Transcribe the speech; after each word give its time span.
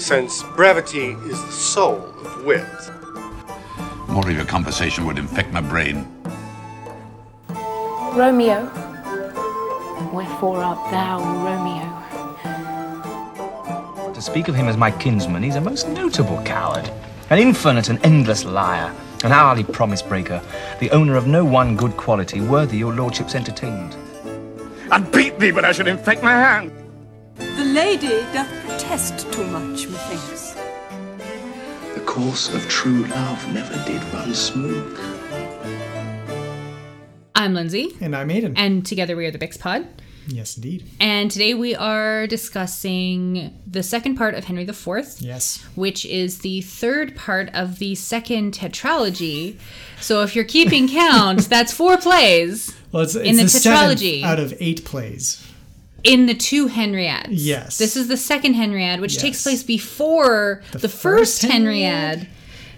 since 0.00 0.42
brevity 0.56 1.10
is 1.28 1.44
the 1.44 1.52
soul 1.52 1.98
of 2.24 2.44
wit. 2.44 2.64
More 4.08 4.28
of 4.28 4.34
your 4.34 4.46
conversation 4.46 5.04
would 5.04 5.18
infect 5.18 5.52
my 5.52 5.60
brain. 5.60 6.08
Romeo, 8.14 8.64
wherefore 10.12 10.64
art 10.64 10.90
thou 10.90 11.20
Romeo? 11.44 11.86
To 14.12 14.22
speak 14.22 14.48
of 14.48 14.54
him 14.54 14.68
as 14.68 14.76
my 14.76 14.90
kinsman, 14.90 15.42
he's 15.42 15.56
a 15.56 15.60
most 15.60 15.86
notable 15.88 16.42
coward, 16.44 16.90
an 17.28 17.38
infinite 17.38 17.90
and 17.90 18.04
endless 18.04 18.44
liar, 18.44 18.94
an 19.22 19.32
hourly 19.32 19.64
promise 19.64 20.00
breaker, 20.00 20.42
the 20.80 20.90
owner 20.92 21.16
of 21.16 21.26
no 21.26 21.44
one 21.44 21.76
good 21.76 21.96
quality 21.98 22.40
worthy 22.40 22.78
your 22.78 22.94
lordship's 22.94 23.34
entertainment. 23.34 23.96
I'd 24.90 25.12
beat 25.12 25.38
thee, 25.38 25.50
but 25.50 25.66
I 25.66 25.72
should 25.72 25.88
infect 25.88 26.22
my 26.22 26.32
hand. 26.32 26.72
The 27.36 27.64
lady 27.64 28.22
doth 28.32 28.59
protest 28.90 29.32
too 29.32 29.46
much, 29.46 29.86
methinks. 29.86 30.52
The 31.94 32.00
course 32.04 32.52
of 32.52 32.68
true 32.68 33.04
love 33.04 33.54
never 33.54 33.74
did 33.86 34.02
run 34.12 34.34
smooth. 34.34 34.98
I'm 37.36 37.54
Lindsay, 37.54 37.96
And 38.00 38.16
I'm 38.16 38.28
Aiden. 38.30 38.54
and 38.56 38.84
together 38.84 39.14
we 39.14 39.26
are 39.26 39.30
the 39.30 39.38
Bix 39.38 39.56
Pod. 39.60 39.86
yes, 40.26 40.56
indeed. 40.56 40.90
And 40.98 41.30
today 41.30 41.54
we 41.54 41.76
are 41.76 42.26
discussing 42.26 43.56
the 43.64 43.84
second 43.84 44.16
part 44.16 44.34
of 44.34 44.42
Henry 44.44 44.64
IV, 44.64 44.86
Yes. 45.20 45.64
which 45.76 46.04
is 46.04 46.38
the 46.38 46.60
third 46.62 47.14
part 47.14 47.48
of 47.54 47.78
the 47.78 47.94
second 47.94 48.54
tetralogy. 48.54 49.56
So 50.00 50.22
if 50.22 50.34
you're 50.34 50.44
keeping 50.44 50.88
count, 50.88 51.42
that's 51.48 51.72
four 51.72 51.96
plays 51.96 52.74
Well, 52.90 53.04
it's, 53.04 53.14
it's 53.14 53.28
In 53.28 53.36
the 53.36 53.48
seventh 53.48 54.00
tetralogy. 54.00 54.22
out 54.24 54.40
of 54.40 54.52
eight 54.58 54.84
plays. 54.84 55.46
In 56.02 56.26
the 56.26 56.34
two 56.34 56.66
Henriads. 56.68 57.28
Yes. 57.46 57.78
This 57.78 57.96
is 57.96 58.08
the 58.08 58.16
second 58.16 58.54
Henriad, 58.54 59.00
which 59.00 59.18
takes 59.18 59.42
place 59.42 59.62
before 59.62 60.62
the, 60.72 60.88
first, 60.88 61.42
first 61.42 61.42
Henriad. 61.42 62.20
Henriad? 62.20 62.26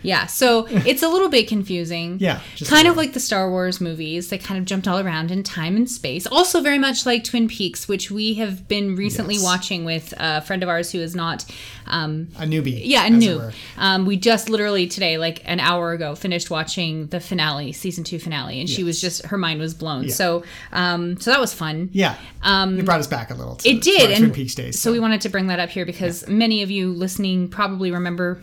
Yeah, 0.03 0.27
so 0.27 0.67
it's 0.71 1.03
a 1.03 1.09
little 1.09 1.29
bit 1.29 1.49
confusing. 1.49 2.19
Yeah, 2.21 2.41
kind 2.67 2.89
of 2.89 2.97
like 2.97 3.13
the 3.13 3.21
Star 3.21 3.49
Wars 3.51 3.81
movies. 3.81 4.29
They 4.31 4.39
kind 4.39 4.59
of 4.59 4.65
jumped 4.65 4.87
all 4.89 4.99
around 4.99 5.31
in 5.31 5.43
time 5.43 5.77
and 5.77 5.89
space. 5.91 6.27
Also, 6.27 6.61
very 6.61 6.79
much 6.79 7.07
like 7.07 7.25
Twin 7.25 7.49
Peaks, 7.49 7.89
which 7.89 8.11
we 8.11 8.35
have 8.35 8.69
been 8.69 8.97
recently 8.97 9.35
Yes. 9.35 9.45
watching 9.45 9.85
with 9.85 10.13
a 10.19 10.41
friend 10.43 10.63
of 10.63 10.69
ours 10.69 10.93
who 10.93 10.99
is 11.01 11.15
not, 11.15 11.45
um, 11.87 12.29
A 12.39 12.43
newbie. 12.45 12.83
yeah, 12.85 13.07
it 13.07 13.11
new. 13.11 13.41
Um, 13.79 14.07
we 14.07 14.17
just 14.17 14.49
literally 14.49 14.87
today, 14.87 15.19
like 15.19 15.41
an 15.45 15.61
hour 15.61 15.93
ago, 15.93 16.15
finished 16.15 16.51
watching 16.51 17.07
the 17.09 17.21
finale, 17.21 17.73
season 17.73 18.05
two 18.05 18.19
finale, 18.19 18.61
and 18.61 18.69
she 18.69 18.85
was 18.85 19.01
just 19.01 19.27
her 19.27 19.39
mind 19.39 19.61
was 19.61 19.75
blown. 19.75 20.09
So, 20.11 20.43
um, 20.73 21.21
so 21.21 21.31
that 21.31 21.41
was 21.41 21.55
fun. 21.55 21.91
Yeah. 21.93 22.17
Um, 22.43 22.79
it 22.79 22.85
brought 22.85 23.01
us 23.01 23.07
back 23.07 23.31
a 23.31 23.35
little. 23.35 23.57
To, 23.57 23.69
It 23.69 23.81
did, 23.83 24.11
our 24.11 24.17
Twin 24.19 24.33
Peaks 24.33 24.55
days. 24.55 24.81
so 24.81 24.91
we 24.93 24.99
wanted 24.99 25.21
to 25.23 25.29
bring 25.29 25.47
that 25.47 25.61
up 25.61 25.71
here 25.71 25.87
because 25.87 26.27
many 26.29 26.63
of 26.63 26.71
you 26.71 26.93
listening 26.93 27.49
probably 27.49 27.91
remember 27.93 28.41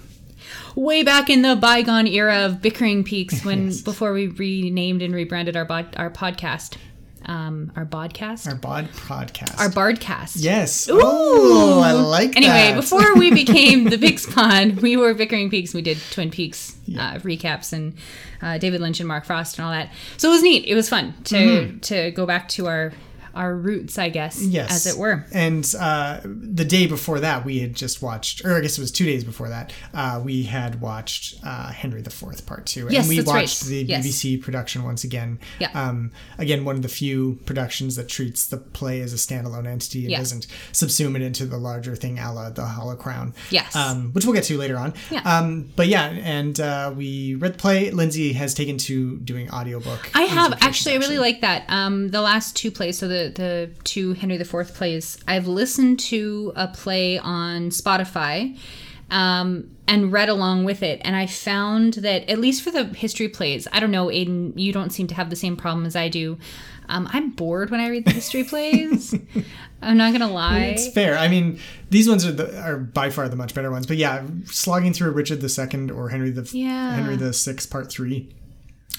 way 0.76 1.04
back 1.04 1.30
in 1.30 1.42
the 1.42 1.56
bygone 1.56 2.08
era 2.08 2.46
of 2.46 2.62
bickering 2.62 3.04
peaks 3.04 3.44
when 3.46 3.68
Yes. 3.68 3.82
before 3.82 4.14
we 4.14 4.28
renamed 4.28 5.02
and 5.02 5.14
rebranded 5.14 5.56
our 5.56 5.66
bod, 5.66 5.94
our 5.98 6.10
podcast, 6.10 6.78
um, 7.26 7.72
our 7.76 7.86
podcast, 7.86 8.48
our 8.48 8.56
bod 8.56 8.88
podcast. 8.92 9.60
our 9.60 9.70
bardcast. 9.70 10.38
Yes. 10.38 10.88
Oh, 10.92 11.82
I 11.82 11.92
like 11.92 12.36
Anyway, 12.38 12.52
that. 12.72 12.76
before 12.76 13.16
we 13.16 13.32
became 13.44 13.86
the 13.86 13.98
Big 13.98 14.20
Spawn, 14.20 14.78
we 14.78 14.96
were 14.98 15.14
Bickering 15.14 15.50
Peaks. 15.50 15.74
We 15.74 15.82
did 15.82 15.98
Twin 16.12 16.32
Peaks 16.32 16.78
uh, 16.98 17.16
recaps 17.20 17.74
and 17.74 17.94
uh, 18.42 18.58
David 18.58 18.80
Lynch 18.82 19.00
and 19.00 19.08
Mark 19.08 19.26
Frost 19.26 19.58
and 19.60 19.66
all 19.66 19.72
that. 19.72 19.90
So 20.18 20.30
it 20.30 20.32
was 20.32 20.42
neat. 20.44 20.66
It 20.66 20.76
was 20.76 20.88
fun 20.90 21.14
to 21.26 21.78
to 21.80 22.12
go 22.12 22.26
back 22.26 22.48
to 22.50 22.68
our 22.68 22.94
our 23.40 23.56
roots, 23.56 23.98
I 23.98 24.10
guess. 24.10 24.42
Yes. 24.44 24.70
as 24.72 24.94
it 24.94 25.00
were. 25.00 25.26
And 25.32 25.66
uh, 25.80 26.20
the 26.24 26.66
day 26.66 26.86
before 26.88 27.20
that, 27.22 27.46
we 27.46 27.60
had 27.60 27.74
just 27.74 28.02
watched, 28.02 28.44
or 28.46 28.56
I 28.56 28.60
guess 28.60 28.78
it 28.78 28.82
was 28.82 28.92
two 28.92 29.06
days 29.06 29.24
before 29.24 29.50
that, 29.50 29.72
uh, 29.94 30.22
we 30.24 30.44
had 30.44 30.82
watched 30.82 31.36
uh, 31.44 31.72
Henry 31.72 32.02
IV 32.02 32.46
Part 32.46 32.66
2. 32.66 32.82
And 32.88 32.92
Yes, 32.92 33.08
we 33.08 33.22
watched 33.22 33.62
right. 33.64 33.70
the 33.70 33.84
Yes. 33.84 34.06
BBC 34.06 34.42
production 34.42 34.84
once 34.84 35.04
again. 35.06 35.40
Yeah. 35.60 35.70
Um, 35.74 36.12
again, 36.38 36.66
one 36.66 36.76
of 36.76 36.82
the 36.82 36.90
few 36.90 37.40
productions 37.46 37.96
that 37.96 38.10
treats 38.10 38.46
the 38.48 38.58
play 38.58 39.00
as 39.02 39.14
a 39.14 39.16
standalone 39.16 39.66
entity 39.66 40.02
and 40.02 40.12
Yeah. 40.12 40.18
doesn't 40.20 40.48
subsume 40.74 41.16
it 41.16 41.22
into 41.22 41.46
the 41.46 41.58
larger 41.58 41.96
thing 41.96 42.20
a 42.20 42.34
la 42.34 42.50
the 42.50 42.66
Hollow 42.66 42.96
Crown. 42.98 43.34
Yes. 43.52 43.74
Um, 43.76 44.12
which 44.12 44.26
we'll 44.26 44.34
get 44.34 44.44
to 44.46 44.58
later 44.58 44.78
on. 44.78 44.94
Yeah. 45.10 45.22
Um, 45.22 45.72
but 45.78 45.88
yeah, 45.88 46.08
and 46.08 46.60
uh, 46.60 46.94
we 46.96 47.36
read 47.36 47.54
the 47.54 47.58
play. 47.58 47.90
Lindsay 47.92 48.34
has 48.34 48.54
taken 48.54 48.78
to 48.80 49.18
doing 49.20 49.50
audiobook. 49.52 50.12
I 50.14 50.24
have 50.24 50.54
actually. 50.62 50.96
I 50.96 50.98
really 50.98 51.20
like 51.20 51.42
that. 51.42 51.64
Um, 51.70 52.10
the 52.10 52.22
last 52.22 52.56
two 52.56 52.70
plays, 52.72 52.98
so 52.98 53.08
the 53.08 53.29
the 53.36 53.70
two 53.84 54.14
Henry 54.14 54.36
IV 54.36 54.74
plays, 54.74 55.18
I've 55.28 55.48
listened 55.48 56.00
to 56.02 56.54
a 56.56 56.68
play 56.68 57.18
on 57.18 57.70
Spotify, 57.70 58.58
um, 59.12 59.70
and 59.88 60.12
read 60.12 60.30
along 60.30 60.66
with 60.66 60.84
it, 60.84 61.02
and 61.04 61.16
I 61.16 61.26
found 61.26 61.96
that 61.96 62.30
at 62.30 62.40
least 62.40 62.62
for 62.62 62.72
the 62.72 62.86
history 62.86 63.28
plays, 63.28 63.68
I 63.74 63.80
don't 63.80 63.92
know, 63.92 64.08
Aiden, 64.08 64.54
you 64.56 64.72
don't 64.72 64.92
seem 64.92 65.08
to 65.08 65.16
have 65.16 65.30
the 65.30 65.36
same 65.36 65.58
problem 65.58 65.86
as 65.86 65.96
I 65.96 66.10
do. 66.10 66.38
Um, 66.90 67.08
I'm 67.12 67.30
bored 67.32 67.70
when 67.70 67.80
I 67.80 67.88
read 67.90 68.06
the 68.06 68.12
history 68.12 68.44
plays. 68.44 69.14
I'm 69.82 69.98
not 69.98 70.12
gonna 70.12 70.32
lie. 70.32 70.60
It's 70.66 70.92
fair. 70.92 71.18
I 71.18 71.28
mean, 71.28 71.60
these 71.90 72.10
ones 72.10 72.26
are 72.26 72.32
the, 72.32 72.60
are 72.62 72.78
by 72.78 73.10
far 73.12 73.30
the 73.30 73.36
much 73.36 73.54
better 73.54 73.72
ones. 73.72 73.86
But 73.86 73.98
yeah, 73.98 74.26
slogging 74.46 74.94
through 74.94 75.12
Richard 75.12 75.42
II 75.44 75.92
or 75.92 76.10
Henry 76.10 76.32
the 76.32 76.50
Yeah. 76.52 76.96
Henry 76.96 77.16
the 77.16 77.32
Sixth 77.32 77.70
Part 77.70 77.90
Three 77.92 78.34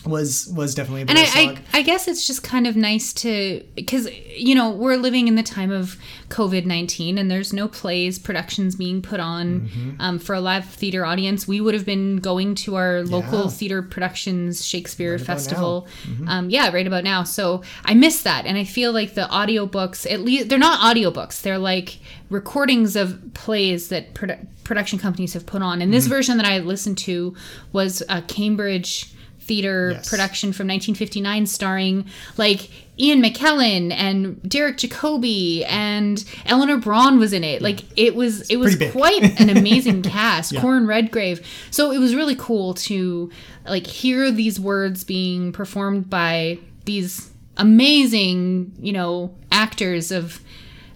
was 0.07 0.49
was 0.57 0.75
definitely 0.75 1.03
a 1.03 1.05
bit 1.07 1.11
and 1.11 1.19
I, 1.19 1.23
of 1.23 1.29
a 1.29 1.33
slog. 1.57 1.59
I, 1.75 1.79
I 1.79 1.83
guess 1.83 2.09
it's 2.09 2.27
just 2.27 2.43
kind 2.43 2.67
of 2.67 2.75
nice 2.75 3.13
to 3.15 3.63
because 3.75 4.09
you 4.35 4.55
know 4.55 4.71
we're 4.71 4.97
living 4.97 5.29
in 5.29 5.35
the 5.35 5.43
time 5.43 5.71
of 5.71 5.97
COVID 6.31 6.65
nineteen 6.65 7.19
and 7.19 7.31
there's 7.31 7.53
no 7.53 7.69
plays 7.69 8.19
productions 8.19 8.77
being 8.77 9.03
put 9.03 9.21
on 9.21 9.61
Mm-hmm. 9.61 10.01
um, 10.01 10.19
for 10.19 10.35
a 10.35 10.41
live 10.41 10.65
theater 10.65 11.05
audience. 11.05 11.47
We 11.47 11.61
would 11.61 11.75
have 11.75 11.85
been 11.85 12.17
going 12.17 12.55
to 12.57 12.77
our 12.77 13.03
local 13.03 13.43
Yeah. 13.45 13.49
theater 13.51 13.83
productions 13.83 14.65
Shakespeare 14.65 15.15
about 15.17 15.27
festival, 15.27 15.87
Mm-hmm. 16.07 16.29
um, 16.29 16.51
yeah, 16.51 16.71
right 16.73 16.87
about 16.87 17.05
now. 17.05 17.23
So 17.25 17.63
I 17.85 17.93
miss 17.95 18.23
that, 18.23 18.47
and 18.47 18.57
I 18.57 18.65
feel 18.65 18.93
like 18.93 19.15
the 19.15 19.29
audiobooks 19.31 20.11
at 20.11 20.21
least 20.23 20.49
they're 20.49 20.59
not 20.59 20.81
audiobooks. 20.81 21.43
They're 21.43 21.59
like 21.59 21.99
recordings 22.31 22.97
of 22.97 23.21
plays 23.35 23.89
that 23.89 24.15
produ- 24.15 24.47
production 24.65 24.99
companies 24.99 25.35
have 25.35 25.45
put 25.47 25.61
on. 25.63 25.75
And 25.83 25.91
Mm-hmm. 25.91 25.93
this 25.93 26.07
version 26.07 26.37
that 26.39 26.47
I 26.47 26.59
listened 26.61 26.97
to 26.99 27.35
was 27.73 28.03
a 28.09 28.23
Cambridge 28.23 29.13
theater 29.41 29.93
Yes. 29.93 30.09
production 30.09 30.53
from 30.53 30.67
1959 30.69 31.47
starring 31.47 32.05
like 32.37 32.71
Ian 32.99 33.23
McKellen 33.23 33.91
and 33.93 34.41
Derek 34.49 34.77
Jacobi 34.77 35.65
and 35.67 36.23
Eleanor 36.47 36.77
Bron 36.77 37.19
was 37.19 37.33
in 37.33 37.43
it. 37.43 37.63
Like 37.63 37.81
it 37.99 38.15
was 38.15 38.43
it 38.51 38.57
was 38.57 38.77
quite 38.93 39.41
an 39.41 39.49
amazing 39.57 40.03
cast. 40.03 40.55
Corin 40.59 40.87
Redgrave. 40.87 41.45
So 41.71 41.91
it 41.93 41.99
was 41.99 42.15
really 42.15 42.37
cool 42.37 42.75
to 42.75 43.31
like 43.67 43.87
hear 43.87 44.31
these 44.31 44.61
words 44.61 45.03
being 45.05 45.51
performed 45.53 46.11
by 46.11 46.59
these 46.85 47.31
amazing, 47.57 48.73
you 48.81 48.93
know, 48.93 49.35
actors 49.51 50.11
of 50.13 50.41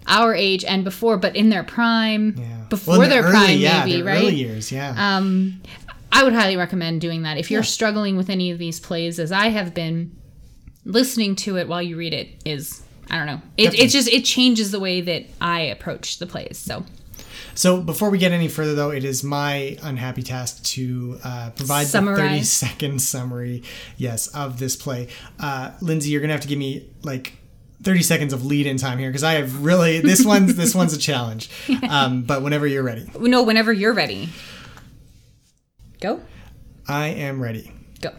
our 0.07 0.35
age 0.35 0.63
and 0.63 0.83
before, 0.83 1.17
but 1.17 1.35
in 1.35 1.49
their 1.49 1.63
prime, 1.63 2.35
Yeah. 2.37 2.45
before 2.69 2.93
Well, 2.99 3.01
in 3.03 3.09
the 3.09 3.15
their 3.15 3.23
early- 3.23 3.31
prime, 3.31 3.57
yeah, 3.59 3.79
maybe, 3.85 3.95
their 3.97 4.05
right? 4.05 4.21
Early 4.21 4.35
years, 4.35 4.71
yeah. 4.71 4.93
Um, 5.17 5.61
I 6.15 6.23
would 6.23 6.33
highly 6.33 6.55
recommend 6.55 7.01
doing 7.01 7.23
that. 7.23 7.37
If 7.37 7.51
you're 7.51 7.61
struggling 7.61 8.15
with 8.15 8.29
any 8.29 8.49
of 8.49 8.57
these 8.57 8.79
plays, 8.79 9.19
as 9.19 9.33
I 9.33 9.49
have 9.49 9.73
been, 9.73 10.15
listening 10.85 11.35
to 11.35 11.57
it 11.57 11.67
while 11.67 11.81
you 11.81 11.97
read 11.97 12.13
it 12.13 12.29
is, 12.45 12.81
I 13.09 13.17
don't 13.17 13.25
know. 13.25 13.41
It, 13.57 13.63
Definitely. 13.65 13.85
it's 13.85 13.93
just, 13.93 14.07
it 14.07 14.23
changes 14.23 14.71
the 14.71 14.79
way 14.79 15.01
that 15.01 15.25
I 15.41 15.59
approach 15.61 16.19
the 16.19 16.25
plays. 16.25 16.57
So, 16.57 16.85
So 17.53 17.81
before 17.81 18.09
we 18.11 18.17
get 18.17 18.31
any 18.31 18.47
further, 18.47 18.75
though, 18.75 18.91
it 18.91 19.03
is 19.03 19.25
my 19.25 19.77
unhappy 19.83 20.23
task 20.23 20.63
to 20.63 21.19
uh, 21.21 21.49
provide 21.53 21.87
the 21.87 22.01
30 22.01 22.43
second 22.43 23.01
summary, 23.01 23.63
yes, 23.97 24.27
of 24.27 24.57
this 24.57 24.77
play. 24.77 25.09
Uh, 25.37 25.71
Lindsay, 25.81 26.11
you're 26.11 26.21
gonna 26.21 26.33
have 26.33 26.41
to 26.43 26.47
give 26.47 26.59
me 26.59 26.89
like 27.03 27.33
30 27.83 28.03
seconds 28.03 28.31
of 28.31 28.45
lead 28.45 28.67
in 28.67 28.77
time 28.77 28.99
here 28.99 29.09
because 29.09 29.23
I 29.23 29.33
have 29.33 29.65
really 29.65 29.99
this 29.99 30.23
one's 30.25 30.55
this 30.55 30.73
one's 30.73 30.93
a 30.93 30.97
challenge. 30.97 31.49
Um, 31.89 32.23
but 32.23 32.41
whenever 32.41 32.65
you're 32.65 32.83
ready, 32.83 33.07
no, 33.19 33.43
whenever 33.43 33.71
you're 33.71 33.93
ready. 33.93 34.29
Go. 36.05 36.21
I 36.87 37.07
am 37.07 37.41
ready. 37.41 37.71
Go. 37.99 38.11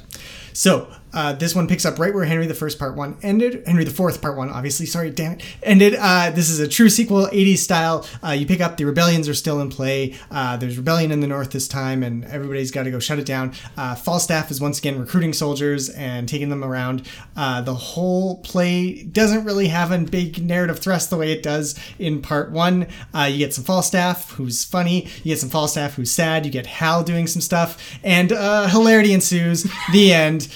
So 0.52 0.92
uh, 1.12 1.32
this 1.32 1.54
one 1.54 1.66
picks 1.66 1.84
up 1.84 1.98
right 1.98 2.12
where 2.12 2.24
Henry 2.24 2.46
the 2.46 2.54
First 2.54 2.78
Part 2.78 2.94
One 2.94 3.16
ended. 3.22 3.62
Henry 3.66 3.84
the 3.84 3.90
Fourth 3.90 4.20
Part 4.20 4.36
One, 4.36 4.50
obviously. 4.50 4.86
Sorry, 4.86 5.10
damn 5.10 5.32
it, 5.32 5.42
ended. 5.62 5.94
Uh, 5.98 6.30
this 6.30 6.50
is 6.50 6.60
a 6.60 6.68
true 6.68 6.88
sequel, 6.88 7.26
80s 7.28 7.58
style. 7.58 8.06
Uh, 8.22 8.30
you 8.32 8.46
pick 8.46 8.60
up 8.60 8.76
the 8.76 8.84
rebellions 8.84 9.28
are 9.28 9.34
still 9.34 9.60
in 9.60 9.70
play. 9.70 10.14
Uh, 10.30 10.56
there's 10.56 10.76
rebellion 10.76 11.10
in 11.10 11.20
the 11.20 11.26
north 11.26 11.52
this 11.52 11.68
time, 11.68 12.02
and 12.02 12.24
everybody's 12.26 12.70
got 12.70 12.82
to 12.82 12.90
go 12.90 12.98
shut 12.98 13.18
it 13.18 13.26
down. 13.26 13.54
Uh, 13.76 13.94
Falstaff 13.94 14.50
is 14.50 14.60
once 14.60 14.78
again 14.78 14.98
recruiting 14.98 15.32
soldiers 15.32 15.88
and 15.90 16.28
taking 16.28 16.50
them 16.50 16.62
around. 16.62 17.06
Uh, 17.36 17.60
the 17.62 17.74
whole 17.74 18.38
play 18.42 19.02
doesn't 19.04 19.44
really 19.44 19.68
have 19.68 19.92
a 19.92 19.98
big 19.98 20.44
narrative 20.44 20.78
thrust 20.78 21.08
the 21.10 21.16
way 21.16 21.32
it 21.32 21.42
does 21.42 21.74
in 21.98 22.20
Part 22.20 22.50
One. 22.50 22.86
You 23.14 23.38
get 23.38 23.54
some 23.54 23.64
Falstaff 23.64 24.32
who's 24.32 24.64
funny. 24.64 25.04
You 25.24 25.32
get 25.32 25.38
some 25.38 25.48
Falstaff 25.48 25.94
who's 25.94 26.10
sad. 26.10 26.44
You 26.44 26.52
get 26.52 26.66
Hal 26.66 27.02
doing 27.02 27.26
some 27.26 27.40
stuff, 27.40 27.98
and 28.04 28.30
hilarity 28.30 29.12
ensues. 29.12 29.66
The 29.92 30.12
end. 30.12 30.48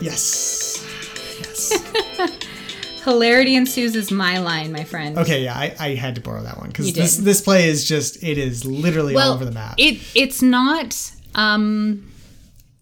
Yes. 0.00 0.84
Yes. 1.38 1.72
Hilarity 3.04 3.54
ensues 3.54 3.94
is 3.94 4.10
my 4.10 4.38
line, 4.38 4.72
my 4.72 4.84
friend. 4.84 5.18
Okay, 5.18 5.44
yeah, 5.44 5.54
I, 5.54 5.74
I 5.78 5.94
had 5.94 6.14
to 6.14 6.22
borrow 6.22 6.42
that 6.42 6.56
one 6.56 6.68
because 6.68 6.92
this 6.94 7.18
this 7.18 7.42
play 7.42 7.68
is 7.68 7.86
just 7.86 8.22
it 8.22 8.38
is 8.38 8.64
literally 8.64 9.14
all 9.14 9.34
over 9.34 9.44
the 9.44 9.52
map. 9.52 9.74
It 9.76 10.00
it's 10.14 10.40
not 10.40 11.12
um 11.34 12.10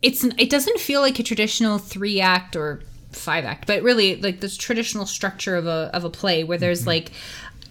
it's 0.00 0.22
it 0.22 0.48
doesn't 0.48 0.78
feel 0.78 1.00
like 1.00 1.18
a 1.18 1.24
traditional 1.24 1.78
three 1.78 2.20
act 2.20 2.54
or 2.54 2.82
five 3.10 3.44
act, 3.44 3.66
but 3.66 3.82
really 3.82 4.16
like 4.16 4.40
this 4.40 4.56
traditional 4.56 5.06
structure 5.06 5.56
of 5.56 5.66
a 5.66 5.90
of 5.92 6.04
a 6.04 6.10
play 6.10 6.44
where 6.44 6.58
there's 6.58 6.86
like 6.86 7.10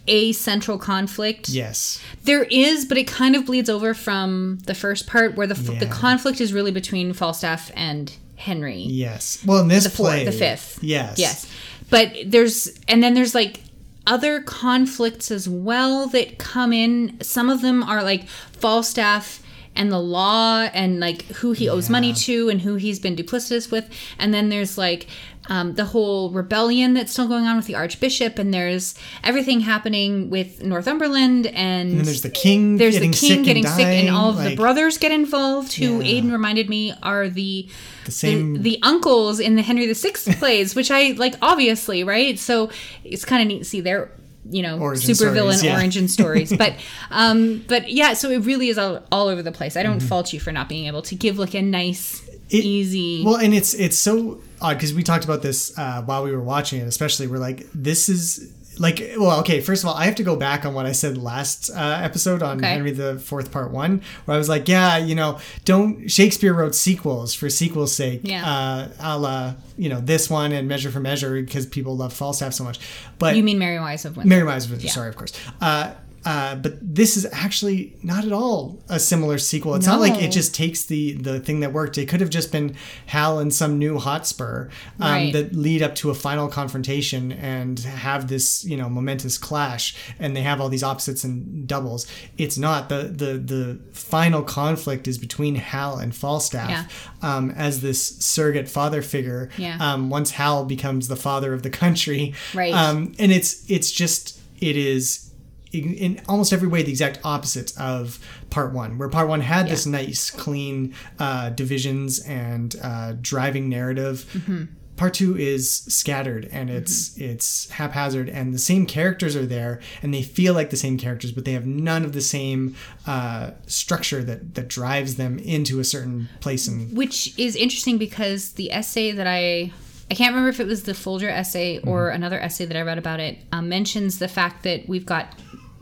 a 0.08 0.32
central 0.34 0.78
conflict. 0.78 1.44
Mm-hmm. 1.48 1.58
yes, 1.58 2.02
There 2.24 2.44
is, 2.44 2.86
but 2.86 2.98
it 2.98 3.08
kind 3.08 3.36
of 3.36 3.46
bleeds 3.46 3.70
over 3.70 3.94
from 3.94 4.60
the 4.66 4.76
first 4.76 5.08
part 5.08 5.36
where 5.36 5.48
the 5.48 5.56
f 5.56 5.80
the 5.80 5.86
conflict 5.86 6.42
is 6.42 6.54
really 6.54 6.72
between 6.72 7.14
Falstaff 7.14 7.72
and 7.76 8.14
Henry. 8.42 8.82
yes. 8.82 9.44
Well, 9.46 9.60
in 9.62 9.68
this 9.68 9.86
the 9.86 9.90
fourth, 9.90 10.10
play, 10.12 10.26
the 10.26 10.32
fifth. 10.32 10.80
Yes, 10.84 11.18
Yes. 11.18 11.48
But 11.90 12.14
there's 12.26 12.80
and 12.88 13.04
then 13.04 13.14
there's 13.14 13.36
like 13.36 13.62
other 14.08 14.42
conflicts 14.42 15.30
as 15.30 15.48
well 15.48 16.08
that 16.08 16.38
come 16.38 16.74
in. 16.74 17.20
Some 17.22 17.50
of 17.50 17.62
them 17.62 17.84
are 17.84 18.04
like 18.04 18.28
Falstaff 18.28 19.42
and 19.75 19.91
the 19.91 20.00
law 20.00 20.62
and 20.73 21.00
like 21.00 21.23
who 21.27 21.53
he 21.53 21.69
owes 21.69 21.89
money 21.89 22.12
to 22.13 22.50
and 22.50 22.62
who 22.62 22.75
he's 22.75 23.00
been 23.00 23.15
duplicitous 23.15 23.71
with. 23.71 23.89
And 24.19 24.33
then 24.33 24.50
there's 24.50 24.77
like 24.77 25.07
um, 25.50 25.73
the 25.73 25.85
whole 25.85 26.29
rebellion 26.29 26.94
that's 26.94 27.12
still 27.12 27.27
going 27.27 27.45
on 27.45 27.56
with 27.57 27.65
the 27.65 27.75
Archbishop, 27.75 28.38
and 28.38 28.53
there's 28.53 28.94
everything 29.23 29.62
happening 29.62 30.29
with 30.29 30.62
Northumberland, 30.63 31.47
and, 31.47 31.89
And 31.89 31.97
then 31.97 32.06
there's 32.06 32.21
the 32.21 32.29
king 32.29 32.77
there's 32.77 32.94
getting 32.94 33.12
the 33.12 33.18
king 33.18 33.38
sick 33.38 33.45
getting 33.45 33.65
and 33.65 33.73
sick, 33.75 33.85
and 33.88 34.09
all 34.15 34.29
of 34.29 34.44
the 34.44 34.56
brothers 34.56 34.97
get 35.00 35.12
involved. 35.12 35.73
Who 35.73 36.01
Yeah. 36.01 36.21
Aiden 36.21 36.31
reminded 36.31 36.69
me 36.69 36.94
are 37.01 37.27
the 37.27 37.68
The 38.06 38.12
same- 38.12 38.53
the, 38.53 38.59
the 38.59 38.79
uncles 38.83 39.39
in 39.39 39.56
the 39.56 39.62
Henry 39.63 39.91
VI 39.91 40.12
plays, 40.39 40.75
which 40.75 40.91
I 40.91 41.12
like, 41.18 41.35
obviously, 41.41 42.03
right? 42.03 42.38
So 42.38 42.69
it's 43.03 43.25
kind 43.25 43.41
of 43.41 43.47
neat 43.47 43.59
to 43.59 43.65
see 43.65 43.81
their 43.81 44.12
you 44.50 44.62
know 44.64 44.80
Origin 44.80 45.12
supervillain 45.12 45.54
stories, 45.54 45.64
yeah. 45.64 45.76
origin 45.78 46.08
stories 46.08 46.56
but 46.58 46.74
um 47.12 47.64
but 47.68 47.90
yeah 47.92 48.14
so 48.14 48.30
it 48.32 48.40
really 48.40 48.70
is 48.70 48.78
all, 48.78 49.04
all 49.12 49.28
over 49.28 49.44
the 49.44 49.52
place 49.52 49.76
i 49.78 49.84
Mm-hmm. 49.84 49.92
don't 49.92 50.00
fault 50.00 50.34
you 50.34 50.40
for 50.40 50.52
not 50.52 50.68
being 50.68 50.88
able 50.88 51.02
to 51.04 51.16
give 51.16 51.38
like 51.38 51.54
a 51.54 51.62
nice 51.62 52.28
It- 52.50 52.66
easy 52.66 53.24
Well, 53.24 53.36
and 53.38 53.54
it's 53.54 53.74
it's 53.76 53.98
so 53.98 54.42
odd 54.62 54.78
because 54.78 54.94
we 54.94 55.04
talked 55.04 55.26
about 55.26 55.42
this 55.42 55.78
uh, 55.78 56.02
while 56.04 56.24
we 56.24 56.32
were 56.32 56.42
watching 56.44 56.82
it. 56.82 56.88
Especially, 56.88 57.26
we're 57.28 57.40
like, 57.40 57.66
this 57.74 58.10
is 58.10 58.52
like, 58.79 59.00
well, 59.18 59.39
okay. 59.41 59.62
First 59.62 59.83
of 59.83 59.89
all, 59.89 59.95
I 59.95 60.06
have 60.06 60.15
to 60.15 60.23
go 60.23 60.35
back 60.35 60.65
on 60.65 60.73
what 60.73 60.85
I 60.85 60.91
said 60.91 61.18
last 61.18 61.69
uh, 61.69 62.00
episode 62.01 62.41
on 62.41 62.57
Okay. 62.57 62.68
Henry 62.69 62.91
the 62.91 63.19
Fourth 63.19 63.51
Part 63.51 63.71
One, 63.71 64.01
where 64.25 64.35
I 64.35 64.38
was 64.38 64.50
like, 64.50 64.68
yeah, 64.68 64.97
you 64.97 65.13
know, 65.15 65.39
don't 65.65 66.07
Shakespeare 66.09 66.53
wrote 66.53 66.73
sequels 66.75 67.33
for 67.33 67.50
sequels' 67.50 67.94
sake, 67.95 68.21
Yeah. 68.23 68.45
uh, 68.50 68.88
a 69.00 69.18
la 69.19 69.53
you 69.77 69.89
know 69.89 70.00
this 70.00 70.29
one 70.29 70.51
and 70.51 70.68
Measure 70.68 70.91
for 70.91 71.00
Measure 71.00 71.41
because 71.41 71.65
people 71.65 71.95
love 71.97 72.13
Falstaff 72.13 72.53
so 72.53 72.63
much. 72.63 72.79
But 73.19 73.35
you 73.35 73.44
mean 73.44 73.59
Merry 73.59 73.79
Wives 73.79 74.06
of 74.06 74.15
Windsor 74.18 74.29
Merry 74.29 74.44
Wives 74.44 74.65
of 74.65 74.71
Windsor, 74.71 74.88
sorry, 74.89 75.09
of 75.09 75.15
course. 75.15 75.33
Uh, 75.59 75.94
uh, 76.25 76.56
but 76.56 76.73
this 76.81 77.18
is 77.18 77.25
actually 77.31 77.95
not 78.03 78.25
at 78.25 78.31
all 78.31 78.79
a 78.89 79.00
similar 79.00 79.38
sequel. 79.38 79.75
It's 79.75 79.88
not 79.88 80.00
like 80.00 80.21
it 80.21 80.31
just 80.31 80.53
takes 80.53 80.85
the 80.85 81.13
the 81.13 81.39
thing 81.39 81.62
that 81.62 81.73
worked. 81.73 81.97
It 81.97 82.07
could 82.07 82.21
have 82.21 82.29
just 82.29 82.51
been 82.51 82.75
Hal 83.07 83.39
and 83.39 83.53
some 83.53 83.79
new 83.79 83.97
hotspur 83.97 84.69
um, 85.00 85.12
Right. 85.12 85.33
that 85.33 85.53
lead 85.56 85.81
up 85.81 85.95
to 85.95 86.09
a 86.12 86.13
final 86.13 86.47
confrontation 86.47 87.31
and 87.31 87.79
have 87.79 88.27
this 88.27 88.63
you 88.65 88.77
know 88.77 88.88
momentous 88.89 89.38
clash, 89.38 89.95
and 90.19 90.35
they 90.35 90.41
have 90.41 90.62
all 90.62 90.69
these 90.69 90.83
opposites 90.83 91.23
and 91.23 91.68
doubles. 91.68 92.06
It's 92.38 92.57
not 92.57 92.89
the 92.89 93.03
the 93.03 93.38
the 93.38 93.79
final 93.94 94.44
conflict 94.44 95.07
is 95.07 95.18
between 95.18 95.56
Hal 95.56 95.97
and 95.97 96.15
Falstaff 96.15 96.69
Yeah. 96.69 96.85
um, 97.21 97.51
as 97.51 97.81
this 97.81 98.06
surrogate 98.19 98.69
father 98.69 99.01
figure. 99.01 99.50
Yeah. 99.57 99.77
Um, 99.79 100.09
once 100.09 100.31
Hal 100.31 100.65
becomes 100.65 101.07
the 101.07 101.15
father 101.15 101.53
of 101.53 101.63
the 101.63 101.69
country, 101.69 102.33
Right. 102.53 102.73
Um, 102.73 103.13
and 103.18 103.31
it's 103.31 103.63
it's 103.69 103.91
just 103.91 104.39
it 104.59 104.77
is 104.77 105.31
in, 105.71 105.94
in 105.94 106.21
almost 106.27 106.53
every 106.53 106.68
way 106.68 106.83
the 106.83 106.91
exact 106.91 107.19
opposite 107.23 107.77
of 107.79 108.19
part 108.50 108.73
one 108.73 108.97
where 108.97 109.09
part 109.09 109.27
one 109.27 109.41
had 109.41 109.68
this 109.69 109.85
nice 109.85 110.29
clean 110.29 110.94
uh, 111.19 111.50
divisions 111.50 112.19
and 112.19 112.75
uh, 112.81 113.13
driving 113.21 113.69
narrative. 113.69 114.25
Mm-hmm. 114.33 114.65
part 114.97 115.13
two 115.13 115.35
is 115.38 115.71
scattered 115.71 116.47
and 116.51 116.69
it's 116.69 117.18
it's 117.18 117.69
haphazard 117.71 118.29
and 118.29 118.53
the 118.53 118.59
same 118.59 118.85
characters 118.85 119.35
are 119.35 119.45
there 119.45 119.79
and 120.01 120.13
they 120.13 120.21
feel 120.21 120.53
like 120.53 120.69
the 120.69 120.77
same 120.77 120.97
characters 120.97 121.31
but 121.31 121.45
they 121.45 121.53
have 121.53 121.65
none 121.65 122.03
of 122.03 122.13
the 122.13 122.21
same 122.21 122.75
uh, 123.07 123.51
structure 123.65 124.23
that 124.23 124.53
that 124.56 124.68
drives 124.68 125.15
them 125.15 125.39
into 125.39 125.79
a 125.79 125.83
certain 125.83 126.29
place 126.39 126.68
and 126.68 126.95
which 126.95 127.38
is 127.39 127.56
interesting 127.56 127.97
because 127.97 128.53
the 128.53 128.71
essay 128.71 129.12
that 129.12 129.27
I 129.27 129.71
I 130.12 130.13
can't 130.13 130.33
remember 130.33 130.50
if 130.50 130.59
it 130.59 130.68
was 130.68 130.83
the 130.83 130.94
Folger 130.94 131.29
essay 131.29 131.79
or 131.79 132.09
another 132.09 132.38
essay 132.38 132.65
that 132.65 132.75
I 132.75 132.81
read 132.81 132.97
about 132.97 133.21
it 133.21 133.38
um, 133.53 133.69
mentions 133.69 134.19
the 134.19 134.27
fact 134.27 134.63
that 134.63 134.89
we've 134.89 135.06
got 135.06 135.39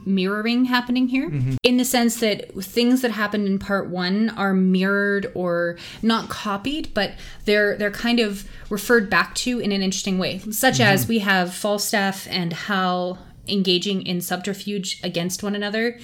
mirroring 0.10 0.66
happening 0.66 1.08
here 1.08 1.30
mm-hmm. 1.30 1.56
in 1.64 1.78
the 1.78 1.86
sense 1.86 2.20
that 2.20 2.52
things 2.64 3.02
that 3.02 3.12
happened 3.12 3.48
in 3.48 3.60
part 3.60 3.90
1 3.90 4.30
are 4.32 4.54
mirrored 4.54 5.32
or 5.36 5.78
not 6.02 6.30
copied 6.30 6.94
but 6.94 7.14
they're 7.46 7.78
they're 7.78 7.92
kind 7.92 8.20
of 8.20 8.48
referred 8.70 9.10
back 9.10 9.34
to 9.36 9.60
in 9.60 9.72
an 9.72 9.82
interesting 9.82 10.18
way 10.18 10.40
such 10.52 10.76
mm-hmm. 10.76 10.84
as 10.84 11.08
we 11.08 11.20
have 11.20 11.54
Falstaff 11.54 12.28
and 12.30 12.54
Hal 12.54 13.20
engaging 13.48 14.06
in 14.06 14.22
subterfuge 14.22 15.00
against 15.04 15.44
one 15.44 15.56
another 15.56 16.00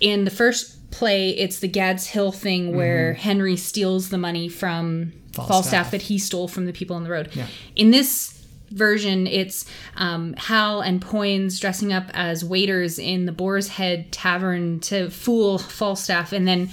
in 0.00 0.24
the 0.24 0.30
first 0.30 0.90
play 0.90 1.30
it's 1.30 1.58
the 1.58 1.68
Gad's 1.68 2.08
Hill 2.08 2.32
thing 2.32 2.68
mm-hmm. 2.68 2.76
where 2.76 3.14
Henry 3.14 3.56
steals 3.56 4.08
the 4.08 4.18
money 4.18 4.48
from 4.48 5.12
Falstaff. 5.32 5.48
Falstaff. 5.48 5.90
that 5.92 6.02
he 6.02 6.18
stole 6.18 6.48
from 6.48 6.66
the 6.66 6.72
people 6.72 6.96
on 6.96 7.04
the 7.04 7.10
road. 7.10 7.30
In 7.76 7.90
this 7.90 8.37
version, 8.70 9.26
it's 9.26 9.64
um, 9.96 10.34
Hal 10.34 10.80
and 10.80 11.00
Poins 11.02 11.58
dressing 11.60 11.92
up 11.92 12.04
as 12.14 12.44
waiters 12.44 12.98
in 12.98 13.26
the 13.26 13.32
Boar's 13.32 13.68
Head 13.68 14.10
Tavern 14.12 14.80
to 14.80 15.10
fool 15.10 15.58
Falstaff, 15.58 16.32
and 16.32 16.46
then 16.46 16.68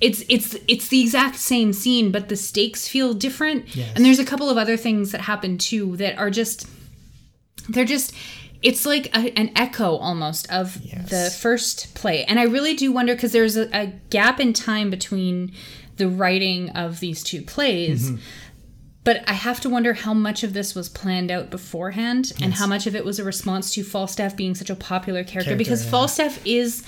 it's 0.00 0.22
it's 0.28 0.56
it's 0.68 0.88
the 0.88 1.00
exact 1.02 1.36
same 1.36 1.72
scene, 1.72 2.10
but 2.10 2.28
the 2.28 2.36
stakes 2.36 2.88
feel 2.88 3.12
different. 3.14 3.74
Yes. 3.76 3.92
And 3.96 4.04
there's 4.04 4.18
a 4.18 4.24
couple 4.24 4.48
of 4.48 4.56
other 4.56 4.76
things 4.76 5.12
that 5.12 5.20
happen 5.22 5.58
too 5.58 5.96
that 5.98 6.16
are 6.18 6.30
just 6.30 6.66
they're 7.68 7.84
just 7.84 8.12
it's 8.62 8.84
like 8.84 9.06
a, 9.16 9.36
an 9.38 9.50
echo 9.56 9.96
almost 9.96 10.50
of 10.50 10.76
Yes. 10.82 11.08
the 11.10 11.30
first 11.40 11.94
play 11.94 12.24
and 12.24 12.38
i 12.40 12.42
really 12.44 12.74
do 12.74 12.90
wonder 12.92 13.14
because 13.14 13.32
there's 13.32 13.56
a, 13.56 13.68
a 13.74 13.86
gap 14.10 14.40
in 14.40 14.52
time 14.52 14.90
between 14.90 15.52
the 15.96 16.08
writing 16.08 16.70
of 16.70 17.00
these 17.00 17.22
two 17.22 17.42
plays 17.42 18.10
Mm-hmm. 18.10 18.22
But 19.04 19.22
i 19.28 19.32
have 19.32 19.60
to 19.60 19.68
wonder 19.68 19.94
how 19.94 20.12
much 20.14 20.42
of 20.42 20.52
this 20.52 20.74
was 20.74 20.88
planned 20.88 21.30
out 21.30 21.50
beforehand 21.50 22.32
and 22.42 22.54
how 22.54 22.66
much 22.66 22.86
of 22.86 22.94
it 22.94 23.04
was 23.04 23.18
a 23.18 23.24
response 23.24 23.72
to 23.74 23.82
falstaff 23.82 24.36
being 24.36 24.54
such 24.54 24.70
a 24.70 24.74
popular 24.74 25.22
character, 25.24 25.50
Character, 25.50 25.56
because 25.56 25.84
yeah. 25.84 25.90
falstaff 25.90 26.44
is 26.46 26.84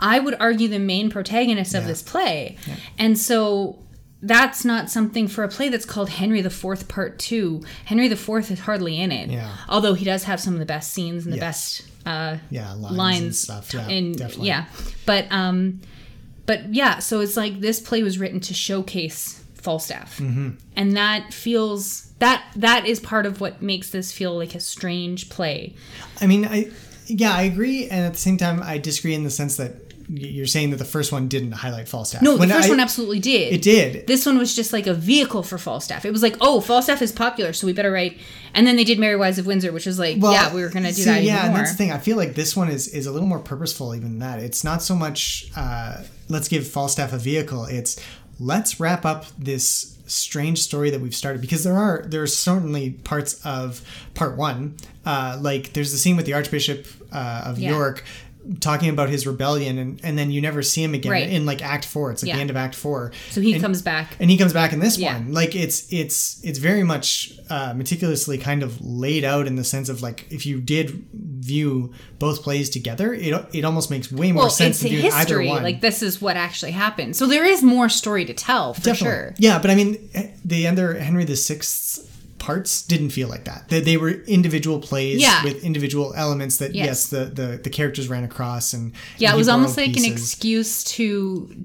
i 0.00 0.18
would 0.18 0.34
argue 0.40 0.68
the 0.68 0.78
main 0.78 1.10
protagonist 1.10 1.74
of 1.74 1.86
this 1.86 2.02
play 2.02 2.56
and 2.98 3.18
so 3.18 3.78
that's 4.22 4.64
not 4.64 4.88
something 4.90 5.28
for 5.28 5.44
a 5.44 5.48
play 5.48 5.68
that's 5.68 5.84
called 5.84 6.08
Henry 6.08 6.40
the 6.40 6.50
Fourth 6.50 6.88
Part 6.88 7.18
Two. 7.18 7.62
Henry 7.84 8.08
the 8.08 8.16
Fourth 8.16 8.50
is 8.50 8.58
hardly 8.60 8.98
in 8.98 9.12
it, 9.12 9.28
Yeah. 9.28 9.54
although 9.68 9.92
he 9.92 10.06
does 10.06 10.24
have 10.24 10.40
some 10.40 10.54
of 10.54 10.58
the 10.58 10.64
best 10.66 10.92
scenes 10.94 11.24
and 11.26 11.32
the 11.34 11.36
Yes. 11.36 11.82
best 11.82 11.90
uh, 12.06 12.38
yeah 12.50 12.72
lines, 12.72 12.86
and 12.88 12.96
lines 12.96 13.40
stuff 13.40 13.74
yeah 13.74 13.88
in 13.88 14.12
definitely 14.12 14.48
yeah 14.48 14.64
but 15.04 15.26
um 15.30 15.80
but 16.46 16.74
yeah 16.74 16.98
so 16.98 17.20
it's 17.20 17.36
like 17.36 17.60
this 17.60 17.78
play 17.78 18.02
was 18.02 18.18
written 18.18 18.40
to 18.40 18.54
showcase 18.54 19.44
falstaff 19.66 20.10
Mm-hmm. 20.18 20.50
and 20.76 20.96
that 20.96 21.22
feels 21.34 21.80
that 22.24 22.40
that 22.56 22.86
is 22.86 22.98
part 23.00 23.26
of 23.26 23.40
what 23.42 23.54
makes 23.60 23.90
this 23.90 24.12
feel 24.18 24.34
like 24.42 24.54
a 24.54 24.60
strange 24.60 25.20
play 25.36 25.74
I 26.22 26.26
mean, 26.26 26.44
I 26.46 26.58
yeah, 27.22 27.32
I 27.34 27.42
agree, 27.42 27.78
and 27.88 28.00
at 28.08 28.14
the 28.14 28.18
same 28.28 28.36
time, 28.36 28.60
I 28.72 28.78
disagree 28.78 29.14
in 29.14 29.22
the 29.22 29.30
sense 29.30 29.56
that 29.58 29.72
you're 30.08 30.46
saying 30.56 30.70
that 30.70 30.76
the 30.78 30.84
first 30.96 31.10
one 31.12 31.26
didn't 31.28 31.52
highlight 31.52 31.88
Falstaff. 31.88 32.22
no 32.22 32.36
When 32.36 32.48
the 32.48 32.54
first 32.54 32.68
I- 32.68 32.70
one 32.76 32.80
absolutely 32.80 33.18
did 33.20 33.52
It 33.56 33.62
did. 33.62 34.06
this 34.06 34.24
one 34.24 34.38
was 34.38 34.54
just 34.60 34.72
like 34.72 34.86
a 34.86 34.94
vehicle 34.94 35.42
for 35.42 35.58
falstaff 35.58 36.04
it 36.04 36.12
was 36.12 36.22
like 36.22 36.36
oh 36.40 36.60
falstaff 36.60 37.02
is 37.02 37.10
popular 37.12 37.52
so 37.52 37.66
we 37.66 37.72
better 37.72 37.90
write 37.98 38.14
and 38.54 38.62
then 38.66 38.76
they 38.76 38.84
did 38.90 38.98
Merry 39.00 39.16
Wives 39.16 39.38
of 39.40 39.46
Windsor 39.50 39.72
which 39.72 39.84
was 39.90 39.98
like 39.98 40.16
Well, 40.20 40.32
yeah 40.32 40.54
we 40.54 40.62
were 40.62 40.68
gonna 40.76 40.92
do 41.00 41.02
see, 41.02 41.10
that 41.10 41.22
yeah, 41.24 41.46
and 41.46 41.54
that's 41.56 41.72
the 41.72 41.76
thing. 41.80 41.90
I 41.90 41.98
feel 41.98 42.16
like 42.16 42.32
this 42.42 42.52
one 42.60 42.68
is 42.76 42.86
is 42.98 43.06
a 43.06 43.12
little 43.14 43.28
more 43.34 43.40
purposeful 43.52 43.94
even 43.96 44.08
than 44.10 44.18
that. 44.26 44.38
It's 44.48 44.62
not 44.70 44.80
so 44.82 44.94
much 44.94 45.50
uh, 45.56 46.02
let's 46.34 46.48
give 46.48 46.62
Falstaff 46.76 47.12
a 47.12 47.18
vehicle. 47.18 47.64
It's 47.78 47.92
let's 48.38 48.78
wrap 48.80 49.04
up 49.04 49.26
this 49.38 49.96
strange 50.06 50.60
story 50.60 50.90
that 50.90 51.00
we've 51.00 51.14
started 51.16 51.40
because 51.40 51.64
there 51.64 51.76
are 51.76 52.04
there 52.06 52.22
are 52.22 52.26
certainly 52.28 52.90
parts 52.90 53.44
of 53.44 53.80
part 54.14 54.36
one 54.36 54.76
uh, 55.04 55.36
like 55.40 55.72
there's 55.72 55.90
the 55.90 55.98
scene 55.98 56.16
with 56.16 56.26
the 56.26 56.32
archbishop 56.32 56.86
uh, 57.12 57.42
of 57.46 57.58
Yeah. 57.58 57.70
york 57.70 58.04
talking 58.60 58.88
about 58.90 59.08
his 59.08 59.26
rebellion 59.26 59.78
and, 59.78 60.00
and 60.04 60.16
then 60.16 60.30
you 60.30 60.40
never 60.40 60.62
see 60.62 60.82
him 60.82 60.94
again 60.94 61.10
Right. 61.12 61.28
in 61.28 61.46
like 61.46 61.62
act 61.62 61.84
four 61.84 62.10
it's 62.12 62.22
like 62.22 62.28
Yeah. 62.28 62.36
the 62.36 62.40
end 62.42 62.50
of 62.50 62.56
act 62.56 62.74
four 62.74 63.12
so 63.30 63.40
he 63.40 63.52
And- 63.54 63.62
comes 63.62 63.82
back 63.82 64.16
and 64.20 64.30
he 64.30 64.36
comes 64.36 64.52
back 64.52 64.72
in 64.72 64.78
this 64.78 64.98
Yeah. 64.98 65.14
one 65.18 65.32
like 65.32 65.54
it's 65.56 65.86
it's 65.92 66.38
it's 66.44 66.58
very 66.58 66.82
much 66.84 67.32
uh, 67.50 67.74
meticulously 67.74 68.38
kind 68.38 68.62
of 68.62 68.80
laid 68.80 69.24
out 69.24 69.46
in 69.46 69.56
the 69.56 69.64
sense 69.64 69.88
of 69.88 70.02
like 70.02 70.26
if 70.30 70.46
you 70.46 70.60
did 70.60 71.04
view 71.12 71.92
both 72.18 72.42
plays 72.42 72.70
together 72.70 73.12
it, 73.14 73.34
it 73.52 73.64
almost 73.64 73.90
makes 73.90 74.10
way 74.12 74.32
more 74.32 74.44
well 74.44 74.50
sense 74.50 74.76
it's 74.82 74.82
to 74.82 74.88
do 75.00 75.06
either 75.06 75.16
history 75.16 75.48
one 75.48 75.62
like 75.62 75.80
this 75.80 76.02
is 76.02 76.20
what 76.20 76.36
actually 76.36 76.72
happened 76.72 77.14
so 77.16 77.26
there 77.26 77.44
is 77.44 77.62
more 77.62 77.88
story 77.88 78.24
to 78.24 78.34
tell 78.34 78.74
for 78.74 78.80
Definitely. 78.80 79.06
sure 79.16 79.34
yeah 79.38 79.58
but 79.58 79.70
i 79.70 79.74
mean 79.74 80.08
eh, 80.14 80.28
the 80.44 80.66
other 80.66 80.94
henry 80.98 81.24
the 81.24 81.36
sixth 81.36 82.12
parts 82.46 82.82
didn't 82.92 83.10
feel 83.10 83.28
like 83.28 83.44
that. 83.44 83.68
They, 83.68 83.80
they 83.80 83.96
were 83.96 84.10
individual 84.38 84.78
plays 84.80 85.20
Yeah. 85.20 85.42
with 85.44 85.64
individual 85.64 86.12
elements 86.16 86.56
that 86.58 86.74
Yes. 86.74 86.86
yes, 86.86 86.98
the, 87.14 87.24
the 87.40 87.48
the 87.66 87.70
characters 87.70 88.06
ran 88.08 88.24
across 88.24 88.72
and 88.72 88.92
Yeah, 89.18 89.30
and 89.30 89.36
it 89.36 89.38
was 89.38 89.48
almost 89.48 89.76
like 89.76 89.96
an 89.96 90.04
excuse 90.04 90.84
to 90.96 91.06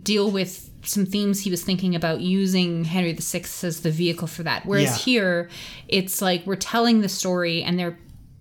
deal 0.03 0.27
with 0.31 0.69
some 0.83 1.05
themes 1.05 1.39
he 1.41 1.51
was 1.51 1.63
thinking 1.63 1.93
about 1.95 2.21
using 2.21 2.85
Henry 2.85 3.13
VI 3.13 3.43
as 3.69 3.81
the 3.81 3.91
vehicle 3.91 4.27
for 4.35 4.43
that. 4.43 4.65
Whereas 4.65 4.85
Yeah. 4.85 4.97
here, 5.13 5.49
it's 5.87 6.21
like 6.21 6.39
we're 6.47 6.55
telling 6.75 7.01
the 7.01 7.09
story 7.09 7.61
and 7.65 7.77
they're 7.77 7.97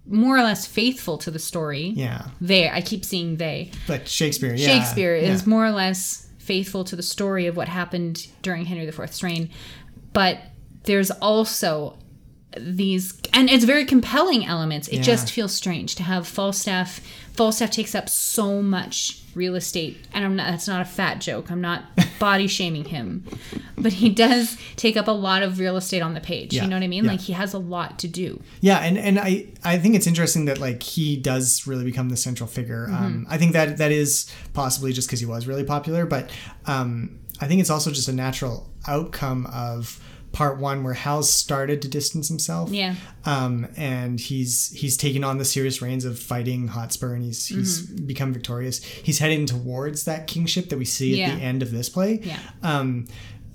more 0.06 0.36
or 0.38 0.42
less 0.42 0.64
faithful 0.66 1.18
to 1.18 1.30
the 1.30 1.38
story. 1.38 1.92
Yeah, 1.94 2.22
They, 2.40 2.68
I 2.68 2.80
keep 2.80 3.04
seeing 3.04 3.36
they. 3.36 3.70
but 3.86 4.08
Shakespeare. 4.08 4.54
Yeah, 4.54 4.66
Shakespeare 4.68 5.14
is 5.14 5.42
yeah. 5.42 5.48
more 5.54 5.64
or 5.66 5.70
less 5.70 6.28
faithful 6.38 6.82
to 6.84 6.96
the 6.96 7.02
story 7.02 7.46
of 7.46 7.54
what 7.58 7.68
happened 7.68 8.26
during 8.42 8.64
Henry 8.64 8.86
IV's 8.88 9.22
reign, 9.22 9.50
but 10.14 10.38
there's 10.84 11.10
also 11.12 11.98
these 12.56 13.14
and 13.32 13.48
it's 13.48 13.64
very 13.64 13.84
compelling 13.84 14.44
elements. 14.44 14.88
It 14.88 14.96
Yeah. 14.96 15.02
just 15.02 15.30
feels 15.30 15.54
strange 15.54 15.94
to 15.96 16.02
have 16.02 16.26
Falstaff. 16.26 17.00
Falstaff 17.34 17.70
takes 17.70 17.94
up 17.94 18.08
so 18.08 18.60
much 18.60 19.18
real 19.34 19.54
estate, 19.54 19.96
and 20.12 20.24
I'm 20.24 20.34
not. 20.36 20.50
That's 20.50 20.66
not 20.66 20.80
a 20.82 20.84
fat 20.84 21.20
joke. 21.20 21.50
I'm 21.50 21.60
not 21.60 21.84
body 22.18 22.48
shaming 22.48 22.84
him, 22.84 23.24
but 23.78 23.92
he 23.94 24.08
does 24.08 24.56
take 24.74 24.96
up 24.96 25.06
a 25.06 25.12
lot 25.12 25.42
of 25.44 25.58
real 25.60 25.76
estate 25.76 26.02
on 26.02 26.14
the 26.14 26.20
page. 26.20 26.52
Yeah. 26.52 26.64
You 26.64 26.68
know 26.70 26.76
what 26.76 26.82
I 26.82 26.88
mean? 26.88 27.04
Yeah. 27.04 27.12
Like 27.12 27.20
he 27.20 27.32
has 27.34 27.54
a 27.54 27.58
lot 27.58 27.98
to 28.00 28.08
do. 28.08 28.42
Yeah, 28.60 28.78
and 28.80 28.98
and 28.98 29.18
I 29.20 29.46
I 29.62 29.78
think 29.78 29.94
it's 29.94 30.08
interesting 30.08 30.46
that 30.46 30.58
like 30.58 30.82
he 30.82 31.16
does 31.16 31.66
really 31.66 31.84
become 31.84 32.08
the 32.08 32.16
central 32.16 32.48
figure. 32.48 32.86
Mm-hmm. 32.86 33.04
Um, 33.04 33.26
I 33.30 33.38
think 33.38 33.52
that 33.52 33.76
that 33.78 33.92
is 33.92 34.30
possibly 34.54 34.92
just 34.92 35.06
because 35.08 35.20
he 35.20 35.26
was 35.26 35.46
really 35.46 35.64
popular, 35.64 36.04
but 36.06 36.30
um, 36.66 37.20
I 37.40 37.46
think 37.46 37.60
it's 37.60 37.70
also 37.70 37.90
just 37.92 38.08
a 38.08 38.12
natural 38.12 38.68
outcome 38.88 39.46
of 39.52 39.99
part 40.32 40.58
one 40.58 40.84
where 40.84 40.94
Hal's 40.94 41.32
started 41.32 41.82
to 41.82 41.88
distance 41.88 42.28
himself. 42.28 42.70
Yeah. 42.70 42.94
Um, 43.24 43.66
and 43.76 44.20
he's 44.20 44.70
he's 44.72 44.96
taken 44.96 45.24
on 45.24 45.38
the 45.38 45.44
serious 45.44 45.82
reins 45.82 46.04
of 46.04 46.18
fighting 46.18 46.68
Hotspur, 46.68 47.14
and 47.14 47.22
he's 47.24 47.46
he's 47.46 47.82
Mm-hmm. 47.86 48.06
become 48.06 48.32
victorious. 48.32 48.82
He's 48.84 49.18
heading 49.18 49.46
towards 49.46 50.04
that 50.04 50.26
kingship 50.26 50.68
that 50.68 50.78
we 50.78 50.84
see 50.84 51.16
Yeah. 51.18 51.30
at 51.30 51.38
the 51.38 51.42
end 51.44 51.62
of 51.62 51.70
this 51.72 51.88
play. 51.88 52.20
Yeah. 52.22 52.38
Um, 52.62 53.06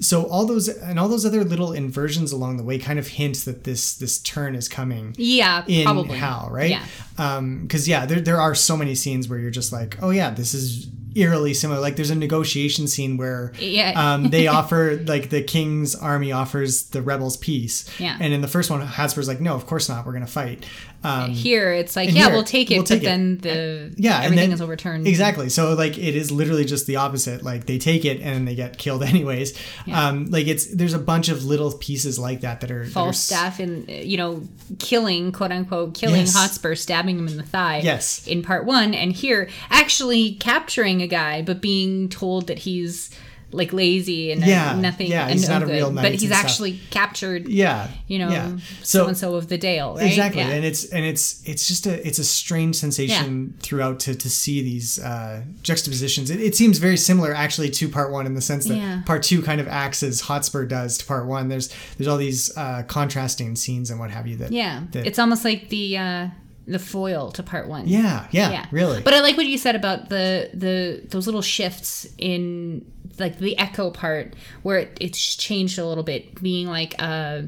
so 0.01 0.25
all 0.25 0.45
those 0.45 0.67
and 0.67 0.99
all 0.99 1.07
those 1.07 1.25
other 1.25 1.45
little 1.45 1.71
inversions 1.71 2.33
along 2.33 2.57
the 2.57 2.63
way 2.63 2.77
kind 2.77 2.99
of 2.99 3.07
hints 3.07 3.45
that 3.45 3.63
this 3.63 3.95
this 3.95 4.19
turn 4.19 4.53
is 4.53 4.67
coming 4.67 5.15
Yeah, 5.17 5.63
in 5.67 5.85
probably. 5.85 6.17
Hal, 6.17 6.49
right? 6.51 6.71
Yeah. 6.71 6.85
Um, 7.17 7.61
because 7.61 7.87
yeah, 7.87 8.05
there 8.05 8.19
there 8.19 8.41
are 8.41 8.53
so 8.53 8.75
many 8.75 8.93
scenes 8.95 9.29
where 9.29 9.39
you're 9.39 9.51
just 9.51 9.71
like, 9.71 9.97
oh 10.03 10.09
yeah, 10.09 10.31
this 10.31 10.53
is 10.53 10.87
eerily 11.15 11.53
similar. 11.53 11.79
Like 11.79 11.95
there's 11.95 12.09
a 12.09 12.15
negotiation 12.15 12.87
scene 12.87 13.17
where 13.17 13.53
Yeah. 13.59 13.93
um, 13.95 14.29
they 14.29 14.47
offer 14.59 15.01
like 15.07 15.29
the 15.29 15.41
king's 15.41 15.95
army 15.95 16.31
offers 16.31 16.83
the 16.89 17.01
rebels 17.01 17.37
peace. 17.37 17.89
Yeah. 17.99 18.17
And 18.19 18.33
in 18.33 18.41
the 18.41 18.47
first 18.47 18.69
one, 18.69 18.81
Hotspur's 18.81 19.27
like, 19.27 19.41
no, 19.41 19.55
of 19.55 19.65
course 19.65 19.87
not. 19.89 20.05
We're 20.05 20.13
gonna 20.13 20.27
fight. 20.27 20.65
Um, 21.05 21.29
Here, 21.31 21.71
it's 21.71 21.95
like, 21.95 22.09
yeah, 22.11 22.25
here, 22.25 22.31
we'll 22.33 22.43
take 22.43 22.71
it, 22.71 22.75
we'll 22.75 22.83
take 22.83 23.01
but 23.01 23.03
it. 23.03 23.09
then 23.09 23.37
the 23.39 23.93
yeah, 23.97 24.17
everything 24.23 24.49
then- 24.49 24.53
is 24.53 24.61
overturned. 24.61 25.07
Exactly. 25.07 25.49
So 25.49 25.73
like 25.73 25.97
it 25.97 26.15
is 26.15 26.31
literally 26.31 26.65
just 26.65 26.87
the 26.87 26.95
opposite. 26.95 27.43
Like 27.43 27.65
they 27.67 27.77
take 27.77 28.05
it 28.05 28.21
and 28.21 28.47
they 28.47 28.55
get 28.55 28.77
killed 28.77 29.03
anyways. 29.13 29.57
Um, 29.91 30.25
like 30.31 30.47
it's 30.47 30.65
there's 30.67 30.93
a 30.93 30.99
bunch 30.99 31.29
of 31.29 31.45
little 31.45 31.71
pieces 31.77 32.17
like 32.17 32.41
that 32.41 32.61
that 32.61 32.71
are 32.71 32.85
that 32.87 32.97
are 32.99 33.09
s- 33.09 33.29
Falstaff 33.29 33.59
and 33.59 33.87
you 33.89 34.17
know 34.17 34.41
killing 34.79 35.31
quote 35.31 35.51
unquote 35.51 35.93
killing 35.93 36.21
Yes. 36.21 36.33
Hotspur, 36.35 36.75
stabbing 36.75 37.19
him 37.19 37.27
in 37.27 37.37
the 37.37 37.43
thigh. 37.43 37.81
Yes. 37.83 38.25
In 38.27 38.41
part 38.41 38.65
one, 38.65 38.93
and 38.93 39.11
here 39.13 39.47
actually 39.69 40.33
capturing 40.35 41.01
a 41.01 41.07
guy, 41.07 41.41
but 41.41 41.61
being 41.61 42.09
told 42.09 42.47
that 42.47 42.59
he's 42.59 43.11
like 43.55 43.73
lazy 43.73 44.31
and 44.31 44.43
uh, 44.43 44.47
Yeah, 44.47 44.75
nothing. 44.79 45.07
yeah, 45.07 45.29
he's 45.29 45.47
no 45.47 45.55
not 45.55 45.63
a 45.63 45.65
good, 45.65 45.71
real 45.73 45.91
knight 45.91 46.01
But 46.03 46.11
he's 46.13 46.23
and 46.23 46.33
stuff. 46.33 46.45
actually 46.45 46.79
captured. 46.91 47.47
Yeah. 47.47 47.87
You 48.07 48.19
know, 48.19 48.29
yeah. 48.29 48.57
so 48.83 49.07
and 49.07 49.17
so 49.17 49.35
of 49.35 49.47
the 49.47 49.57
Dale, 49.57 49.95
right? 49.95 50.05
Exactly, 50.05 50.41
Yeah. 50.41 50.49
and 50.49 50.65
it's 50.65 50.85
and 50.85 51.03
it's 51.05 51.41
it's 51.47 51.67
just 51.67 51.87
a 51.87 52.05
it's 52.07 52.19
a 52.19 52.23
strange 52.23 52.75
sensation 52.75 53.55
throughout 53.61 53.99
to 54.01 54.15
to 54.15 54.29
see 54.29 54.61
these 54.61 54.99
uh, 54.99 55.41
juxtapositions. 55.61 56.29
It, 56.29 56.39
it 56.41 56.55
seems 56.55 56.77
very 56.77 56.97
similar 56.97 57.33
actually 57.33 57.69
to 57.71 57.89
part 57.89 58.11
one 58.11 58.25
in 58.25 58.33
the 58.35 58.41
sense 58.41 58.65
that 58.67 58.75
Yeah. 58.77 59.01
part 59.05 59.23
two 59.23 59.41
kind 59.41 59.59
of 59.61 59.67
acts 59.67 60.03
as 60.03 60.21
Hotspur 60.21 60.65
does 60.65 60.97
to 60.99 61.05
part 61.05 61.25
one. 61.25 61.47
There's 61.47 61.73
there's 61.97 62.07
all 62.07 62.17
these 62.17 62.55
uh, 62.57 62.83
contrasting 62.87 63.55
scenes 63.55 63.89
and 63.89 63.99
what 63.99 64.11
have 64.11 64.27
you 64.27 64.35
that 64.37 64.51
yeah. 64.51 64.83
that- 64.91 65.05
It's 65.07 65.19
almost 65.19 65.43
like 65.45 65.69
the 65.69 65.97
uh 65.97 66.27
the 66.67 66.79
foil 66.79 67.31
to 67.31 67.43
part 67.43 67.67
one. 67.67 67.87
yeah 67.87 68.25
yeah 68.31 68.49
yeah 68.51 68.65
really 68.71 68.99
but 69.03 69.13
i 69.13 69.19
like 69.21 69.37
what 69.37 69.45
you 69.45 69.55
said 69.55 69.75
about 69.75 70.09
the 70.09 70.49
the 70.55 70.99
those 71.09 71.27
little 71.27 71.43
shifts 71.43 72.07
in 72.17 72.83
like 73.19 73.37
the 73.39 73.57
echo 73.57 73.89
part 73.91 74.33
where 74.63 74.77
it, 74.79 74.97
it's 75.01 75.35
changed 75.35 75.77
a 75.79 75.85
little 75.85 76.03
bit 76.03 76.41
being 76.41 76.67
like 76.67 76.99
a, 77.01 77.47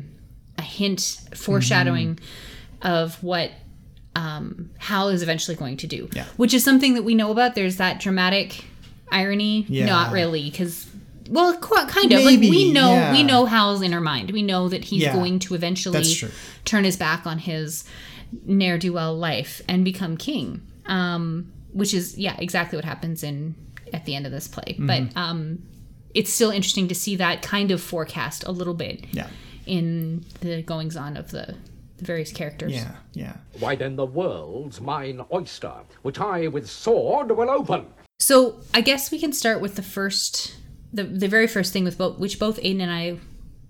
a 0.58 0.62
hint 0.62 1.22
foreshadowing 1.36 2.16
Mm-hmm. 2.16 2.88
of 2.88 3.22
what 3.24 3.52
um 4.16 4.70
hal 4.78 5.10
is 5.10 5.22
eventually 5.24 5.56
going 5.58 5.78
to 5.78 5.88
do 5.88 6.10
Yeah. 6.14 6.26
which 6.38 6.54
is 6.54 6.64
something 6.64 6.94
that 6.96 7.04
we 7.04 7.16
know 7.16 7.32
about 7.32 7.56
there's 7.56 7.78
that 7.78 8.00
dramatic 8.00 8.66
irony 9.12 9.66
Yeah. 9.68 9.86
not 9.86 10.12
really 10.12 10.50
because 10.50 10.88
well, 11.30 11.58
kind 11.58 12.14
of 12.14 12.24
like 12.24 12.40
we 12.40 12.72
know 12.72 12.94
yeah. 12.94 13.12
we 13.12 13.22
know 13.22 13.46
Hal's 13.46 13.82
inner 13.82 14.00
mind. 14.00 14.32
We 14.32 14.42
know 14.42 14.70
that 14.70 14.86
he's 14.86 15.06
going 15.08 15.40
to 15.40 15.56
eventually 15.56 16.02
turn 16.64 16.86
his 16.86 16.96
back 16.96 17.28
on 17.28 17.38
his 17.40 17.84
ne'er 18.46 18.78
do 18.78 18.94
well 18.94 19.14
life 19.14 19.62
and 19.68 19.84
become 19.84 20.16
king. 20.16 20.66
Um, 20.86 21.52
which 21.74 21.94
is 21.94 22.18
yeah, 22.18 22.36
exactly 22.40 22.78
what 22.78 22.86
happens 22.86 23.24
in 23.24 23.56
at 23.94 24.06
the 24.06 24.16
end 24.16 24.26
of 24.26 24.32
this 24.32 24.48
play. 24.48 24.74
Mm-hmm. 24.74 24.88
But 24.88 25.18
um, 25.18 25.64
it's 26.14 26.32
still 26.32 26.50
interesting 26.52 26.88
to 26.88 26.96
see 26.96 27.16
that 27.18 27.42
kind 27.42 27.72
of 27.72 27.82
forecast 27.82 28.44
a 28.46 28.52
little 28.52 28.74
bit 28.74 29.06
yeah 29.12 29.28
in 29.66 30.26
the 30.40 30.62
goings 30.62 30.96
on 30.96 31.18
of 31.18 31.32
the, 31.32 31.56
the 31.98 32.06
various 32.06 32.32
characters. 32.32 32.72
yeah 32.72 32.96
yeah 33.14 33.38
Why 33.60 33.76
then 33.76 33.96
the 33.96 34.06
world's 34.06 34.80
mine 34.80 35.22
oyster, 35.32 35.74
which 36.02 36.20
I 36.20 36.48
with 36.48 36.70
sword 36.70 37.32
will 37.32 37.50
open. 37.50 37.88
So 38.20 38.62
I 38.74 38.82
guess 38.82 39.12
we 39.12 39.20
can 39.20 39.34
start 39.34 39.62
with 39.62 39.76
the 39.76 39.84
first, 39.84 40.56
the 40.94 41.04
the 41.04 41.28
very 41.28 41.48
first 41.48 41.74
thing 41.74 41.84
with 41.84 41.98
both, 41.98 42.18
which 42.18 42.40
both 42.40 42.60
Aiden 42.62 42.82
and 42.82 42.92
I 42.92 43.20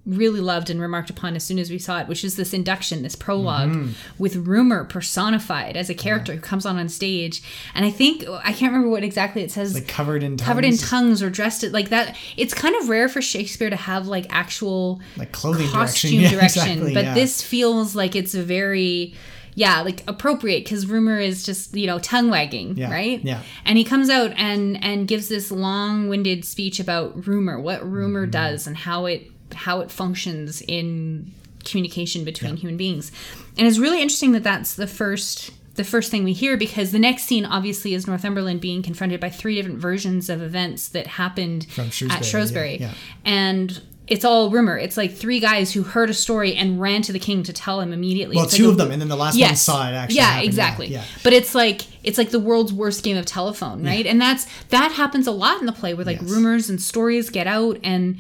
really 0.08 0.40
loved 0.40 0.70
and 0.70 0.80
remarked 0.80 1.10
upon 1.10 1.36
as 1.36 1.44
soon 1.44 1.60
as 1.60 1.70
we 1.70 1.78
saw 1.78 2.00
it, 2.00 2.08
which 2.08 2.24
is 2.24 2.38
this 2.38 2.54
induction, 2.54 3.04
this 3.04 3.16
prolog 3.16 3.70
Mm-hmm. 3.72 3.92
with 4.18 4.38
Rumor 4.38 4.86
personified 4.86 5.76
as 5.76 5.90
a 5.90 5.94
character 5.94 6.34
who 6.34 6.40
comes 6.40 6.66
on 6.66 6.78
on 6.78 6.88
stage, 6.90 7.42
and 7.76 7.84
I 7.86 7.92
think 7.92 8.24
I 8.44 8.54
can't 8.54 8.72
remember 8.72 8.90
what 8.90 9.04
exactly 9.04 9.42
it 9.44 9.52
says. 9.52 9.74
like 9.74 9.88
covered 9.88 10.24
in 10.24 10.38
Covered 10.38 10.64
in 10.66 10.72
tongues. 10.78 10.90
tongues 10.90 11.24
or 11.24 11.30
dressed 11.30 11.64
it 11.64 11.74
like 11.74 11.90
that. 11.90 12.16
It's 12.38 12.54
kind 12.54 12.76
of 12.78 12.88
rare 12.90 13.10
for 13.10 13.22
Shakespeare 13.22 13.70
to 13.70 13.76
have 13.76 14.08
like 14.08 14.26
actual 14.30 15.02
Like 15.18 15.32
clothing 15.34 15.68
direction. 15.68 15.80
costume 15.80 16.20
Yeah, 16.22 16.32
direction, 16.32 16.62
exactly, 16.70 16.94
but 16.94 17.04
yeah. 17.06 17.14
this 17.14 17.42
feels 17.42 17.96
like 17.96 18.16
it's 18.16 18.34
a 18.34 18.42
very 18.44 19.14
yeah 19.56 19.82
like 19.82 20.04
appropriate 20.08 20.64
because 20.64 20.86
rumor 20.86 21.20
is 21.20 21.44
just 21.44 21.76
you 21.76 21.88
know 21.88 21.98
tongue 21.98 22.30
wagging 22.30 22.78
Yeah, 22.78 22.92
right 22.92 23.20
yeah. 23.26 23.42
and 23.66 23.76
he 23.78 23.84
comes 23.84 24.08
out 24.10 24.32
and 24.38 24.82
and 24.84 25.08
gives 25.08 25.30
this 25.30 25.50
long-winded 25.52 26.46
speech 26.46 26.80
about 26.80 27.26
rumor 27.28 27.60
what 27.60 27.84
rumor 27.90 28.24
Mm-hmm. 28.24 28.32
does 28.32 28.68
and 28.68 28.78
how 28.78 29.06
it 29.08 29.32
how 29.54 29.80
it 29.82 29.92
functions 29.92 30.62
in 30.68 31.32
communication 31.66 32.24
between 32.24 32.56
human 32.56 32.78
beings 32.78 33.12
and 33.58 33.68
it's 33.68 33.78
really 33.78 34.02
interesting 34.02 34.32
that 34.32 34.44
that's 34.44 34.76
the 34.76 34.88
first 34.88 35.52
the 35.76 35.84
first 35.84 36.10
thing 36.10 36.24
we 36.24 36.34
hear 36.34 36.58
because 36.58 36.92
the 36.92 36.98
next 37.00 37.24
scene 37.24 37.46
obviously 37.46 37.94
is 37.94 38.08
Northumberland 38.08 38.60
being 38.62 38.82
confronted 38.82 39.20
by 39.20 39.30
three 39.30 39.56
different 39.56 39.78
versions 39.80 40.28
of 40.30 40.42
events 40.42 40.88
that 40.90 41.06
happened 41.06 41.68
From 41.70 41.92
Shrewsbury, 41.92 42.18
at 42.20 42.26
Shrewsbury 42.26 42.78
yeah, 42.80 42.88
yeah. 42.88 42.94
and 43.26 43.82
it's 44.08 44.24
all 44.24 44.50
rumor. 44.50 44.78
It's 44.78 44.96
like 44.96 45.14
three 45.14 45.42
guys 45.42 45.74
who 45.74 45.84
heard 45.84 46.10
a 46.10 46.14
story 46.14 46.56
and 46.56 46.80
ran 46.80 47.02
to 47.02 47.12
the 47.12 47.20
king 47.20 47.44
to 47.44 47.52
tell 47.52 47.82
him 47.82 47.92
immediately. 47.92 48.38
Well, 48.38 48.46
It's 48.46 48.56
two 48.56 48.64
like 48.64 48.72
of 48.72 48.78
them, 48.78 48.92
and 48.92 49.02
then 49.02 49.10
the 49.10 49.18
last 49.18 49.38
one 49.38 49.54
saw 49.58 49.86
it 49.90 49.94
actually 49.94 50.16
Yeah, 50.16 50.24
happen. 50.28 50.46
Exactly. 50.48 50.88
yeah. 50.88 51.04
But 51.26 51.34
it's 51.34 51.54
like 51.54 51.82
it's 52.06 52.18
like 52.18 52.30
the 52.30 52.40
world's 52.40 52.72
worst 52.72 53.04
game 53.04 53.18
of 53.18 53.26
telephone, 53.26 53.84
right? 53.84 54.06
And 54.08 54.20
that's 54.22 54.46
that 54.70 54.94
happens 54.94 55.28
a 55.28 55.32
lot 55.32 55.60
in 55.60 55.66
the 55.66 55.74
play 55.74 55.94
where 55.94 56.06
like 56.06 56.22
Yes. 56.22 56.30
rumors 56.32 56.70
and 56.70 56.82
stories 56.82 57.30
get 57.30 57.48
out 57.48 57.80
and 57.84 58.18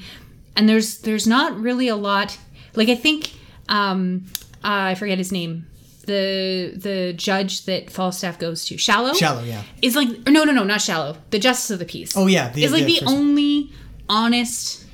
and 0.57 0.67
there's 0.67 0.97
there's 0.99 1.25
not 1.25 1.57
really 1.57 1.87
a 1.87 1.95
lot 1.95 2.37
like 2.75 2.89
I 2.89 2.95
think 2.95 3.31
um 3.69 4.25
uh, 4.63 4.91
I 4.91 4.95
forget 4.95 5.17
his 5.17 5.31
name. 5.31 5.67
The 6.05 6.73
the 6.75 7.13
judge 7.13 7.65
that 7.65 7.89
Falstaff 7.89 8.39
goes 8.39 8.65
to, 8.65 8.77
Shallow. 8.77 9.13
Shallow, 9.13 9.43
yeah. 9.43 9.61
Is 9.81 9.95
like 9.95 10.09
no 10.27 10.43
no 10.43 10.51
no 10.51 10.63
not 10.63 10.81
Shallow. 10.81 11.17
The 11.29 11.39
justice 11.39 11.69
of 11.71 11.79
the 11.79 11.85
peace. 11.85 12.15
Oh, 12.17 12.27
yeah, 12.27 12.49
the- 12.51 12.63
is 12.63 12.71
like 12.71 12.85
the 12.85 12.99
the 12.99 13.05
only 13.05 13.71
honest 14.09 14.85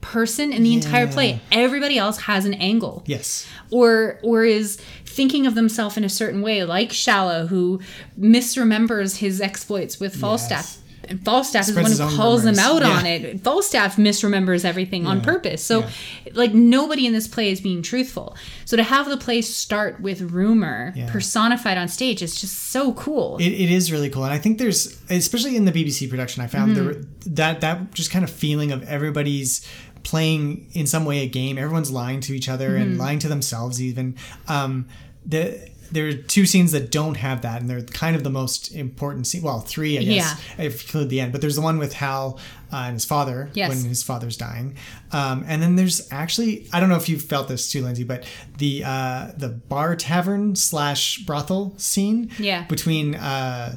person 0.00 0.52
in 0.52 0.62
the 0.62 0.72
entire 0.74 1.06
play. 1.06 1.40
Everybody 1.52 1.98
else 1.98 2.18
has 2.22 2.44
an 2.44 2.54
angle 2.54 3.02
yes 3.06 3.46
or 3.70 4.20
or 4.22 4.44
is 4.44 4.76
thinking 5.04 5.46
of 5.46 5.54
themselves 5.54 5.96
in 5.96 6.04
a 6.04 6.08
certain 6.08 6.42
way, 6.42 6.64
like 6.64 6.92
Shallow, 6.92 7.46
who 7.48 7.80
misremembers 8.18 9.16
his 9.18 9.40
exploits 9.40 9.98
with 9.98 10.14
Falstaff. 10.14 10.77
And 11.08 11.24
Falstaff 11.24 11.68
is 11.68 11.74
the 11.74 11.82
one 11.82 11.90
who 12.10 12.16
calls 12.16 12.42
them 12.44 12.58
out 12.58 12.82
Yeah. 12.82 12.88
on 12.90 13.06
it. 13.06 13.40
Falstaff 13.42 13.96
misremembers 13.96 14.64
everything 14.64 15.06
on 15.06 15.20
purpose. 15.20 15.64
So, 15.64 15.86
like, 16.34 16.52
nobody 16.54 17.06
in 17.06 17.12
this 17.12 17.26
play 17.26 17.50
is 17.50 17.60
being 17.60 17.82
truthful. 17.82 18.36
So, 18.64 18.76
to 18.76 18.82
have 18.82 19.08
the 19.08 19.16
play 19.16 19.40
start 19.42 20.00
with 20.00 20.20
rumor 20.20 20.92
Yeah. 20.96 21.10
personified 21.10 21.78
on 21.78 21.88
stage 21.88 22.22
is 22.22 22.40
just 22.40 22.70
so 22.70 22.92
cool. 22.92 23.38
It, 23.38 23.46
it 23.52 23.70
is 23.70 23.90
really 23.90 24.10
cool, 24.10 24.24
and 24.24 24.32
I 24.32 24.38
think 24.38 24.58
there's, 24.58 24.96
especially 25.10 25.56
in 25.56 25.64
the 25.64 25.72
BBC 25.72 26.08
production, 26.08 26.42
I 26.42 26.46
found 26.46 26.76
Mm-hmm. 26.76 26.84
there 26.84 27.02
that 27.26 27.60
that 27.60 27.94
just 27.94 28.10
kind 28.10 28.24
of 28.24 28.30
feeling 28.30 28.72
of 28.72 28.82
everybody's 28.84 29.66
playing 30.02 30.66
in 30.72 30.86
some 30.86 31.04
way 31.04 31.18
a 31.22 31.26
game. 31.28 31.58
Everyone's 31.58 31.90
lying 31.90 32.20
to 32.20 32.34
each 32.34 32.48
other 32.48 32.76
and 32.76 32.92
Mm-hmm. 32.92 33.00
lying 33.00 33.18
to 33.20 33.28
themselves 33.28 33.82
even. 33.82 34.14
Um, 34.46 34.86
the 35.26 35.58
there 35.90 36.06
are 36.08 36.12
two 36.14 36.46
scenes 36.46 36.72
that 36.72 36.90
don't 36.90 37.16
have 37.16 37.42
that, 37.42 37.60
and 37.60 37.68
they're 37.70 37.82
kind 37.82 38.14
of 38.16 38.24
the 38.24 38.30
most 38.30 38.72
important 38.74 39.26
scene. 39.26 39.42
Well, 39.42 39.60
three, 39.60 39.98
I 39.98 40.02
guess, 40.04 40.40
if 40.58 40.58
you 40.58 40.66
include 40.70 41.10
the 41.10 41.20
end. 41.20 41.32
But 41.32 41.40
there's 41.40 41.56
the 41.56 41.62
one 41.62 41.78
with 41.78 41.92
Hal 41.94 42.38
uh, 42.72 42.76
and 42.86 42.94
his 42.94 43.04
father 43.04 43.50
Yes. 43.54 43.68
when 43.70 43.84
his 43.84 44.02
father's 44.02 44.36
dying, 44.36 44.76
um, 45.12 45.44
and 45.48 45.62
then 45.62 45.76
there's 45.76 46.06
actually 46.12 46.66
I 46.72 46.80
don't 46.80 46.88
know 46.88 46.96
if 46.96 47.08
you 47.08 47.18
felt 47.18 47.48
this 47.48 47.70
too, 47.70 47.82
Lindsay, 47.82 48.04
but 48.04 48.24
the 48.58 48.82
uh, 48.84 49.32
the 49.36 49.48
bar 49.48 49.96
tavern 49.96 50.54
slash 50.56 51.18
brothel 51.20 51.74
scene, 51.78 52.30
Yeah. 52.38 52.64
between 52.64 53.14
uh, 53.14 53.76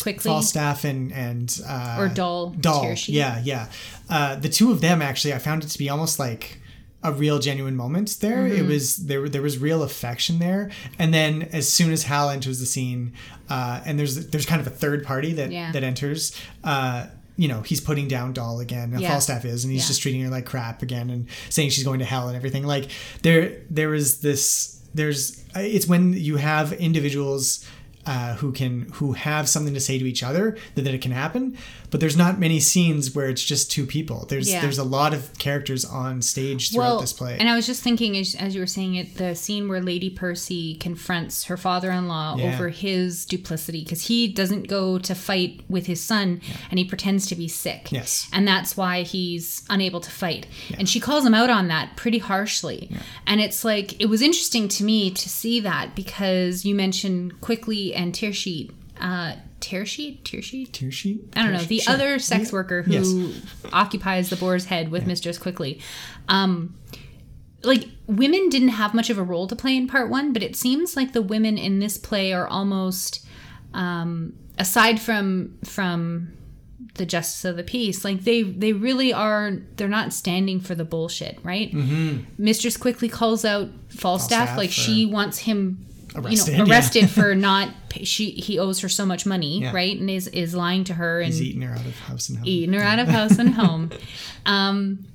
Quickly. 0.00 0.28
Falstaff 0.30 0.84
and 0.84 1.12
and 1.12 1.60
uh, 1.66 1.96
Or 1.98 2.08
Doll, 2.08 2.50
Doll, 2.50 2.94
yeah, 3.06 3.40
yeah. 3.44 3.66
Uh, 4.08 4.36
the 4.36 4.48
two 4.48 4.70
of 4.70 4.80
them 4.80 5.02
actually, 5.02 5.34
I 5.34 5.38
found 5.38 5.64
it 5.64 5.70
to 5.70 5.78
be 5.78 5.88
almost 5.90 6.20
like 6.20 6.60
a 7.02 7.12
real 7.12 7.38
genuine 7.38 7.76
moment 7.76 8.16
there. 8.20 8.46
It 8.46 8.58
Mm-hmm. 8.60 8.68
was 8.68 8.96
there. 8.96 9.28
There 9.28 9.42
was 9.42 9.58
real 9.58 9.82
affection 9.82 10.38
there, 10.40 10.70
and 10.98 11.14
then 11.14 11.42
as 11.52 11.70
soon 11.72 11.92
as 11.92 12.02
Hal 12.04 12.28
enters 12.30 12.58
the 12.60 12.66
scene, 12.66 13.12
uh, 13.48 13.80
and 13.86 13.98
there's 13.98 14.28
there's 14.28 14.46
kind 14.46 14.60
of 14.60 14.66
a 14.66 14.70
third 14.70 15.04
party 15.04 15.32
that 15.34 15.52
Yeah. 15.52 15.70
that 15.72 15.84
enters. 15.84 16.32
Uh, 16.64 17.06
you 17.36 17.46
know, 17.46 17.60
he's 17.62 17.80
putting 17.80 18.08
down 18.08 18.32
Doll 18.32 18.58
again. 18.58 18.92
Yeah. 18.98 19.10
Falstaff 19.10 19.44
is, 19.44 19.62
and 19.62 19.72
he's 19.72 19.82
Yeah. 19.84 19.88
just 19.88 20.02
treating 20.02 20.22
her 20.22 20.28
like 20.28 20.44
crap 20.44 20.82
again, 20.82 21.08
and 21.08 21.26
saying 21.50 21.70
she's 21.70 21.84
going 21.84 22.00
to 22.00 22.04
hell 22.04 22.26
and 22.26 22.36
everything. 22.36 22.66
Like 22.66 22.86
there, 23.22 23.58
there 23.70 23.94
is 23.94 24.18
this. 24.18 24.80
There's. 24.92 25.44
It's 25.54 25.86
when 25.86 26.14
you 26.14 26.36
have 26.36 26.72
individuals 26.72 27.64
uh, 28.12 28.34
who 28.40 28.50
can 28.52 28.72
who 28.94 29.12
have 29.12 29.44
something 29.48 29.74
to 29.74 29.80
say 29.88 29.96
to 29.98 30.06
each 30.12 30.22
other 30.22 30.56
that, 30.74 30.82
that 30.82 30.94
it 30.94 31.02
can 31.06 31.12
happen 31.12 31.56
but 31.90 32.00
there's 32.00 32.16
not 32.24 32.38
many 32.38 32.58
scenes 32.60 33.14
where 33.14 33.28
it's 33.32 33.42
just 33.52 33.70
two 33.70 33.84
people 33.86 34.18
there's 34.30 34.48
Yeah. 34.50 34.60
there's 34.62 34.78
a 34.78 34.84
lot 34.98 35.12
of 35.14 35.20
characters 35.38 35.84
on 35.84 36.22
stage 36.22 36.62
throughout 36.72 37.00
this 37.00 37.12
play 37.12 37.36
And 37.38 37.48
I 37.48 37.54
was 37.54 37.66
just 37.66 37.82
thinking, 37.82 38.16
as, 38.16 38.34
as 38.34 38.54
you 38.54 38.60
were 38.60 38.66
saying 38.78 38.94
it, 38.94 39.16
the 39.16 39.34
scene 39.34 39.68
where 39.68 39.80
Lady 39.82 40.10
Percy 40.10 40.74
confronts 40.76 41.44
her 41.44 41.56
father-in-law 41.56 42.36
Yeah. 42.38 42.54
over 42.54 42.68
his 42.70 43.24
duplicity 43.24 43.82
because 43.84 44.02
he 44.06 44.28
doesn't 44.28 44.68
go 44.68 44.98
to 44.98 45.14
fight 45.14 45.60
with 45.68 45.86
his 45.86 46.00
son, 46.02 46.40
and 46.70 46.78
he 46.78 46.84
pretends 46.84 47.26
to 47.28 47.34
be 47.36 47.48
sick. 47.48 47.92
Yes. 47.92 48.28
and 48.32 48.46
that's 48.46 48.76
why 48.76 49.02
he's 49.02 49.62
unable 49.70 50.00
to 50.00 50.10
fight. 50.10 50.46
And 50.78 50.88
she 50.88 51.00
calls 51.00 51.24
him 51.26 51.34
out 51.34 51.50
on 51.50 51.68
that 51.68 51.96
pretty 51.96 52.18
harshly. 52.18 52.90
And 53.26 53.40
it's 53.40 53.64
like 53.64 54.00
it 54.00 54.06
was 54.06 54.22
interesting 54.22 54.68
to 54.76 54.84
me 54.84 55.10
to 55.10 55.28
see 55.28 55.60
that 55.60 55.94
because 55.94 56.64
you 56.64 56.74
mentioned 56.74 57.40
quickly 57.40 57.94
and 57.98 58.12
Tearsheet. 58.14 58.70
Uh, 59.00 59.34
tear 59.60 59.86
sheet, 59.86 60.24
Tear 60.24 60.42
sheet 60.42 60.72
tear 60.72 60.90
sheet. 60.90 61.20
I 61.36 61.42
don't 61.44 61.52
know 61.52 61.62
the 61.62 61.78
Sure. 61.80 61.94
other 61.94 62.18
sex 62.18 62.48
Yeah. 62.48 62.52
worker 62.52 62.82
who 62.82 62.92
Yes. 62.92 63.12
occupies 63.72 64.28
the 64.30 64.36
boar's 64.36 64.64
head 64.66 64.90
with 64.90 65.06
Mistress 65.06 65.38
Quickly. 65.38 65.80
Um, 66.28 66.74
like 67.62 67.88
women 68.06 68.48
didn't 68.48 68.68
have 68.70 68.94
much 68.94 69.08
of 69.10 69.18
a 69.18 69.22
role 69.22 69.46
to 69.48 69.54
play 69.56 69.76
in 69.76 69.86
part 69.88 70.10
one, 70.10 70.32
but 70.32 70.42
it 70.42 70.56
seems 70.56 70.96
like 70.96 71.12
the 71.12 71.22
women 71.22 71.58
in 71.58 71.78
this 71.80 71.96
play 71.98 72.32
are 72.32 72.46
almost, 72.46 73.24
um, 73.74 74.32
aside 74.58 75.00
from 75.00 75.54
from 75.64 76.28
the 76.94 77.06
justice 77.06 77.44
of 77.44 77.56
the 77.56 77.62
peace, 77.62 78.04
like 78.04 78.24
they 78.24 78.42
they 78.42 78.72
really 78.72 79.12
are. 79.12 79.52
They're 79.76 79.88
not 79.88 80.12
standing 80.12 80.58
for 80.60 80.74
the 80.74 80.84
bullshit, 80.84 81.38
right? 81.44 81.72
Mm-hmm. 81.72 82.18
Mistress 82.38 82.76
Quickly 82.76 83.08
calls 83.08 83.44
out 83.44 83.70
Falstaff, 83.88 84.00
Falstaff 84.00 84.56
like 84.56 84.70
for- 84.70 84.74
she 84.80 85.06
wants 85.06 85.38
him. 85.38 85.84
Arrested, 86.18 86.52
you 86.52 86.58
know, 86.58 86.64
yeah. 86.64 86.70
arrested 86.72 87.10
for 87.10 87.34
not 87.48 87.70
she 88.02 88.30
he 88.30 88.58
owes 88.58 88.80
her 88.80 88.88
so 88.88 89.04
much 89.06 89.26
money, 89.26 89.60
Yeah. 89.60 89.72
right? 89.74 89.98
And 89.98 90.08
is 90.10 90.28
is 90.28 90.54
lying 90.54 90.84
to 90.84 90.94
her 90.94 91.20
and 91.20 91.32
he's 91.32 91.42
eating 91.42 91.62
her 91.62 91.72
out 91.74 91.84
of 91.86 91.98
house 92.00 92.28
and 92.28 92.38
home 92.38 92.46
eating 92.46 92.72
her 92.74 92.82
out 92.82 92.98
of 92.98 93.08
house 93.08 93.38
and 93.38 93.54
home. 93.54 93.90
Um, 94.46 95.06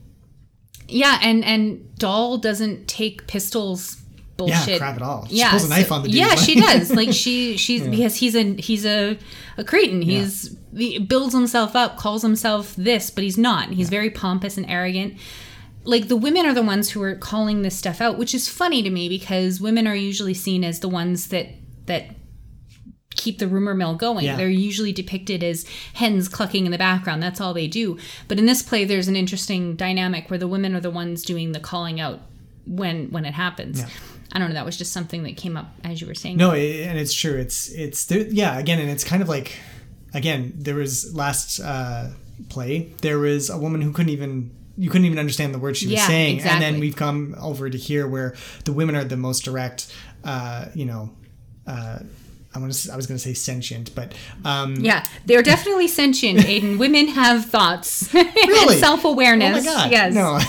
yeah, 0.87 1.19
and 1.21 1.43
and 1.45 1.95
Doll 1.97 2.37
doesn't 2.37 2.87
take 2.87 3.27
Pistol's 3.27 3.97
bullshit. 4.37 4.79
crap 4.79 4.95
at 4.95 5.01
all. 5.01 5.27
She 5.27 5.43
pulls 5.47 5.63
a 5.65 5.69
knife 5.69 5.91
on 5.91 6.01
the 6.03 6.09
dude, 6.09 6.17
Yeah, 6.17 6.35
she 6.35 6.55
does. 6.61 6.91
Like 6.91 7.13
she 7.13 7.57
she's 7.57 7.87
because 7.87 8.15
he's 8.15 8.35
a 8.35 8.55
he's 8.55 8.85
a 8.85 9.17
a 9.57 9.63
cretin. 9.63 10.01
He's 10.01 10.55
he 10.75 10.99
builds 10.99 11.33
himself 11.33 11.75
up, 11.75 11.97
calls 11.97 12.21
himself 12.21 12.75
this, 12.75 13.09
but 13.09 13.23
he's 13.23 13.37
not. 13.37 13.69
He's 13.69 13.89
very 13.89 14.09
pompous 14.09 14.57
and 14.57 14.65
arrogant. 14.69 15.15
Like 15.83 16.07
the 16.07 16.15
women 16.15 16.45
are 16.45 16.53
the 16.53 16.61
ones 16.61 16.91
who 16.91 17.01
are 17.03 17.15
calling 17.15 17.61
this 17.61 17.77
stuff 17.77 17.99
out, 17.99 18.17
which 18.17 18.33
is 18.33 18.47
funny 18.47 18.81
to 18.83 18.89
me 18.89 19.09
because 19.09 19.59
women 19.59 19.87
are 19.87 19.95
usually 19.95 20.33
seen 20.33 20.63
as 20.63 20.79
the 20.79 20.89
ones 20.89 21.27
that 21.27 21.47
that 21.85 22.15
keep 23.15 23.39
the 23.39 23.47
rumor 23.47 23.73
mill 23.73 23.95
going. 23.95 24.25
Yeah. 24.25 24.35
They're 24.35 24.49
usually 24.49 24.91
depicted 24.91 25.43
as 25.43 25.65
hens 25.93 26.27
clucking 26.27 26.65
in 26.65 26.71
the 26.71 26.77
background. 26.77 27.21
That's 27.21 27.39
all 27.39 27.53
they 27.53 27.67
do. 27.67 27.97
But 28.27 28.39
in 28.39 28.45
this 28.45 28.61
play, 28.61 28.85
there's 28.85 29.07
an 29.07 29.15
interesting 29.15 29.75
dynamic 29.75 30.29
where 30.29 30.39
the 30.39 30.47
women 30.47 30.75
are 30.75 30.79
the 30.79 30.91
ones 30.91 31.23
doing 31.23 31.51
the 31.51 31.59
calling 31.59 31.99
out 31.99 32.19
when 32.65 33.11
when 33.11 33.25
it 33.25 33.33
happens. 33.33 33.83
I 34.31 34.39
don't 34.39 34.49
know. 34.49 34.55
That 34.55 34.65
was 34.65 34.77
just 34.77 34.91
something 34.91 35.23
that 35.23 35.37
came 35.37 35.55
up 35.57 35.67
as 35.83 36.01
you 36.01 36.07
were 36.07 36.15
saying. 36.15 36.37
no 36.37 36.51
it, 36.51 36.87
and 36.87 36.97
it's 36.97 37.13
true 37.13 37.35
it's 37.37 37.69
it's 37.69 38.05
there, 38.05 38.25
yeah 38.29 38.57
again 38.57 38.79
and 38.79 38.89
it's 38.89 39.03
kind 39.03 39.21
of 39.21 39.29
like 39.29 39.57
again 40.13 40.53
there 40.55 40.75
was 40.75 41.13
last 41.13 41.59
uh 41.59 42.09
play 42.49 42.91
there 43.01 43.19
was 43.19 43.49
a 43.49 43.57
woman 43.57 43.81
who 43.81 43.91
couldn't 43.91 44.11
even 44.11 44.49
you 44.77 44.89
couldn't 44.89 45.05
even 45.05 45.19
understand 45.19 45.53
the 45.53 45.59
words 45.59 45.77
she 45.77 45.85
was 45.87 45.95
Yeah, 45.95 46.07
saying. 46.07 46.41
And 46.41 46.61
then 46.61 46.79
we've 46.79 46.95
come 46.95 47.35
over 47.39 47.69
to 47.69 47.77
here 47.77 48.07
where 48.07 48.35
the 48.65 48.73
women 48.73 48.95
are 48.95 49.03
the 49.03 49.17
most 49.17 49.43
direct 49.45 49.93
uh 50.23 50.65
you 50.73 50.85
know 50.85 51.11
uh 51.67 51.99
I, 52.55 52.59
to, 52.59 52.93
I 52.93 52.95
was 52.95 53.07
going 53.07 53.17
to 53.17 53.23
say 53.23 53.33
sentient, 53.33 53.93
but 53.95 54.13
um, 54.45 54.75
Yeah, 54.75 55.05
they're 55.25 55.41
definitely 55.43 55.87
sentient, 55.87 56.39
Aiden. 56.39 56.77
Women 56.85 57.07
have 57.09 57.45
thoughts 57.45 58.13
Really? 58.13 58.73
and 58.75 58.79
self 58.79 59.05
awareness. 59.05 59.65
Oh 59.67 59.73
my 59.73 59.89
god! 59.89 59.91
Yes. 59.91 60.13
No, 60.13 60.39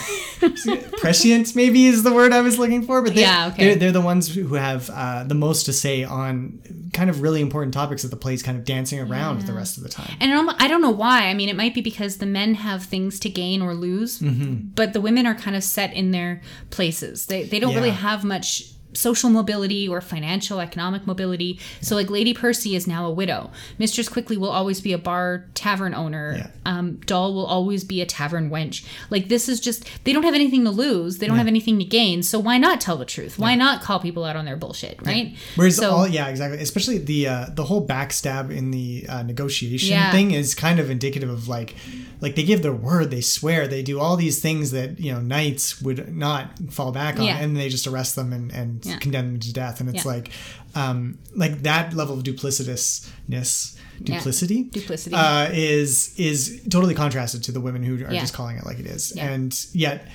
prescient 0.98 1.54
maybe 1.56 1.86
is 1.86 2.02
the 2.02 2.12
word 2.12 2.32
I 2.32 2.40
was 2.40 2.58
looking 2.58 2.82
for. 2.82 3.02
But 3.02 3.14
they, 3.14 3.22
Yeah, 3.22 3.48
okay. 3.52 3.64
they're, 3.68 3.76
they're 3.76 3.92
the 3.92 4.00
ones 4.00 4.34
who 4.34 4.54
have 4.54 4.90
uh, 4.92 5.24
the 5.24 5.34
most 5.34 5.64
to 5.64 5.72
say 5.72 6.04
on 6.04 6.60
kind 6.92 7.10
of 7.10 7.22
really 7.22 7.40
important 7.40 7.74
topics 7.74 8.02
that 8.02 8.08
the 8.08 8.16
play's 8.16 8.42
kind 8.42 8.56
of 8.58 8.64
dancing 8.64 9.00
around 9.00 9.42
the 9.42 9.52
rest 9.52 9.76
of 9.76 9.82
the 9.82 9.88
time. 9.88 10.14
And 10.20 10.50
I 10.58 10.68
don't 10.68 10.80
know 10.82 10.90
why. 10.90 11.28
I 11.28 11.34
mean, 11.34 11.48
it 11.48 11.56
might 11.56 11.74
be 11.74 11.80
because 11.80 12.18
the 12.18 12.26
men 12.26 12.54
have 12.54 12.84
things 12.84 13.18
to 13.20 13.28
gain 13.28 13.62
or 13.62 13.74
lose, 13.74 14.20
Mm-hmm. 14.20 14.68
but 14.74 14.92
the 14.92 15.00
women 15.00 15.26
are 15.26 15.34
kind 15.34 15.56
of 15.56 15.64
set 15.64 15.92
in 15.92 16.10
their 16.12 16.40
places. 16.70 17.26
They, 17.26 17.44
they 17.44 17.58
don't 17.58 17.70
Yeah. 17.72 17.76
really 17.78 17.90
have 17.90 18.22
much 18.24 18.64
social 18.94 19.30
mobility 19.30 19.88
or 19.88 20.00
financial 20.00 20.60
economic 20.60 21.06
mobility. 21.06 21.58
So, 21.80 21.94
like, 21.94 22.10
Lady 22.10 22.32
Percy 22.34 22.74
is 22.76 22.86
now 22.86 23.06
a 23.06 23.10
widow. 23.10 23.50
Mistress 23.78 24.08
Quickly 24.08 24.36
will 24.36 24.50
always 24.50 24.80
be 24.80 24.92
a 24.92 24.98
bar 24.98 25.46
tavern 25.54 25.94
owner. 25.94 26.34
Yeah. 26.36 26.50
Um, 26.64 26.96
Doll 27.06 27.34
will 27.34 27.46
always 27.46 27.84
be 27.84 28.00
a 28.00 28.06
tavern 28.06 28.50
wench. 28.50 28.86
Like, 29.10 29.28
this 29.28 29.48
is 29.48 29.60
just, 29.60 29.88
they 30.04 30.12
don't 30.12 30.22
have 30.22 30.34
anything 30.34 30.64
to 30.64 30.70
lose. 30.70 31.18
They 31.18 31.26
don't 31.26 31.38
have 31.38 31.46
anything 31.46 31.78
to 31.78 31.84
gain. 31.84 32.22
So, 32.22 32.38
why 32.38 32.58
not 32.58 32.80
tell 32.80 32.96
the 32.96 33.04
truth? 33.04 33.38
Why 33.38 33.54
not 33.54 33.82
call 33.82 34.00
people 34.00 34.24
out 34.24 34.36
on 34.36 34.44
their 34.44 34.56
bullshit, 34.56 34.98
right? 35.04 35.36
Whereas 35.56 35.76
so, 35.76 35.90
all 35.90 36.08
yeah, 36.08 36.28
exactly. 36.28 36.60
Especially 36.60 36.98
the 36.98 37.28
uh, 37.28 37.46
the 37.54 37.64
whole 37.64 37.86
backstab 37.86 38.50
in 38.50 38.70
the 38.70 39.06
uh, 39.08 39.22
negotiation 39.22 39.90
Yeah. 39.90 40.10
thing 40.12 40.30
is 40.30 40.54
kind 40.54 40.78
of 40.78 40.90
indicative 40.90 41.28
of 41.28 41.48
like 41.48 41.74
like 42.20 42.36
they 42.36 42.44
give 42.44 42.62
their 42.62 42.72
word, 42.72 43.10
they 43.10 43.20
swear, 43.20 43.66
they 43.66 43.82
do 43.82 44.00
all 44.00 44.16
these 44.16 44.40
things 44.40 44.70
that 44.70 44.98
you 45.00 45.12
know 45.12 45.20
knights 45.20 45.80
would 45.82 46.14
not 46.14 46.58
fall 46.70 46.92
back 46.92 47.18
on, 47.18 47.24
Yeah. 47.24 47.38
and 47.38 47.56
they 47.56 47.68
just 47.68 47.86
arrest 47.86 48.16
them 48.16 48.32
and 48.32 48.52
and 48.52 48.83
Yeah. 48.86 48.98
condemn 48.98 49.32
them 49.32 49.40
to 49.40 49.52
death. 49.52 49.80
And 49.80 49.88
it's 49.88 50.04
Yeah. 50.04 50.12
like 50.12 50.30
um, 50.74 51.18
like 51.34 51.62
that 51.62 51.94
level 51.94 52.16
of 52.18 52.24
duplicitousness, 52.24 53.76
duplicity, 54.02 54.64
Duplicity. 54.64 55.14
uh, 55.14 55.48
is 55.52 56.12
is 56.16 56.60
totally 56.68 56.94
contrasted 56.94 57.42
to 57.44 57.52
the 57.52 57.60
women 57.60 57.82
who 57.82 57.94
are 58.04 58.12
Yeah. 58.12 58.20
just 58.20 58.34
calling 58.34 58.56
it 58.56 58.66
like 58.66 58.78
it 58.78 58.86
is, 58.86 59.12
Yeah. 59.14 59.26
and 59.30 59.66
yet. 59.72 60.08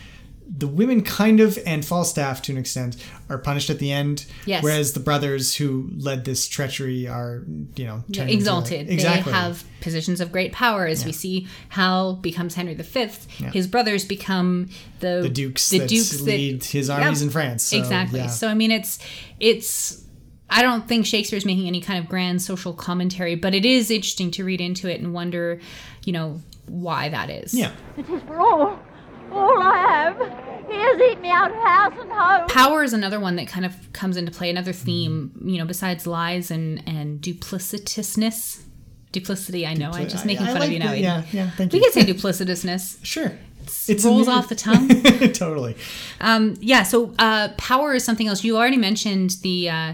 The 0.58 0.68
women 0.68 1.04
kind 1.04 1.40
of 1.40 1.60
and 1.66 1.86
Falstaff 1.86 2.42
to 2.44 2.52
an 2.52 2.58
extent 2.58 2.98
are 3.30 3.38
punished 3.38 3.70
at 3.70 3.78
the 3.78 3.92
end, 3.92 4.26
Yes. 4.46 4.64
whereas 4.64 4.94
the 4.94 5.00
brothers 5.00 5.56
who 5.56 5.90
led 5.96 6.26
this 6.26 6.48
treachery 6.48 7.08
are, 7.08 7.44
you 7.76 7.86
know, 7.86 8.04
Yeah, 8.08 8.22
turned 8.22 8.30
into- 8.32 8.34
exalted. 8.34 8.90
exactly. 8.90 9.32
They 9.32 9.38
have 9.38 9.64
positions 9.82 10.20
of 10.20 10.32
great 10.32 10.52
power, 10.52 10.88
as 10.88 11.06
we 11.06 11.12
see. 11.12 11.48
Hal 11.70 12.16
becomes 12.16 12.56
Henry 12.56 12.74
V. 12.74 13.08
His 13.54 13.68
brothers 13.68 14.06
become 14.06 14.70
the 15.02 15.20
the 15.22 15.30
dukes 15.30 15.70
the 15.70 15.80
that 15.80 15.88
dukes 15.90 16.10
that 16.18 16.24
lead 16.24 16.64
his 16.64 16.90
armies 16.90 17.22
Yep, 17.22 17.28
in 17.28 17.32
France. 17.32 17.64
So, 17.64 17.78
exactly. 17.78 18.20
yeah. 18.20 18.28
So 18.28 18.48
I 18.48 18.56
mean, 18.56 18.72
it's 18.72 18.98
it's. 19.40 20.04
I 20.50 20.64
don't 20.64 20.88
think 20.88 21.06
Shakespeare's 21.06 21.46
making 21.46 21.68
any 21.68 21.80
kind 21.80 22.00
of 22.04 22.10
grand 22.10 22.42
social 22.42 22.74
commentary, 22.74 23.36
but 23.36 23.54
it 23.54 23.66
is 23.66 23.92
interesting 23.92 24.32
to 24.32 24.44
read 24.44 24.62
into 24.62 24.90
it 24.90 25.00
and 25.00 25.14
wonder, 25.14 25.60
you 26.06 26.12
know, 26.12 26.42
why 26.66 27.08
that 27.10 27.30
is. 27.30 27.54
yeah, 27.54 27.72
It 27.98 28.10
is 28.10 28.20
for 28.24 28.40
all, 28.40 28.80
all 29.32 29.62
I 29.62 29.78
have. 29.78 30.18
He 30.70 30.76
has 30.76 31.02
eaten 31.02 31.22
me 31.24 31.32
out 31.32 31.50
of 31.52 31.58
house 31.58 31.94
and 32.00 32.12
home. 32.12 32.48
Power 32.48 32.84
is 32.84 32.94
another 32.94 33.20
one 33.20 33.36
that 33.38 33.48
kind 33.48 33.66
of 33.66 33.74
comes 33.94 34.18
into 34.18 34.32
play. 34.32 34.50
Another 34.50 34.72
theme, 34.74 35.32
you 35.44 35.58
know, 35.58 35.66
besides 35.66 36.06
lies 36.06 36.52
and 36.52 36.84
and 36.88 37.20
duplicitousness. 37.22 38.62
Duplicity, 39.12 39.66
I 39.66 39.74
know. 39.74 39.90
I'm 39.92 40.08
just 40.08 40.26
making 40.26 40.46
I 40.46 40.52
fun 40.52 40.60
like 40.60 40.68
of 40.68 40.74
you 40.74 40.80
now. 40.80 40.92
the- 40.92 40.98
Aiden. 40.98 41.02
Yeah, 41.02 41.24
yeah. 41.32 41.50
Thank 41.52 41.74
We 41.74 41.80
can 41.80 41.92
say 41.92 42.06
duplicitousness. 42.14 43.04
sure. 43.04 43.32
It 43.88 44.04
rolls 44.04 44.28
a- 44.28 44.32
off 44.32 44.50
the 44.50 44.56
tongue. 44.56 44.88
totally. 45.34 45.76
Um, 46.22 46.56
yeah. 46.60 46.84
So 46.84 47.14
uh, 47.20 47.50
power 47.58 47.94
is 47.96 48.04
something 48.04 48.28
else. 48.28 48.44
You 48.44 48.58
already 48.58 48.78
mentioned 48.78 49.32
the 49.42 49.70
uh, 49.70 49.94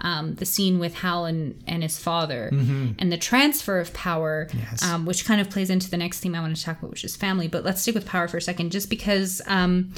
um, 0.00 0.34
the 0.34 0.44
scene 0.46 0.78
with 0.78 0.94
Hal 0.94 1.24
and, 1.24 1.62
and 1.66 1.82
his 1.82 1.98
father, 1.98 2.50
Mhm. 2.52 2.94
and 2.98 3.10
the 3.12 3.16
transfer 3.16 3.78
of 3.80 3.92
power, 3.94 4.48
Yes. 4.52 4.82
um, 4.82 5.06
which 5.06 5.24
kind 5.24 5.40
of 5.40 5.48
plays 5.50 5.70
into 5.70 5.88
the 5.90 5.96
next 5.96 6.20
theme 6.20 6.34
I 6.34 6.40
want 6.40 6.56
to 6.56 6.62
talk 6.62 6.78
about, 6.78 6.90
which 6.90 7.04
is 7.04 7.16
family. 7.16 7.48
But 7.48 7.64
let's 7.64 7.82
stick 7.82 7.94
with 7.94 8.06
power 8.06 8.26
for 8.28 8.36
a 8.38 8.42
second, 8.42 8.72
just 8.72 8.90
because. 8.90 9.40
Um, 9.46 9.92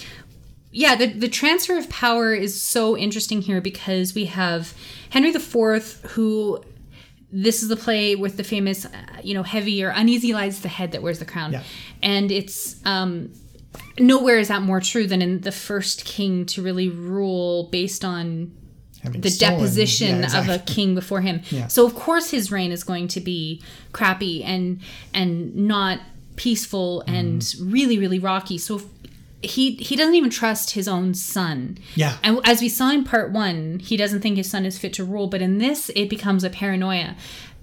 yeah, 0.72 0.94
the, 0.94 1.06
the 1.06 1.28
transfer 1.28 1.78
of 1.78 1.88
power 1.88 2.35
is 2.35 2.61
so 2.61 2.98
interesting 2.98 3.40
here 3.40 3.62
because 3.62 4.14
we 4.14 4.26
have 4.26 4.74
Henry 5.09 5.30
IV, 5.30 6.00
who 6.11 6.62
this 7.32 7.62
is 7.62 7.70
the 7.70 7.76
play 7.76 8.14
with 8.14 8.37
the 8.37 8.44
famous, 8.44 8.85
uh, 8.85 8.90
you 9.24 9.32
know, 9.32 9.42
heavy 9.42 9.82
or 9.82 9.88
uneasy 9.88 10.35
lies 10.35 10.61
the 10.61 10.68
head 10.68 10.92
that 10.92 11.02
wears 11.02 11.18
the 11.18 11.24
crown. 11.24 11.52
Yeah. 11.52 11.62
And 12.02 12.30
it's 12.30 12.76
um, 12.85 13.32
nowhere 13.98 14.38
is 14.38 14.48
that 14.48 14.61
more 14.62 14.80
true 14.80 15.06
than 15.06 15.22
in 15.22 15.40
the 15.40 15.52
first 15.52 16.04
king 16.04 16.44
to 16.46 16.61
really 16.62 16.90
rule 16.90 17.64
based 17.72 18.04
on 18.04 18.52
the 19.12 19.30
stolen- 19.30 19.54
deposition 19.58 20.20
yeah, 20.20 20.38
of 20.40 20.48
a 20.48 20.58
king 20.60 20.94
before 20.94 21.20
him. 21.20 21.42
Yeah. 21.50 21.66
So 21.68 21.86
of 21.86 21.94
course 21.94 22.30
his 22.30 22.50
reign 22.50 22.72
is 22.72 22.84
going 22.84 23.08
to 23.08 23.20
be 23.20 23.62
crappy 23.92 24.42
and 24.44 24.80
and 25.14 25.54
not 25.56 26.00
peaceful 26.36 27.02
and 27.06 27.40
Mm-hmm. 27.42 27.70
really 27.70 27.98
really 27.98 28.18
rocky. 28.18 28.58
So 28.58 28.82
he 29.42 29.72
he 29.74 29.96
doesn't 29.96 30.14
even 30.14 30.30
trust 30.30 30.70
his 30.72 30.88
own 30.88 31.14
son. 31.14 31.78
Yeah. 31.94 32.16
And 32.22 32.40
as 32.44 32.60
we 32.60 32.68
saw 32.68 32.90
in 32.90 33.04
part 33.04 33.30
1, 33.32 33.80
he 33.80 33.96
doesn't 33.96 34.20
think 34.20 34.36
his 34.36 34.50
son 34.50 34.64
is 34.66 34.78
fit 34.78 34.92
to 34.94 35.04
rule, 35.04 35.26
but 35.28 35.42
in 35.42 35.58
this 35.58 35.90
it 35.94 36.08
becomes 36.10 36.44
a 36.44 36.50
paranoia 36.50 37.14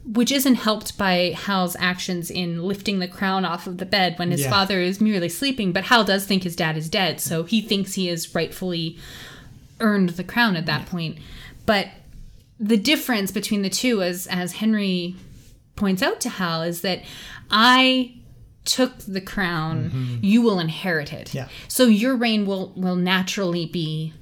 which 0.06 0.34
isn't 0.34 0.56
helped 0.56 0.98
by 0.98 1.34
Hal's 1.34 1.78
actions 1.80 2.30
in 2.30 2.62
lifting 2.62 3.00
the 3.00 3.08
crown 3.08 3.46
off 3.46 3.68
of 3.68 3.78
the 3.78 3.86
bed 3.86 4.20
when 4.20 4.32
his 4.32 4.42
Yeah. 4.42 4.50
father 4.50 4.82
is 4.82 5.00
merely 5.00 5.30
sleeping, 5.30 5.72
but 5.72 5.86
Hal 5.86 6.04
does 6.04 6.26
think 6.26 6.44
his 6.44 6.58
dad 6.58 6.76
is 6.78 6.90
dead, 6.90 7.22
so 7.22 7.44
he 7.46 7.62
thinks 7.62 7.94
he 7.94 8.10
is 8.10 8.36
rightfully 8.36 8.98
earned 9.84 10.10
the 10.10 10.24
crown 10.24 10.56
at 10.56 10.66
that 10.66 10.88
point. 10.88 11.20
But 11.66 11.90
the 12.60 12.78
difference 12.78 13.30
between 13.32 13.62
the 13.62 13.70
two, 13.70 14.02
as 14.02 14.26
as 14.28 14.54
Henry 14.54 15.16
points 15.76 16.02
out 16.02 16.20
to 16.22 16.30
Hal, 16.30 16.64
is 16.64 16.82
that 16.82 17.04
I 17.52 18.16
took 18.66 18.98
the 19.00 19.22
crown, 19.22 20.20
you 20.22 20.42
will 20.42 20.60
inherit 20.60 21.12
it. 21.12 21.28
Mm-hmm. 21.28 21.38
Yeah. 21.38 21.48
So 21.68 21.86
your 21.86 22.16
reign 22.16 22.46
will 22.46 22.74
will 22.76 22.96
naturally 22.96 23.66
be 23.66 24.14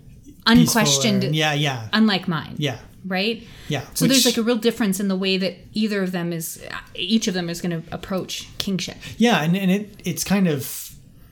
unquestioned. 0.45 1.21
Peaceful 1.21 1.35
yeah, 1.35 1.53
yeah. 1.53 1.87
Unlike 1.93 2.27
mine. 2.27 2.55
Yeah. 2.57 2.79
Right. 3.05 3.43
Yeah, 3.67 3.83
So 3.95 4.05
there's 4.05 4.25
like 4.25 4.37
a 4.37 4.43
real 4.43 4.57
difference 4.57 4.99
in 4.99 5.07
the 5.07 5.15
way 5.15 5.37
that 5.37 5.55
either 5.73 6.03
of 6.03 6.11
them 6.11 6.31
is, 6.31 6.63
each 6.93 7.27
of 7.27 7.33
them 7.33 7.49
is 7.49 7.59
going 7.59 7.81
to 7.81 7.93
approach 7.93 8.47
kingship. 8.59 8.97
Yeah, 9.17 9.41
and, 9.41 9.57
and 9.57 9.71
it 9.71 10.01
it's 10.05 10.23
kind 10.23 10.47
of, 10.47 10.91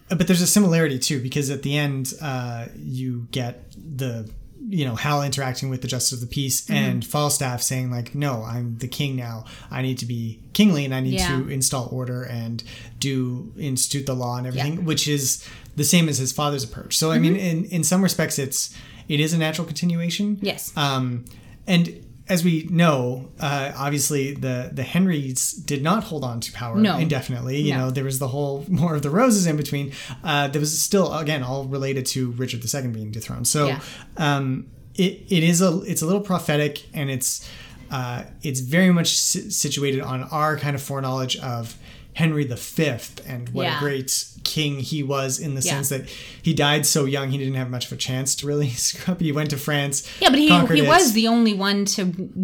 but 0.09 0.25
there's 0.25 0.41
a 0.41 0.47
similarity 0.47 0.97
too 0.97 1.21
because 1.21 1.51
at 1.51 1.61
the 1.61 1.77
end, 1.77 2.13
uh, 2.21 2.67
you 2.75 3.27
get 3.31 3.68
the 3.99 4.29
you 4.67 4.83
know 4.85 4.95
Hal 4.95 5.23
interacting 5.23 5.69
with 5.69 5.81
the 5.81 5.87
justice 5.87 6.11
of 6.11 6.19
the 6.19 6.27
peace 6.27 6.65
Mhm. 6.65 6.75
and 6.75 7.05
Falstaff 7.05 7.61
saying 7.61 7.89
like, 7.91 8.13
no, 8.13 8.43
I'm 8.43 8.77
the 8.79 8.87
king 8.89 9.15
now. 9.15 9.45
I 9.71 9.81
need 9.81 9.97
to 9.99 10.05
be 10.05 10.39
kingly 10.53 10.83
and 10.85 10.93
I 10.93 10.99
need 10.99 11.13
Yeah. 11.13 11.37
to 11.37 11.47
install 11.49 11.87
order 11.91 12.23
and 12.23 12.61
do 12.99 13.53
institute 13.57 14.05
the 14.05 14.15
law 14.15 14.37
and 14.37 14.45
everything, 14.45 14.73
Yeah. 14.75 14.79
which 14.81 15.07
is 15.07 15.43
the 15.77 15.85
same 15.85 16.09
as 16.09 16.17
his 16.17 16.33
father's 16.33 16.63
approach. 16.65 16.97
So 16.97 17.09
I 17.11 17.19
mean, 17.19 17.35
Mhm. 17.35 17.39
in 17.51 17.65
in 17.65 17.83
some 17.83 18.01
respects, 18.01 18.37
it's 18.37 18.69
it 19.07 19.19
is 19.21 19.31
a 19.33 19.37
natural 19.37 19.65
continuation. 19.65 20.37
Yes. 20.41 20.71
Um, 20.75 21.23
and 21.65 21.93
as 22.29 22.43
we 22.43 22.67
know, 22.69 23.29
uh, 23.39 23.71
obviously 23.75 24.33
the 24.33 24.69
the 24.71 24.83
Henrys 24.83 25.51
did 25.51 25.81
not 25.81 26.03
hold 26.05 26.23
on 26.23 26.39
to 26.41 26.51
power 26.53 26.75
No. 26.77 26.97
indefinitely. 26.97 27.59
You 27.61 27.73
No. 27.73 27.77
know, 27.79 27.91
there 27.91 28.03
was 28.03 28.19
the 28.19 28.27
whole 28.27 28.59
War 28.69 28.95
of 28.95 29.01
the 29.01 29.09
Roses 29.09 29.47
in 29.47 29.57
between. 29.57 29.91
Uh, 30.23 30.47
there 30.47 30.59
was 30.59 30.79
still 30.81 31.13
again 31.17 31.41
all 31.43 31.65
related 31.65 32.05
to 32.07 32.31
Richard 32.31 32.61
II 32.73 32.91
being 32.91 33.11
dethroned. 33.11 33.47
So 33.47 33.67
Yeah. 33.67 33.79
um, 34.17 34.67
it 34.95 35.23
it 35.29 35.43
is 35.43 35.61
a 35.61 35.81
it's 35.81 36.01
a 36.01 36.05
little 36.05 36.21
prophetic 36.21 36.85
and 36.93 37.09
it's 37.09 37.49
uh, 37.91 38.23
it's 38.43 38.59
very 38.59 38.91
much 38.91 39.17
si- 39.17 39.49
situated 39.49 40.01
on 40.01 40.23
our 40.25 40.57
kind 40.57 40.75
of 40.75 40.81
foreknowledge 40.81 41.35
of 41.37 41.75
Henry 42.13 42.43
V 42.43 42.83
and 43.25 43.49
what 43.49 43.63
Yeah. 43.63 43.77
a 43.77 43.79
great 43.79 44.11
king 44.55 44.73
he 44.91 44.99
was 45.03 45.31
in 45.45 45.51
the 45.55 45.61
Yeah. 45.61 45.73
sense 45.73 45.89
that 45.93 46.03
he 46.47 46.53
died 46.53 46.83
so 46.85 47.05
young 47.15 47.29
he 47.31 47.37
didn't 47.37 47.59
have 47.63 47.69
much 47.69 47.85
of 47.87 47.91
a 47.91 48.01
chance 48.09 48.29
to 48.37 48.47
really 48.47 48.69
screw 48.87 49.13
up. 49.13 49.19
He 49.21 49.31
went 49.39 49.49
to 49.51 49.57
France. 49.57 49.95
Yeah, 50.21 50.29
but 50.33 50.39
he, 50.39 50.47
he 50.75 50.79
it. 50.85 50.87
was 50.87 51.13
the 51.13 51.27
only 51.35 51.53
one 51.53 51.85
to 51.95 52.01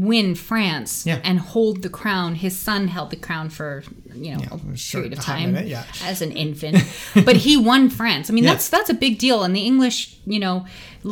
win 0.09 0.35
France 0.35 1.05
Yeah. 1.05 1.19
and 1.23 1.39
hold 1.39 1.81
the 1.81 1.89
crown. 1.89 2.29
His 2.35 2.55
son 2.67 2.81
held 2.95 3.09
the 3.09 3.21
crown 3.27 3.49
for 3.49 3.83
you 4.25 4.31
know 4.37 4.43
a 4.73 4.77
sure, 4.77 5.01
period 5.01 5.13
of 5.17 5.23
time 5.25 5.51
minute, 5.53 5.67
yeah. 5.67 5.83
as 6.11 6.21
an 6.21 6.31
infant, 6.31 6.77
but 7.25 7.35
he 7.45 7.53
won 7.57 7.89
France. 7.89 8.29
I 8.29 8.33
mean, 8.33 8.43
Yeah. 8.45 8.51
that's 8.53 8.69
that's 8.69 8.89
a 8.89 8.93
big 9.05 9.17
deal 9.25 9.43
in 9.43 9.51
the 9.53 9.65
English, 9.71 9.97
you 10.25 10.39
know, 10.39 10.65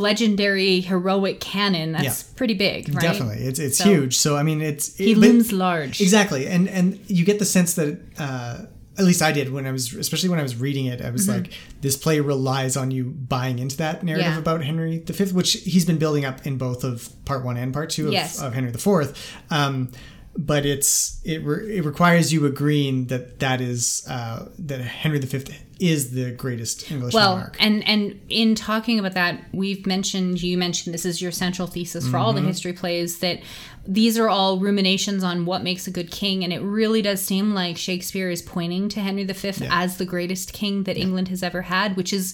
legendary 0.04 0.82
heroic 0.82 1.40
canon. 1.40 1.92
That's 1.94 2.06
Yeah. 2.24 2.38
pretty 2.38 2.54
big, 2.54 2.90
right? 2.94 3.02
Definitely, 3.02 3.44
it's 3.50 3.60
it's 3.60 3.78
So, 3.78 3.86
huge. 3.86 4.18
So 4.18 4.36
I 4.38 4.44
mean, 4.44 4.62
it's 4.62 4.96
He 4.98 5.12
it- 5.12 5.16
but- 5.16 5.22
looms 5.22 5.52
large. 5.52 6.02
Exactly, 6.02 6.48
and 6.48 6.68
and 6.70 7.00
you 7.08 7.24
get 7.26 7.40
the 7.40 7.46
sense 7.46 7.74
that 7.76 8.00
uh, 8.18 8.56
at 8.98 9.06
least 9.06 9.22
I 9.22 9.32
did 9.32 9.52
when 9.52 9.66
I 9.66 9.72
was, 9.72 9.94
especially 9.94 10.30
when 10.30 10.40
I 10.40 10.44
was 10.44 10.56
reading 10.56 10.86
it, 10.86 11.02
I 11.02 11.10
was 11.10 11.28
Mhm. 11.28 11.36
like, 11.38 11.54
this 11.82 11.98
play 11.98 12.20
relies 12.20 12.78
on 12.78 12.92
you 12.92 13.06
buying 13.06 13.58
into 13.60 13.78
that 13.78 14.04
narrative 14.04 14.34
Yeah. 14.34 14.38
about 14.40 14.64
Henry 14.64 15.00
V, 15.06 15.24
which 15.34 15.54
he's 15.54 15.86
been 15.86 15.98
building 15.98 16.26
up 16.26 16.46
in 16.46 16.58
both 16.58 16.84
of 16.84 17.10
part 17.26 17.44
one 17.44 17.58
and 17.58 17.74
part 17.74 17.90
two 17.90 18.08
of, 18.08 18.14
Yes. 18.14 18.40
of 18.40 18.54
Henry 18.54 18.70
IV. 18.72 19.14
Um, 19.50 19.90
but 20.36 20.66
it's 20.66 21.20
it 21.24 21.44
re- 21.46 21.78
it 21.78 21.86
requires 21.86 22.34
you 22.34 22.46
agreeing 22.48 23.06
that 23.08 23.40
that 23.40 23.62
is 23.62 24.04
uh, 24.08 24.46
that 24.60 24.82
Henry 24.82 25.20
V 25.20 25.44
is 25.90 26.12
the 26.12 26.32
greatest 26.32 26.90
English 26.90 27.14
well, 27.14 27.36
monarch. 27.36 27.58
and 27.60 27.86
and 27.88 28.20
in 28.30 28.56
talking 28.56 28.98
about 29.00 29.14
that, 29.14 29.44
we've 29.52 29.86
mentioned 29.86 30.42
you 30.42 30.58
mentioned 30.58 30.94
this 30.94 31.06
is 31.06 31.22
your 31.22 31.32
central 31.32 31.68
thesis 31.68 32.08
for 32.08 32.18
all 32.18 32.32
the 32.32 32.40
Mhm. 32.42 32.48
history 32.48 32.74
plays 32.74 33.20
that 33.20 33.40
these 33.86 34.18
are 34.18 34.30
all 34.30 34.60
ruminations 34.60 35.24
on 35.24 35.46
what 35.46 35.62
makes 35.62 35.86
a 35.86 35.92
good 35.92 36.10
king, 36.10 36.42
and 36.44 36.54
it 36.54 36.62
really 36.62 37.02
does 37.02 37.22
seem 37.22 37.54
like 37.54 37.78
Shakespeare 37.78 38.30
is 38.30 38.42
pointing 38.42 38.88
to 38.90 39.02
Henry 39.02 39.26
V 39.26 39.52
as 39.70 39.98
the 39.98 40.06
greatest 40.06 40.54
king 40.54 40.84
that 40.84 40.96
England 40.98 41.28
has 41.28 41.44
ever 41.44 41.64
had, 41.64 41.98
which 41.98 42.14
is 42.14 42.34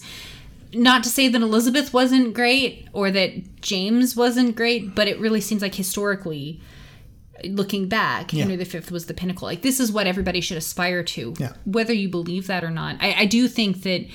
not 0.71 1.01
to 1.03 1.09
say 1.09 1.27
that 1.27 1.41
Elizabeth 1.41 1.91
wasn't 1.91 2.35
great 2.35 2.87
or 2.93 3.09
that 3.09 3.31
James 3.61 4.15
wasn't 4.15 4.55
great, 4.55 4.93
but 4.93 5.07
it 5.07 5.19
really 5.19 5.41
seems 5.41 5.63
like 5.63 5.73
historically 5.73 6.59
looking 7.45 7.87
back, 7.87 8.33
Yeah. 8.33 8.45
Henry 8.45 8.63
V 8.63 8.79
was 8.91 9.05
the 9.05 9.13
pinnacle. 9.13 9.47
Like 9.47 9.61
this 9.61 9.79
is 9.79 9.91
what 9.91 10.07
everybody 10.07 10.41
should 10.41 10.57
aspire 10.57 11.03
to, 11.03 11.33
Yeah. 11.39 11.53
whether 11.65 11.93
you 11.93 12.09
believe 12.09 12.47
that 12.47 12.63
or 12.63 12.71
not. 12.71 12.97
I, 12.99 13.13
I 13.19 13.25
do 13.25 13.47
think 13.47 13.83
that 13.83 14.05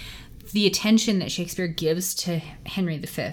the 0.52 0.66
attention 0.66 1.18
that 1.20 1.32
Shakespeare 1.32 1.66
gives 1.66 2.14
to 2.16 2.38
Henry 2.66 2.98
V 2.98 3.32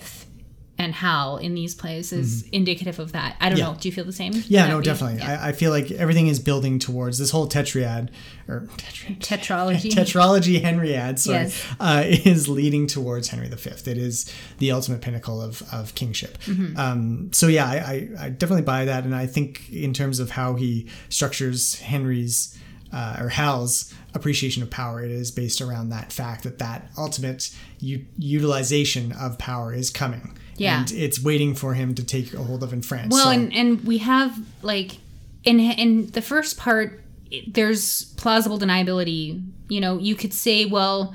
and 0.81 0.93
how 0.93 1.37
in 1.37 1.53
these 1.53 1.73
plays 1.75 2.11
is 2.11 2.43
indicative 2.51 2.99
of 2.99 3.11
that. 3.13 3.35
I 3.39 3.49
don't 3.49 3.57
Mm-hmm. 3.57 3.57
Yeah. 3.67 3.71
know. 3.73 3.77
Do 3.79 3.87
you 3.87 3.93
feel 3.93 4.05
the 4.05 4.11
same? 4.13 4.33
yeah, 4.47 4.67
no, 4.67 4.79
be- 4.79 4.85
definitely. 4.85 5.19
yeah. 5.19 5.39
I, 5.41 5.49
I 5.49 5.51
feel 5.51 5.71
like 5.71 5.91
everything 5.91 6.27
is 6.27 6.39
building 6.39 6.79
towards 6.79 7.17
this 7.17 7.31
whole 7.31 7.47
tetriad 7.47 8.09
or 8.47 8.67
tetriad, 8.77 9.19
Tetralogy. 9.19 9.91
tetralogy 9.99 10.61
Henriad, 10.61 11.19
sorry, 11.19 11.37
Yes. 11.43 11.65
uh, 11.79 12.03
is 12.05 12.49
leading 12.49 12.87
towards 12.87 13.29
Henry 13.29 13.47
V. 13.49 13.69
It 13.91 13.97
is 13.97 14.31
the 14.57 14.71
ultimate 14.71 15.01
pinnacle 15.01 15.41
of, 15.41 15.63
of 15.71 15.93
kingship. 15.95 16.37
Mhm. 16.45 16.77
Um, 16.77 17.29
so 17.33 17.47
yeah, 17.47 17.65
I, 17.67 17.75
I, 17.75 18.25
I 18.25 18.29
definitely 18.29 18.63
buy 18.63 18.85
that, 18.85 19.03
and 19.03 19.15
I 19.15 19.27
think 19.27 19.69
in 19.71 19.93
terms 19.93 20.19
of 20.19 20.31
how 20.31 20.55
he 20.55 20.87
structures 21.09 21.79
Henry's 21.79 22.57
uh, 22.93 23.17
or 23.21 23.29
Hal's 23.29 23.93
appreciation 24.13 24.61
of 24.63 24.69
power, 24.69 25.01
it 25.01 25.11
is 25.11 25.31
based 25.31 25.61
around 25.61 25.89
that 25.89 26.11
fact 26.11 26.43
that 26.43 26.59
that 26.59 26.89
ultimate 26.97 27.49
u- 27.79 28.05
utilization 28.17 29.11
of 29.13 29.37
power 29.37 29.73
is 29.73 29.89
coming. 29.89 30.37
Yeah. 30.61 30.79
and 30.81 30.91
it's 30.91 31.21
waiting 31.21 31.55
for 31.55 31.73
him 31.73 31.95
to 31.95 32.03
take 32.03 32.33
a 32.33 32.43
hold 32.43 32.63
of 32.63 32.73
in 32.73 32.81
France. 32.81 33.11
Well, 33.13 33.25
So- 33.25 33.31
and 33.31 33.53
and 33.53 33.83
we 33.85 33.97
have 33.99 34.37
like 34.61 34.97
in 35.43 35.59
in 35.59 36.07
the 36.11 36.21
first 36.21 36.57
part, 36.57 37.03
there's 37.47 38.05
plausible 38.17 38.59
deniability. 38.59 39.41
You 39.69 39.79
know, 39.81 39.97
you 39.97 40.15
could 40.15 40.33
say, 40.33 40.65
well, 40.65 41.13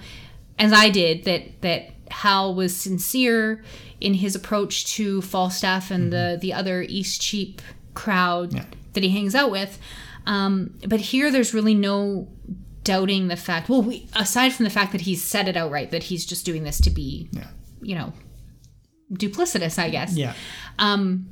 as 0.58 0.72
I 0.72 0.88
did, 0.88 1.24
that 1.24 1.60
that 1.62 1.90
Hal 2.10 2.54
was 2.54 2.74
sincere 2.76 3.62
in 4.00 4.14
his 4.14 4.34
approach 4.34 4.86
to 4.94 5.22
Falstaff 5.22 5.90
and 5.90 6.12
the 6.12 6.38
the 6.40 6.52
other 6.52 6.82
East 6.88 7.20
Cheap 7.20 7.60
crowd 7.94 8.66
that 8.94 9.02
he 9.02 9.10
hangs 9.10 9.34
out 9.34 9.50
with. 9.50 9.78
Um, 10.26 10.74
but 10.86 11.00
here, 11.00 11.30
there's 11.30 11.54
really 11.54 11.74
no 11.74 12.26
doubting 12.82 13.28
the 13.28 13.36
fact. 13.36 13.68
Well, 13.68 13.82
we, 13.82 14.08
aside 14.14 14.52
from 14.52 14.64
the 14.64 14.70
fact 14.70 14.92
that 14.92 15.02
he's 15.02 15.22
said 15.22 15.48
it 15.48 15.56
outright 15.56 15.90
that 15.92 16.04
he's 16.04 16.24
just 16.26 16.44
doing 16.44 16.62
this 16.64 16.80
to 16.82 16.90
be, 16.90 17.28
you 17.82 17.94
know, 17.94 18.12
duplicitous, 19.12 19.78
I 19.78 19.90
guess. 19.90 20.16
Yeah. 20.16 20.34
Um, 20.78 21.28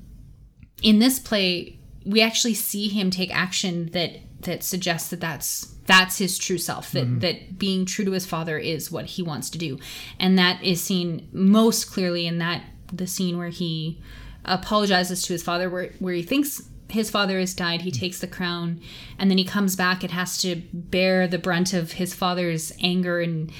in 0.83 0.99
this 0.99 1.19
play, 1.19 1.79
we 2.05 2.21
actually 2.23 2.55
see 2.55 2.89
him 2.89 3.11
take 3.11 3.35
action 3.35 3.91
that 3.93 4.21
that 4.43 4.63
suggests 4.63 5.09
that 5.11 5.21
that's 5.21 5.75
that's 5.87 6.19
his 6.19 6.37
true 6.39 6.59
self. 6.59 6.93
That 6.93 7.05
Mm-hmm. 7.05 7.17
Mhm. 7.17 7.21
that 7.23 7.59
being 7.59 7.87
true 7.87 8.05
to 8.05 8.13
his 8.13 8.27
father 8.27 8.59
is 8.59 8.91
what 8.93 9.07
he 9.07 9.23
wants 9.23 9.49
to 9.51 9.59
do, 9.59 9.79
and 10.19 10.39
that 10.39 10.63
is 10.63 10.83
seen 10.83 11.29
most 11.33 11.91
clearly 11.91 12.27
in 12.27 12.39
that 12.39 12.63
the 12.93 13.07
scene 13.07 13.39
where 13.39 13.49
he 13.49 14.01
apologizes 14.45 15.23
to 15.23 15.33
his 15.33 15.43
father, 15.43 15.71
where 15.71 15.93
where 15.99 16.15
he 16.15 16.23
thinks 16.23 16.63
his 16.91 17.11
father 17.11 17.39
has 17.41 17.55
died. 17.55 17.83
He 17.83 17.91
takes 17.91 18.21
the 18.21 18.27
crown, 18.27 18.81
and 19.19 19.31
then 19.31 19.39
he 19.39 19.45
comes 19.45 19.75
back 19.77 20.03
and 20.03 20.13
has 20.13 20.37
to 20.43 20.57
bear 20.73 21.27
the 21.27 21.39
brunt 21.39 21.73
of 21.73 21.93
his 21.93 22.15
father's 22.15 22.73
anger 22.83 23.21
and 23.21 23.51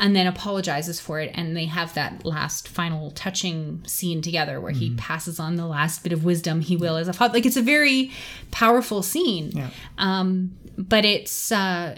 and 0.00 0.14
then 0.14 0.26
apologizes 0.26 1.00
for 1.00 1.20
it 1.20 1.30
and 1.34 1.56
they 1.56 1.66
have 1.66 1.94
that 1.94 2.24
last 2.24 2.68
final 2.68 3.10
touching 3.12 3.82
scene 3.86 4.20
together 4.20 4.60
where 4.60 4.72
he 4.72 4.94
passes 4.96 5.38
on 5.38 5.56
the 5.56 5.66
last 5.66 6.02
bit 6.02 6.12
of 6.12 6.24
wisdom 6.24 6.60
he 6.60 6.76
will 6.76 6.96
as 6.96 7.08
a 7.08 7.12
father. 7.12 7.34
Like 7.34 7.46
it's 7.46 7.56
a 7.56 7.62
very 7.62 8.10
powerful 8.50 9.02
scene. 9.02 9.50
Yeah. 9.52 9.70
um 9.98 10.56
but 10.76 11.04
it's 11.04 11.52
uh 11.52 11.96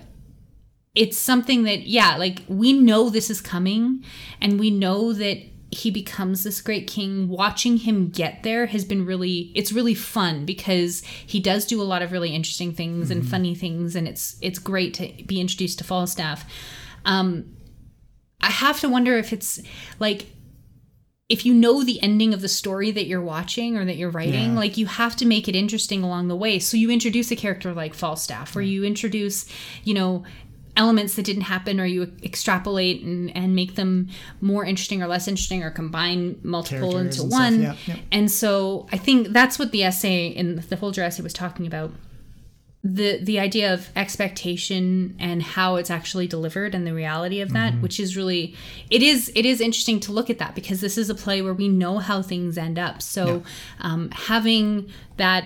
it's 0.94 1.18
something 1.18 1.64
that 1.64 1.86
yeah 1.86 2.16
like 2.16 2.42
we 2.48 2.72
know 2.72 3.08
this 3.10 3.30
is 3.30 3.40
coming 3.40 4.04
and 4.40 4.60
we 4.60 4.70
know 4.70 5.12
that 5.12 5.42
he 5.72 5.90
becomes 5.90 6.44
this 6.44 6.60
great 6.60 6.86
king. 6.86 7.28
Watching 7.28 7.76
him 7.78 8.08
get 8.08 8.42
there 8.44 8.66
has 8.66 8.84
been 8.84 9.04
really 9.04 9.50
it's 9.54 9.72
really 9.72 9.94
fun 9.94 10.44
because 10.44 11.02
he 11.04 11.40
does 11.40 11.66
do 11.66 11.82
a 11.82 11.84
lot 11.84 12.02
of 12.02 12.12
really 12.12 12.34
interesting 12.34 12.72
things 12.72 13.10
and 13.10 13.28
funny 13.28 13.54
things 13.54 13.96
and 13.96 14.06
it's 14.06 14.36
it's 14.40 14.58
great 14.58 14.94
to 14.94 15.24
be 15.24 15.40
introduced 15.40 15.78
to 15.78 15.84
falstaff. 15.84 16.44
Um 17.04 17.55
i 18.40 18.50
have 18.50 18.80
to 18.80 18.88
wonder 18.88 19.16
if 19.16 19.32
it's 19.32 19.60
like 19.98 20.26
if 21.28 21.44
you 21.44 21.52
know 21.52 21.82
the 21.82 22.00
ending 22.02 22.32
of 22.32 22.40
the 22.40 22.48
story 22.48 22.92
that 22.92 23.06
you're 23.06 23.20
watching 23.20 23.76
or 23.76 23.84
that 23.84 23.96
you're 23.96 24.10
writing, 24.10 24.52
Yeah. 24.52 24.56
like 24.60 24.76
you 24.76 24.86
have 24.86 25.16
to 25.16 25.26
make 25.26 25.48
it 25.48 25.56
interesting 25.56 26.04
along 26.04 26.28
the 26.28 26.36
way. 26.36 26.60
So 26.60 26.76
you 26.76 26.88
introduce 26.88 27.32
a 27.32 27.34
character 27.34 27.74
like 27.74 27.94
Falstaff, 27.94 28.54
or 28.54 28.62
you 28.62 28.84
introduce, 28.84 29.44
you 29.82 29.92
know, 29.92 30.22
elements 30.76 31.16
that 31.16 31.24
didn't 31.24 31.42
happen, 31.42 31.80
or 31.80 31.84
you 31.84 32.12
extrapolate 32.22 33.02
and, 33.02 33.36
and 33.36 33.56
make 33.56 33.74
them 33.74 34.06
more 34.40 34.64
interesting 34.64 35.02
or 35.02 35.08
less 35.08 35.26
interesting, 35.26 35.64
or 35.64 35.70
combine 35.72 36.38
multiple 36.44 36.92
Characters 36.92 37.18
into 37.18 37.34
one. 37.36 37.60
yeah, 37.62 37.76
yeah. 37.86 37.96
And 38.12 38.30
so 38.30 38.86
I 38.92 38.96
think 38.96 39.30
that's 39.30 39.58
what 39.58 39.72
the 39.72 39.82
essay 39.82 40.28
in 40.28 40.62
the 40.68 40.76
Folger 40.76 41.02
essay 41.02 41.24
was 41.24 41.32
talking 41.32 41.66
about 41.66 41.90
the 42.88 43.18
the 43.22 43.38
idea 43.40 43.72
of 43.74 43.88
expectation 43.96 45.16
and 45.18 45.42
how 45.42 45.74
it's 45.74 45.90
actually 45.90 46.26
delivered 46.28 46.72
and 46.74 46.86
the 46.86 46.94
reality 46.94 47.40
of 47.40 47.52
that 47.52 47.74
which 47.80 47.98
is 47.98 48.16
really 48.16 48.54
it 48.90 49.02
is 49.02 49.32
it 49.34 49.44
is 49.44 49.60
interesting 49.60 49.98
to 49.98 50.12
look 50.12 50.30
at 50.30 50.38
that 50.38 50.54
because 50.54 50.80
this 50.80 50.96
is 50.96 51.10
a 51.10 51.14
play 51.14 51.42
where 51.42 51.54
we 51.54 51.68
know 51.68 51.98
how 51.98 52.22
things 52.22 52.56
end 52.56 52.78
up 52.78 53.02
so 53.02 53.42
um, 53.80 54.08
having 54.12 54.88
that 55.16 55.44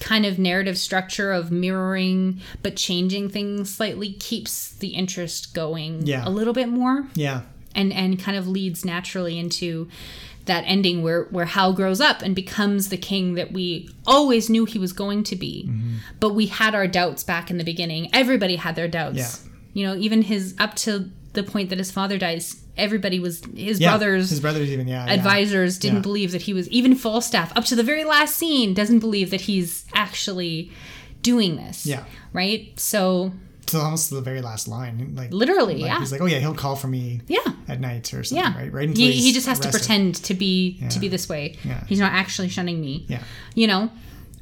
kind 0.00 0.24
of 0.24 0.38
narrative 0.38 0.78
structure 0.78 1.30
of 1.30 1.52
mirroring 1.52 2.40
but 2.62 2.74
changing 2.74 3.28
things 3.28 3.72
slightly 3.74 4.12
keeps 4.14 4.72
the 4.76 4.88
interest 4.88 5.52
going 5.54 6.06
Yeah. 6.06 6.26
a 6.26 6.30
little 6.30 6.54
bit 6.54 6.68
more 6.68 7.06
Yeah. 7.14 7.42
and 7.74 7.92
and 7.92 8.18
kind 8.18 8.36
of 8.38 8.48
leads 8.48 8.84
naturally 8.84 9.38
into 9.38 9.88
that 10.46 10.64
ending 10.66 11.02
where 11.02 11.24
where 11.24 11.44
Hal 11.44 11.72
grows 11.74 12.00
up 12.00 12.22
and 12.22 12.34
becomes 12.34 12.88
the 12.88 12.96
king 12.96 13.34
that 13.34 13.52
we 13.52 13.88
always 14.06 14.48
knew 14.50 14.64
he 14.64 14.78
was 14.78 14.92
going 14.92 15.22
to 15.24 15.36
be, 15.36 15.66
Mm-hmm. 15.68 15.96
but 16.18 16.34
we 16.34 16.46
had 16.46 16.74
our 16.74 16.86
doubts 16.86 17.22
back 17.22 17.50
in 17.50 17.58
the 17.58 17.64
beginning. 17.64 18.08
Everybody 18.12 18.56
had 18.56 18.74
their 18.76 18.88
doubts. 18.88 19.18
Yeah. 19.18 19.50
You 19.74 19.86
know, 19.86 19.94
even 19.96 20.22
his 20.22 20.54
up 20.58 20.74
to 20.76 21.10
the 21.34 21.42
point 21.44 21.68
that 21.68 21.78
his 21.78 21.92
father 21.92 22.18
dies, 22.18 22.60
everybody 22.76 23.20
was 23.20 23.42
his 23.54 23.78
Yeah. 23.78 23.90
brothers. 23.90 24.30
His 24.30 24.40
brothers 24.40 24.68
even. 24.70 24.88
Yeah. 24.88 25.06
yeah. 25.06 25.12
Advisors 25.12 25.78
didn't 25.78 25.98
Yeah. 25.98 26.02
believe 26.02 26.32
that 26.32 26.42
he 26.42 26.52
was 26.54 26.68
even 26.70 26.94
Falstaff 26.96 27.56
up 27.56 27.64
to 27.66 27.76
the 27.76 27.84
very 27.84 28.02
last 28.04 28.36
scene 28.36 28.74
doesn't 28.74 28.98
believe 29.00 29.30
that 29.30 29.42
he's 29.42 29.84
actually 29.94 30.72
doing 31.22 31.56
this. 31.56 31.86
Yeah. 31.86 32.02
Right? 32.32 32.72
So 32.80 33.32
To 33.78 33.78
almost 33.78 34.10
the 34.10 34.20
very 34.20 34.40
last 34.40 34.68
line. 34.68 35.14
Like 35.14 35.32
literally, 35.32 35.74
like, 35.76 35.84
yeah. 35.90 35.98
He's 35.98 36.12
like, 36.12 36.20
oh 36.20 36.26
yeah, 36.26 36.38
he'll 36.38 36.54
call 36.54 36.76
for 36.76 36.88
me. 36.88 37.20
Yeah. 37.28 37.38
At 37.68 37.80
night 37.80 38.12
or 38.14 38.24
something. 38.24 38.44
Yeah. 38.44 38.56
Right. 38.58 38.72
Right. 38.72 38.88
until 38.88 39.04
He, 39.06 39.12
he 39.12 39.32
just 39.32 39.46
has 39.46 39.58
to 39.60 39.68
pretend 39.70 40.16
to 40.24 40.34
be 40.34 40.82
to 40.90 40.98
be 40.98 41.08
this 41.08 41.28
way. 41.28 41.56
Yeah. 41.64 41.84
He's 41.86 42.00
not 42.00 42.12
actually 42.12 42.48
shunning 42.48 42.80
me. 42.80 43.06
Yeah. 43.08 43.22
You 43.54 43.66
know, 43.68 43.90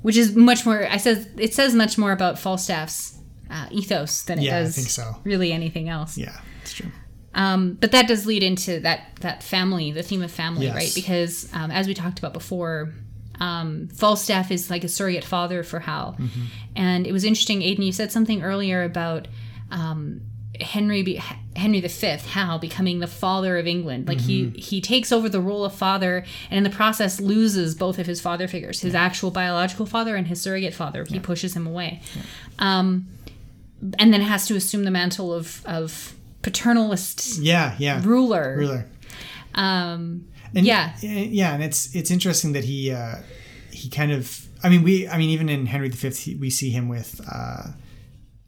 which 0.03 0.17
is 0.17 0.35
much 0.37 0.65
more. 0.67 0.87
I 0.89 0.97
says 0.97 1.29
it 1.37 1.55
says 1.55 1.75
much 1.75 1.99
more 1.99 2.13
about 2.13 2.39
Falstaff's 2.39 3.19
uh, 3.51 3.67
ethos 3.71 4.23
than 4.23 4.39
it 4.39 4.43
Yeah, 4.45 4.59
I 4.59 4.63
does 4.63 4.77
think 4.77 4.89
so. 4.89 5.17
really 5.25 5.53
anything 5.53 5.89
else. 5.89 6.17
Yeah. 6.19 6.39
It's 6.63 6.73
true. 6.75 6.91
Um, 7.35 7.75
but 7.81 7.93
that 7.93 8.09
does 8.09 8.27
lead 8.27 8.43
into 8.43 8.81
that 8.81 9.11
that 9.21 9.43
family, 9.43 9.93
the 9.93 10.03
theme 10.03 10.23
of 10.23 10.31
family, 10.31 10.67
Yes. 10.67 10.75
right? 10.75 10.93
Because 10.95 11.49
um, 11.53 11.71
as 11.71 11.87
we 11.87 11.95
talked 11.95 12.19
about 12.19 12.33
before, 12.33 12.93
um, 13.41 13.89
Falstaff 13.89 14.51
is 14.51 14.71
like 14.71 14.85
a 14.85 14.89
surrogate 14.89 15.25
father 15.25 15.63
for 15.63 15.81
Hal, 15.81 16.17
Mm-hmm. 16.19 16.41
and 16.77 17.07
it 17.07 17.13
was 17.13 17.25
interesting, 17.25 17.61
Aiden. 17.61 17.85
You 17.85 17.93
said 17.93 18.11
something 18.13 18.43
earlier 18.43 18.83
about 18.83 19.29
um, 19.71 20.21
Henry 20.61 21.03
be, 21.03 21.21
Henry 21.55 21.81
V, 21.81 22.07
Hal 22.31 22.59
becoming 22.59 22.99
the 23.01 23.07
father 23.07 23.59
of 23.59 23.67
England. 23.67 24.09
Like 24.09 24.19
Mm-hmm. 24.19 24.55
he 24.57 24.61
he 24.61 24.81
takes 24.81 25.13
over 25.13 25.29
the 25.29 25.41
role 25.41 25.65
of 25.65 25.73
father, 25.75 26.25
and 26.51 26.59
in 26.59 26.65
the 26.65 26.71
process 26.77 27.21
loses 27.21 27.75
both 27.75 27.99
of 27.99 28.07
his 28.07 28.21
father 28.21 28.49
figures, 28.49 28.81
his 28.81 28.95
actual 28.95 29.31
biological 29.31 29.87
father 29.87 30.17
and 30.17 30.27
his 30.27 30.41
surrogate 30.41 30.75
father. 30.75 31.05
He 31.05 31.21
pushes 31.21 31.55
him 31.55 31.67
away. 31.67 32.01
Um, 32.59 33.07
and 34.01 34.13
then 34.13 34.21
has 34.23 34.47
to 34.49 34.57
assume 34.57 34.83
the 34.85 34.91
mantle 34.91 35.33
of 35.33 35.63
of 35.65 36.15
paternalist 36.43 37.39
Yeah. 37.41 37.75
Yeah. 37.79 38.03
ruler. 38.05 38.57
Ruler. 38.59 38.87
Um, 39.55 40.27
And, 40.55 40.67
Yeah. 40.67 40.93
yeah, 41.03 41.55
and 41.55 41.63
it's 41.63 41.95
it's 41.95 42.11
interesting 42.11 42.53
that 42.53 42.65
he 42.65 42.91
uh, 42.91 43.17
he 43.71 43.89
kind 43.89 44.13
of 44.13 44.47
I 44.63 44.69
mean 44.69 44.83
we 44.83 45.09
I 45.09 45.19
mean 45.19 45.31
even 45.31 45.49
in 45.49 45.67
Henry 45.67 45.89
V 45.89 46.35
we 46.37 46.51
see 46.51 46.71
him 46.71 46.89
with 46.89 47.21
uh, 47.31 47.69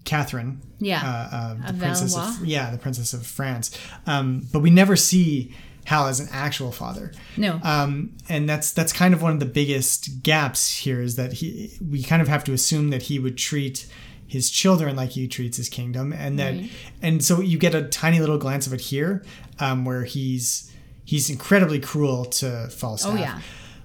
Catherine, 0.04 0.60
Yeah. 0.78 1.02
uh, 1.04 1.36
uh, 1.36 1.72
the 1.72 1.78
princess 1.78 2.14
Valois. 2.14 2.40
of 2.40 2.46
yeah 2.46 2.70
the 2.70 2.78
princess 2.78 3.12
of 3.12 3.26
France, 3.26 3.70
um, 4.06 4.46
but 4.52 4.60
we 4.60 4.70
never 4.70 4.96
see 4.96 5.54
Hal 5.84 6.06
as 6.08 6.20
an 6.20 6.28
actual 6.32 6.72
father. 6.72 7.12
No. 7.36 7.60
Um, 7.62 8.16
and 8.28 8.48
that's 8.48 8.72
that's 8.72 8.92
kind 8.92 9.12
of 9.14 9.22
one 9.22 9.32
of 9.32 9.40
the 9.40 9.46
biggest 9.46 10.22
gaps 10.22 10.74
here 10.76 11.00
is 11.02 11.16
that 11.16 11.34
he 11.34 11.70
we 11.86 12.02
kind 12.02 12.22
of 12.22 12.28
have 12.28 12.44
to 12.44 12.52
assume 12.52 12.90
that 12.90 13.02
he 13.02 13.18
would 13.18 13.36
treat 13.36 13.86
his 14.26 14.48
children 14.50 14.94
like 14.94 15.10
he 15.10 15.26
treats 15.26 15.56
his 15.56 15.68
kingdom 15.68 16.12
and 16.12 16.38
that 16.38 16.54
and 17.02 17.24
so 17.24 17.40
you 17.40 17.58
get 17.58 17.74
a 17.74 17.82
tiny 17.88 18.20
little 18.20 18.38
glance 18.38 18.64
of 18.66 18.72
it 18.72 18.80
here 18.80 19.24
um, 19.58 19.84
where 19.84 20.04
he's 20.04 20.70
he's 21.11 21.29
incredibly 21.31 21.81
cruel 21.90 22.25
to 22.40 22.49
Falstaff 22.81 23.14
Oh, 23.14 23.16
yeah. 23.27 23.40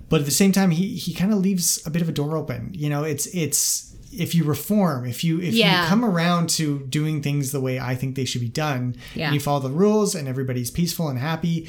but 0.09 0.19
at 0.21 0.25
the 0.25 0.37
same 0.41 0.51
time 0.51 0.69
he 0.71 0.85
he 1.05 1.11
kind 1.13 1.31
of 1.33 1.39
leaves 1.47 1.67
a 1.85 1.89
bit 1.89 2.01
of 2.01 2.09
a 2.09 2.15
door 2.21 2.37
open 2.41 2.61
you 2.73 2.89
know 2.89 3.03
it's 3.03 3.25
it's 3.43 3.93
if 4.25 4.33
you 4.35 4.43
reform 4.55 5.05
if 5.13 5.23
you 5.25 5.33
if 5.41 5.53
Yeah. 5.53 5.81
you 5.83 5.87
come 5.89 6.03
around 6.05 6.49
to 6.57 6.65
doing 6.99 7.21
things 7.21 7.51
the 7.51 7.59
way 7.67 7.75
I 7.91 7.95
think 7.99 8.15
they 8.15 8.25
should 8.25 8.41
be 8.49 8.53
done 8.67 8.95
Yeah. 9.13 9.25
and 9.25 9.33
you 9.35 9.41
follow 9.41 9.61
the 9.67 9.75
rules 9.83 10.15
and 10.15 10.27
everybody's 10.27 10.71
peaceful 10.71 11.09
and 11.09 11.19
happy 11.19 11.67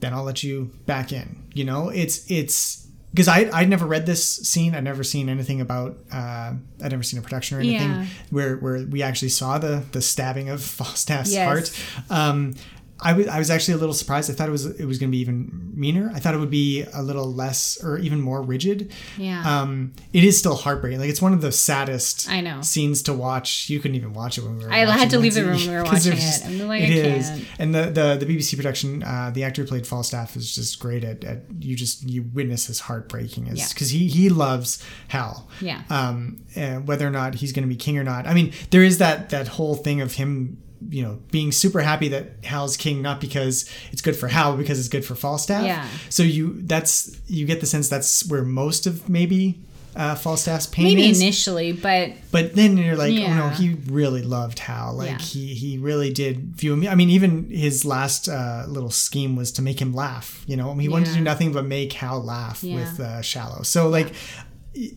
then 0.00 0.12
I'll 0.14 0.24
let 0.24 0.42
you 0.42 0.70
back 0.86 1.12
in. 1.12 1.28
You 1.52 1.64
know, 1.70 1.90
it's 1.90 2.16
it's 2.30 2.86
because 3.12 3.28
I 3.28 3.38
I'd 3.52 3.68
never 3.68 3.84
read 3.94 4.06
this 4.06 4.24
scene. 4.48 4.74
I'd 4.74 4.84
never 4.92 5.04
seen 5.04 5.28
anything 5.28 5.60
about. 5.60 5.98
Uh, 6.10 6.54
I'd 6.82 6.90
never 6.96 7.02
seen 7.02 7.18
a 7.18 7.22
production 7.22 7.58
or 7.58 7.60
anything 7.60 7.90
Yeah. 7.90 8.06
where 8.30 8.56
where 8.56 8.78
we 8.94 9.02
actually 9.02 9.28
saw 9.40 9.58
the 9.58 9.82
the 9.92 10.00
stabbing 10.00 10.48
of 10.48 10.62
Falstaff's 10.78 11.32
Yes. 11.34 11.44
heart. 11.46 11.66
Um, 12.08 12.54
I 13.02 13.12
was 13.14 13.26
I 13.28 13.38
was 13.38 13.50
actually 13.50 13.74
a 13.74 13.76
little 13.78 13.94
surprised. 13.94 14.30
I 14.30 14.34
thought 14.34 14.48
it 14.48 14.52
was 14.52 14.66
it 14.66 14.84
was 14.84 14.98
going 14.98 15.10
to 15.10 15.12
be 15.12 15.20
even 15.20 15.72
meaner. 15.74 16.10
I 16.14 16.20
thought 16.20 16.34
it 16.34 16.38
would 16.38 16.50
be 16.50 16.84
a 16.92 17.02
little 17.02 17.32
less 17.32 17.82
or 17.82 17.98
even 17.98 18.20
more 18.20 18.42
rigid. 18.42 18.92
Yeah. 19.16 19.42
Um, 19.62 19.94
it 20.12 20.22
is 20.24 20.38
still 20.38 20.54
heartbreaking. 20.54 21.00
Like 21.00 21.08
it's 21.08 21.22
one 21.22 21.32
of 21.32 21.40
the 21.40 21.52
saddest. 21.52 22.28
I 22.28 22.40
know. 22.40 22.60
scenes 22.62 23.02
to 23.04 23.12
watch. 23.14 23.70
You 23.70 23.80
couldn't 23.80 23.96
even 23.96 24.12
watch 24.12 24.36
it 24.38 24.44
when 24.44 24.58
we 24.58 24.64
were. 24.64 24.72
I 24.72 24.78
had 24.84 25.10
to 25.10 25.18
leave 25.18 25.34
the 25.34 25.44
room 25.44 25.56
when 25.56 25.68
we 25.70 25.74
were 25.76 25.84
watching 25.92 26.12
it. 26.14 26.42
I'm 26.44 26.68
like, 26.68 26.82
it 26.82 27.06
I 27.06 27.16
is. 27.16 27.30
And 27.58 27.74
the, 27.74 27.82
the 27.86 28.24
the 28.24 28.26
BBC 28.26 28.56
production, 28.56 29.02
uh, 29.02 29.30
the 29.32 29.44
actor 29.44 29.62
who 29.62 29.68
played 29.68 29.86
Falstaff 29.86 30.36
is 30.36 30.54
just 30.54 30.78
great 30.80 31.02
at, 31.04 31.24
at 31.24 31.42
you 31.58 31.76
just 31.76 32.02
you 32.08 32.22
witness 32.34 32.66
his 32.66 32.80
heartbreaking 32.80 33.46
Yeah. 33.46 33.52
as 33.64 33.72
because 33.72 33.90
he 33.90 34.08
he 34.08 34.28
loves 34.28 34.84
Hal. 35.08 35.48
Yeah. 35.60 35.82
Um, 35.88 36.44
and 36.54 36.86
whether 36.86 37.06
or 37.06 37.10
not 37.10 37.36
he's 37.36 37.52
going 37.52 37.62
to 37.62 37.68
be 37.68 37.76
king 37.76 37.96
or 37.98 38.04
not. 38.04 38.26
I 38.26 38.34
mean, 38.34 38.52
there 38.70 38.82
is 38.82 38.98
that 38.98 39.30
that 39.30 39.48
whole 39.48 39.74
thing 39.74 40.00
of 40.00 40.14
him. 40.14 40.58
You 40.88 41.02
know, 41.02 41.18
being 41.30 41.52
super 41.52 41.80
happy 41.80 42.08
that 42.08 42.42
Hal's 42.44 42.76
king, 42.76 43.02
not 43.02 43.20
because 43.20 43.68
it's 43.92 44.00
good 44.02 44.16
for 44.16 44.28
Hal, 44.28 44.52
but 44.52 44.58
because 44.58 44.78
it's 44.78 44.88
good 44.88 45.04
for 45.04 45.14
Falstaff. 45.14 45.64
Yeah. 45.64 45.86
So 46.08 46.22
you 46.22 46.62
that's 46.62 47.20
you 47.28 47.46
get 47.46 47.60
the 47.60 47.66
sense 47.66 47.88
that's 47.88 48.26
where 48.28 48.42
most 48.42 48.86
of 48.86 49.08
maybe 49.08 49.58
uh, 49.96 50.14
Falstaff's 50.14 50.68
pain 50.68 50.84
Maybe 50.84 51.08
is. 51.10 51.20
initially, 51.20 51.72
but 51.72 52.12
But 52.30 52.54
then 52.54 52.76
you're 52.76 52.96
like, 52.96 53.12
oh 53.12 53.34
no, 53.34 53.48
he 53.48 53.74
really 53.88 54.22
loved 54.22 54.60
Hal. 54.60 54.94
Like 54.94 55.10
Yeah. 55.10 55.18
he 55.18 55.54
he 55.54 55.78
really 55.78 56.12
did 56.12 56.54
view 56.56 56.72
him. 56.74 56.88
I 56.88 56.94
mean, 56.94 57.10
even 57.10 57.50
his 57.50 57.84
last 57.84 58.28
uh, 58.28 58.64
little 58.68 58.90
scheme 58.90 59.34
was 59.36 59.50
to 59.52 59.62
make 59.62 59.80
him 59.82 59.92
laugh. 59.92 60.44
You 60.46 60.56
know, 60.56 60.72
he 60.74 60.88
wanted 60.88 61.08
to 61.08 61.14
do 61.14 61.20
nothing 61.20 61.52
but 61.52 61.64
make 61.66 61.92
Hal 61.92 62.22
laugh 62.22 62.62
Yeah. 62.62 62.76
with 62.76 63.00
uh, 63.00 63.20
Shallow. 63.22 63.62
So 63.64 63.88
like. 63.88 64.12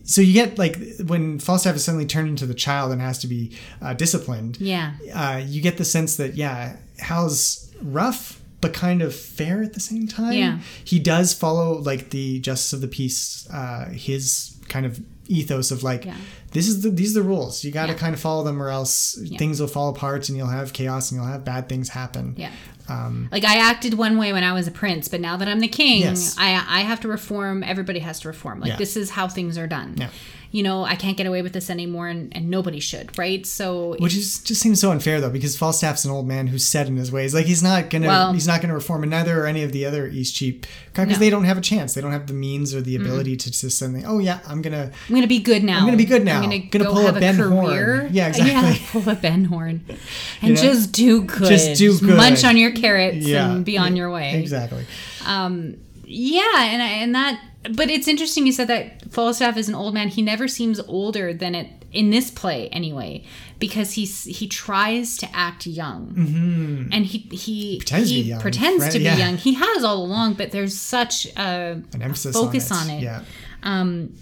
So 0.04 0.20
you 0.20 0.32
get 0.32 0.58
like 0.58 0.78
when 1.04 1.38
Falstaff 1.38 1.74
is 1.76 1.84
suddenly 1.84 2.06
turned 2.06 2.28
into 2.28 2.46
the 2.46 2.54
child 2.54 2.92
and 2.92 3.00
has 3.00 3.18
to 3.20 3.26
be 3.26 3.56
uh, 3.82 3.94
disciplined. 3.94 4.60
yeah. 4.60 4.94
Uh, 5.12 5.42
you 5.44 5.60
get 5.60 5.78
the 5.78 5.84
sense 5.84 6.16
that 6.16 6.34
yeah, 6.34 6.76
Hal's 6.98 7.72
rough 7.82 8.40
but 8.60 8.72
kind 8.72 9.02
of 9.02 9.14
fair 9.14 9.62
at 9.62 9.74
the 9.74 9.80
same 9.80 10.08
time. 10.08 10.32
Yeah. 10.32 10.58
He 10.84 10.98
does 10.98 11.34
follow 11.34 11.78
like 11.80 12.10
the 12.10 12.40
justice 12.40 12.72
of 12.72 12.80
the 12.80 12.88
peace, 12.88 13.46
uh, 13.50 13.90
his 13.90 14.53
kind 14.74 14.86
of 14.86 15.00
ethos 15.28 15.70
of 15.70 15.82
like 15.90 16.04
Yeah. 16.04 16.16
this 16.56 16.66
is 16.70 16.82
the 16.82 16.90
these 16.90 17.10
are 17.16 17.20
the 17.22 17.28
rules. 17.34 17.62
You 17.64 17.70
got 17.80 17.86
to 17.86 17.92
Yeah. 17.92 17.98
kind 18.04 18.14
of 18.16 18.20
follow 18.20 18.42
them 18.48 18.58
or 18.62 18.68
else 18.78 18.94
things 19.38 19.60
will 19.60 19.68
fall 19.76 19.88
apart 19.94 20.28
and 20.28 20.36
you'll 20.36 20.54
have 20.60 20.72
chaos 20.72 21.10
and 21.10 21.14
you'll 21.18 21.30
have 21.34 21.44
bad 21.44 21.68
things 21.68 21.88
happen. 21.90 22.34
Yeah. 22.36 22.50
Um, 22.88 23.28
Like 23.32 23.44
I 23.44 23.56
acted 23.70 23.94
one 23.94 24.18
way 24.18 24.32
when 24.36 24.44
I 24.50 24.52
was 24.52 24.66
a 24.66 24.70
prince, 24.82 25.08
but 25.08 25.20
now 25.20 25.36
that 25.38 25.48
I'm 25.48 25.60
the 25.60 25.68
king, 25.82 26.02
Yes. 26.02 26.34
I 26.38 26.48
I 26.78 26.80
have 26.90 27.00
to 27.04 27.08
reform. 27.08 27.62
Everybody 27.62 28.00
has 28.00 28.16
to 28.20 28.28
reform. 28.28 28.56
Like 28.60 28.70
Yeah. 28.72 28.76
this 28.84 28.96
is 28.96 29.10
how 29.10 29.26
things 29.28 29.56
are 29.56 29.68
done. 29.78 29.94
Yeah. 29.96 30.08
You 30.54 30.62
know, 30.62 30.84
I 30.84 30.94
can't 30.94 31.16
get 31.16 31.26
away 31.26 31.42
with 31.42 31.52
this 31.52 31.68
anymore, 31.68 32.06
and, 32.06 32.32
and 32.36 32.48
nobody 32.48 32.78
should, 32.78 33.18
right? 33.18 33.44
So 33.44 33.96
which 33.98 34.14
is 34.14 34.38
just 34.38 34.60
seems 34.60 34.78
so 34.80 34.92
unfair 34.92 35.20
though, 35.20 35.28
because 35.28 35.56
Falstaff's 35.56 36.04
an 36.04 36.12
old 36.12 36.28
man 36.28 36.46
who's 36.46 36.64
set 36.64 36.86
in 36.86 36.96
his 36.96 37.10
ways. 37.10 37.34
Like 37.34 37.46
he's 37.46 37.60
not 37.60 37.90
gonna 37.90 38.06
Well- 38.06 38.32
he's 38.32 38.46
not 38.46 38.60
gonna 38.62 38.72
reform, 38.74 39.02
and 39.02 39.10
neither 39.10 39.42
are 39.42 39.46
any 39.48 39.64
of 39.64 39.72
the 39.72 39.84
other 39.84 40.08
Eastcheap 40.08 40.64
because 40.92 41.08
No. 41.14 41.18
they 41.18 41.28
don't 41.28 41.42
have 41.42 41.58
a 41.58 41.60
chance. 41.60 41.94
They 41.94 42.00
don't 42.00 42.12
have 42.12 42.28
the 42.28 42.34
means 42.34 42.72
or 42.72 42.80
the 42.80 42.94
ability 42.94 43.36
to 43.36 43.50
just 43.50 43.76
suddenly, 43.76 44.04
oh 44.06 44.20
yeah, 44.20 44.38
I'm 44.46 44.62
gonna 44.62 44.92
I'm 45.08 45.14
gonna 45.16 45.26
be 45.26 45.40
good 45.40 45.64
now. 45.64 45.78
I'm 45.78 45.86
gonna 45.86 45.96
be 45.96 46.04
good 46.04 46.24
now. 46.24 46.36
I'm 46.36 46.44
gonna, 46.44 46.58
Gonna 46.70 46.84
go 46.84 46.92
pull 46.92 47.02
a 47.02 47.06
have 47.06 47.16
a, 47.16 47.20
Ben 47.20 47.36
career. 47.36 47.96
Horne. 48.02 48.08
Yeah, 48.12 48.28
exactly. 48.28 48.86
pull 49.02 49.12
a 49.12 49.16
Ben 49.16 49.44
Horne, 49.46 49.84
and 50.40 50.50
You 50.50 50.54
know? 50.54 50.62
just 50.62 50.92
do 50.92 51.22
good. 51.24 51.48
Just 51.48 51.78
do 51.78 51.98
good. 51.98 52.16
Munch 52.16 52.44
on 52.44 52.56
your 52.56 52.70
carrots 52.70 53.16
Yeah. 53.26 53.50
and 53.50 53.64
be 53.64 53.76
on 53.76 53.96
your 53.96 54.08
way. 54.08 54.38
exactly. 54.40 54.86
Um, 55.26 55.78
yeah, 56.06 56.66
and 56.66 56.80
I- 56.80 56.86
and 57.02 57.14
that. 57.16 57.40
But 57.72 57.88
it's 57.90 58.08
interesting 58.08 58.46
you 58.46 58.52
said 58.52 58.68
that 58.68 59.10
Falstaff 59.12 59.56
is 59.56 59.68
an 59.68 59.74
old 59.74 59.94
man. 59.94 60.08
He 60.08 60.20
never 60.22 60.48
seems 60.48 60.80
older 60.80 61.32
than 61.32 61.54
it 61.54 61.68
in 61.92 62.10
this 62.10 62.30
play 62.30 62.68
anyway, 62.70 63.24
because 63.58 63.92
he's 63.92 64.24
he 64.24 64.46
tries 64.48 65.16
to 65.18 65.28
act 65.34 65.66
young, 65.66 66.12
Mhm. 66.14 66.88
and 66.94 67.06
he 67.06 67.18
he 67.34 67.78
Pretends 67.78 68.08
to 68.10 68.14
he 68.16 68.22
be 68.22 68.28
young, 68.28 68.40
pretends 68.40 68.82
right? 68.82 68.92
to 68.92 68.98
be 68.98 69.04
Yeah. 69.04 69.16
young. 69.16 69.36
He 69.38 69.54
has 69.54 69.84
all 69.84 70.04
along, 70.04 70.34
but 70.34 70.50
there's 70.50 70.76
such 70.78 71.26
a 71.36 71.80
An 71.94 72.02
emphasis 72.02 72.34
focus 72.36 72.70
on 72.70 72.78
on 72.84 72.90
it. 72.90 72.98
it. 72.98 73.02
Yeah. 73.04 73.20
Um, 73.62 74.12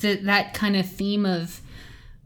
that 0.00 0.24
that 0.24 0.54
kind 0.54 0.76
of 0.76 0.86
theme 0.90 1.26
of 1.26 1.60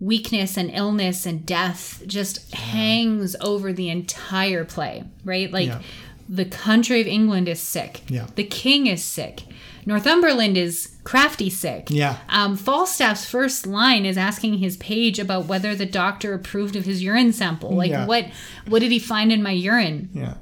weakness 0.01 0.57
and 0.57 0.71
illness 0.73 1.27
and 1.27 1.45
death 1.47 2.03
just 2.07 2.53
hangs 2.55 3.37
over 3.41 3.73
the 3.73 3.89
entire 3.91 4.65
play, 4.65 5.05
right? 5.25 5.51
Like 5.53 5.67
Yeah. 5.69 5.81
the 6.29 6.45
country 6.45 7.01
of 7.01 7.07
England 7.07 7.49
is 7.49 7.61
sick. 7.61 8.03
Yeah. 8.09 8.27
The 8.35 8.45
king 8.45 8.87
is 8.87 9.03
sick. 9.05 9.43
Northumberland 9.87 10.57
is 10.57 10.97
crafty 11.05 11.51
sick. 11.51 11.89
Yeah. 11.91 12.19
Um, 12.29 12.57
Falstaff's 12.57 13.27
first 13.29 13.67
line 13.67 14.07
is 14.07 14.17
asking 14.17 14.59
his 14.59 14.77
page 14.79 15.19
about 15.19 15.47
whether 15.47 15.75
the 15.75 15.87
doctor 15.87 16.33
approved 16.35 16.77
of 16.77 16.85
his 16.85 17.03
urine 17.03 17.33
sample. 17.33 17.75
Like 17.75 17.91
Yeah. 17.91 18.07
what 18.07 18.27
what 18.67 18.81
did 18.81 18.91
he 18.93 18.99
find 18.99 19.33
in 19.33 19.43
my 19.43 19.51
urine? 19.53 20.09
Yeah. 20.15 20.35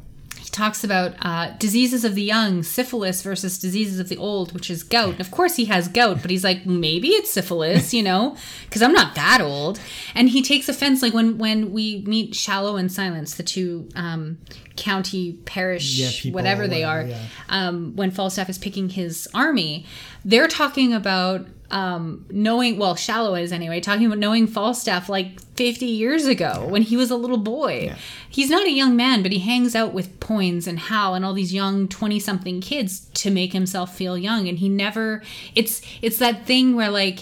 Talks 0.52 0.84
about 0.84 1.14
uh, 1.20 1.54
diseases 1.58 2.04
of 2.04 2.14
the 2.14 2.22
young, 2.22 2.62
syphilis 2.62 3.22
versus 3.22 3.58
diseases 3.58 3.98
of 3.98 4.10
the 4.10 4.18
old, 4.18 4.52
which 4.52 4.70
is 4.70 4.82
gout. 4.82 5.18
Of 5.18 5.30
course, 5.30 5.56
he 5.56 5.64
has 5.64 5.88
gout, 5.88 6.20
but 6.20 6.30
he's 6.30 6.44
like, 6.44 6.66
maybe 6.66 7.08
it's 7.08 7.30
syphilis, 7.30 7.94
you 7.94 8.02
know, 8.02 8.36
because 8.66 8.82
I'm 8.82 8.92
not 8.92 9.14
that 9.14 9.40
old. 9.40 9.80
And 10.14 10.28
he 10.28 10.42
takes 10.42 10.68
offense, 10.68 11.00
like 11.00 11.14
when 11.14 11.38
when 11.38 11.72
we 11.72 12.04
meet 12.06 12.34
Shallow 12.34 12.76
and 12.76 12.92
Silence, 12.92 13.34
the 13.34 13.42
two 13.42 13.88
um, 13.96 14.36
county 14.76 15.32
parish, 15.46 15.98
Yeah, 15.98 16.10
people, 16.12 16.36
whatever 16.38 16.68
they 16.68 16.84
are, 16.84 17.04
whatever, 17.04 17.20
um, 17.48 17.96
when 17.96 18.10
Falstaff 18.10 18.50
is 18.50 18.58
picking 18.58 18.90
his 18.90 19.26
army, 19.32 19.86
they're 20.22 20.48
talking 20.48 20.92
about 20.92 21.46
um, 21.72 22.26
knowing, 22.30 22.78
well, 22.78 22.94
Shallow 22.94 23.34
is 23.34 23.50
anyway, 23.50 23.80
talking 23.80 24.04
about 24.04 24.18
knowing 24.18 24.46
Falstaff 24.46 25.08
like 25.08 25.40
50 25.56 25.86
years 25.86 26.26
ago 26.26 26.66
when 26.68 26.82
he 26.82 26.98
was 26.98 27.10
a 27.10 27.16
little 27.16 27.38
boy. 27.38 27.94
He's 28.28 28.50
not 28.50 28.66
a 28.66 28.70
young 28.70 28.94
man, 28.94 29.22
but 29.22 29.32
he 29.32 29.38
hangs 29.38 29.74
out 29.74 29.94
with 29.94 30.20
Poins 30.20 30.66
and 30.66 30.78
Hal 30.78 31.14
and 31.14 31.24
all 31.24 31.32
these 31.32 31.54
young 31.54 31.88
20 31.88 32.20
something 32.20 32.60
kids 32.60 33.08
to 33.14 33.30
make 33.30 33.54
himself 33.54 33.96
feel 33.96 34.18
young. 34.18 34.48
And 34.48 34.58
he 34.58 34.68
never, 34.68 35.22
it's, 35.54 35.80
it's 36.02 36.18
that 36.18 36.44
thing 36.46 36.76
where 36.76 36.90
like, 36.90 37.20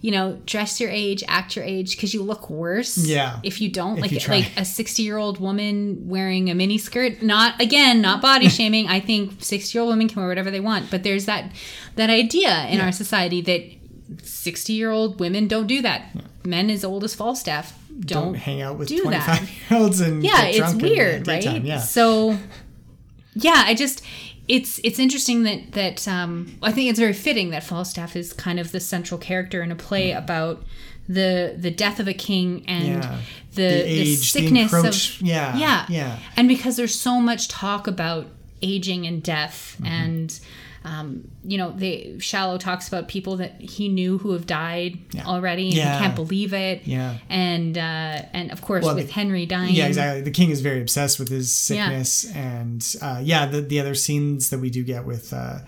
you 0.00 0.10
know, 0.10 0.40
dress 0.46 0.80
your 0.80 0.88
age, 0.88 1.22
act 1.28 1.54
your 1.54 1.64
age, 1.66 1.94
because 1.94 2.14
you 2.14 2.22
look 2.22 2.48
worse. 2.48 2.96
Yeah. 2.96 3.38
If 3.42 3.60
you 3.60 3.70
don't, 3.70 3.98
If 3.98 4.02
like, 4.02 4.12
you 4.12 4.28
like 4.30 4.50
a 4.56 4.64
60 4.64 5.02
year 5.02 5.18
old 5.18 5.38
woman 5.40 6.08
wearing 6.08 6.48
a 6.48 6.54
mini 6.54 6.78
skirt 6.78 7.20
not 7.20 7.60
again 7.60 8.00
not 8.00 8.22
body 8.22 8.48
shaming 8.58 8.88
i 8.88 8.98
think 8.98 9.42
60 9.42 9.76
year 9.76 9.82
old 9.82 9.90
women 9.90 10.08
can 10.08 10.20
wear 10.20 10.28
whatever 10.28 10.50
they 10.50 10.60
want 10.60 10.90
but 10.90 11.02
there's 11.02 11.26
that 11.26 11.52
that 11.96 12.08
idea 12.08 12.66
in 12.68 12.80
our 12.80 12.92
society 12.92 13.42
that 13.42 13.79
60 14.22 14.72
year 14.72 14.90
old 14.90 15.20
women 15.20 15.46
don't 15.48 15.66
do 15.66 15.82
that 15.82 16.08
men 16.44 16.70
as 16.70 16.84
old 16.84 17.04
as 17.04 17.14
falstaff 17.14 17.78
don't, 18.00 18.24
Don't 18.24 18.34
hang 18.34 18.62
out 18.62 18.78
with 18.78 18.88
do 18.88 19.02
that 19.10 19.26
25 19.38 19.50
year 19.70 19.80
olds 19.80 20.00
and 20.00 20.22
yeah 20.24 20.50
get 20.50 20.54
it's 20.60 20.72
the 20.74 20.78
weird 20.82 21.28
right 21.28 21.62
Yeah. 21.64 21.78
so 21.80 22.36
yeah 23.34 23.62
i 23.66 23.74
just 23.74 24.02
it's 24.48 24.80
it's 24.82 24.98
interesting 24.98 25.42
that 25.44 25.72
that 25.72 26.08
um 26.08 26.56
i 26.62 26.72
think 26.72 26.90
it's 26.90 26.98
very 26.98 27.12
fitting 27.12 27.50
that 27.50 27.62
falstaff 27.62 28.16
is 28.16 28.32
kind 28.32 28.58
of 28.58 28.72
the 28.72 28.80
central 28.80 29.18
character 29.18 29.62
in 29.62 29.70
a 29.70 29.76
play 29.76 30.12
about 30.12 30.64
the 31.08 31.54
the 31.58 31.70
death 31.70 32.00
of 32.00 32.08
a 32.08 32.14
king 32.14 32.64
and 32.68 33.02
Yeah. 33.04 33.18
the, 33.52 33.62
The 33.62 33.62
the 33.62 33.84
age, 34.00 34.08
the 34.32 34.40
sickness 34.40 34.72
encroach- 34.72 35.20
of 35.20 35.26
yeah, 35.26 35.56
yeah 35.56 35.86
yeah. 35.88 36.18
and 36.36 36.48
because 36.48 36.76
there's 36.76 36.94
so 36.98 37.20
much 37.20 37.48
talk 37.48 37.86
about 37.86 38.26
aging 38.62 39.06
and 39.06 39.22
death 39.22 39.76
Mm-hmm. 39.76 39.86
and 39.86 40.40
um, 40.84 41.28
you 41.44 41.58
know 41.58 41.72
they 41.72 42.16
shallow 42.20 42.56
talks 42.56 42.88
about 42.88 43.06
people 43.08 43.36
that 43.36 43.60
he 43.60 43.88
knew 43.88 44.16
who 44.18 44.32
have 44.32 44.46
died 44.46 44.98
already 45.26 45.66
and 45.68 45.74
Yeah. 45.74 45.98
he 45.98 46.04
can't 46.04 46.16
believe 46.16 46.54
it 46.54 46.86
Yeah. 46.86 47.18
and 47.28 47.76
uh, 47.76 48.22
and 48.32 48.50
of 48.50 48.62
course 48.62 48.84
Well, 48.84 48.94
with 48.94 49.08
the- 49.08 49.12
henry 49.12 49.44
dying 49.46 49.74
Yeah, 49.74 49.86
exactly. 49.88 50.22
The 50.22 50.30
king 50.30 50.50
is 50.50 50.60
very 50.62 50.80
obsessed 50.80 51.18
with 51.18 51.28
his 51.28 51.48
Yeah. 51.70 51.86
sickness, 51.88 52.24
and 52.34 52.96
uh, 53.02 53.20
yeah, 53.22 53.44
the 53.46 53.60
the 53.60 53.78
other 53.80 53.94
scenes 53.94 54.48
that 54.50 54.58
we 54.60 54.70
do 54.70 54.82
get 54.82 55.04
with 55.04 55.32
uh, 55.34 55.58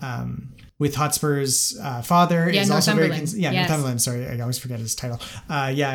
um, 0.00 0.48
with 0.84 0.94
Hotspur's 0.96 1.56
uh, 1.86 2.02
father 2.02 2.40
Yeah, 2.50 2.60
is 2.62 2.70
also 2.70 2.92
very 2.94 3.08
con- 3.08 3.26
yeah 3.44 3.50
Yes. 3.52 3.68
Northumberland. 3.68 4.00
Sorry, 4.02 4.22
I 4.32 4.38
always 4.40 4.58
forget 4.64 4.78
his 4.86 4.94
title. 4.94 5.18
Uh, 5.48 5.70
yeah, 5.74 5.92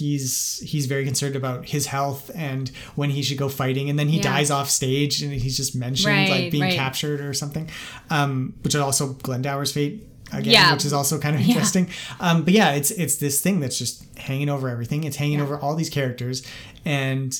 he's 0.00 0.60
he's 0.72 0.86
very 0.94 1.04
concerned 1.04 1.36
about 1.36 1.68
his 1.74 1.84
health 1.94 2.30
and 2.34 2.64
when 3.00 3.10
he 3.10 3.22
should 3.22 3.38
go 3.44 3.48
fighting, 3.62 3.86
and 3.90 3.98
then 3.98 4.08
he 4.08 4.16
Yeah. 4.16 4.32
dies 4.32 4.50
off 4.50 4.68
stage, 4.70 5.14
and 5.22 5.30
he's 5.44 5.56
just 5.62 5.74
mentioned 5.86 6.14
Right, 6.14 6.30
like 6.30 6.50
being 6.50 6.62
right. 6.64 6.74
captured 6.84 7.20
or 7.20 7.32
something, 7.34 7.68
um, 8.08 8.54
which 8.62 8.74
is 8.74 8.80
also 8.80 9.04
Glendower's 9.26 9.72
fate. 9.72 10.06
Again, 10.32 10.52
Yeah. 10.52 10.72
which 10.74 10.84
is 10.84 10.92
also 10.92 11.18
kind 11.18 11.34
of 11.36 11.42
Yeah. 11.42 11.48
interesting. 11.54 11.88
Um, 12.20 12.44
but 12.46 12.54
yeah, 12.54 12.70
it's 12.78 12.90
it's 12.92 13.16
this 13.16 13.40
thing 13.44 13.60
that's 13.62 13.78
just 13.84 14.04
hanging 14.16 14.48
over 14.48 14.68
everything. 14.68 15.04
It's 15.04 15.16
hanging 15.16 15.40
over 15.44 15.58
all 15.58 15.74
these 15.74 15.90
characters, 15.90 16.42
and 16.84 17.30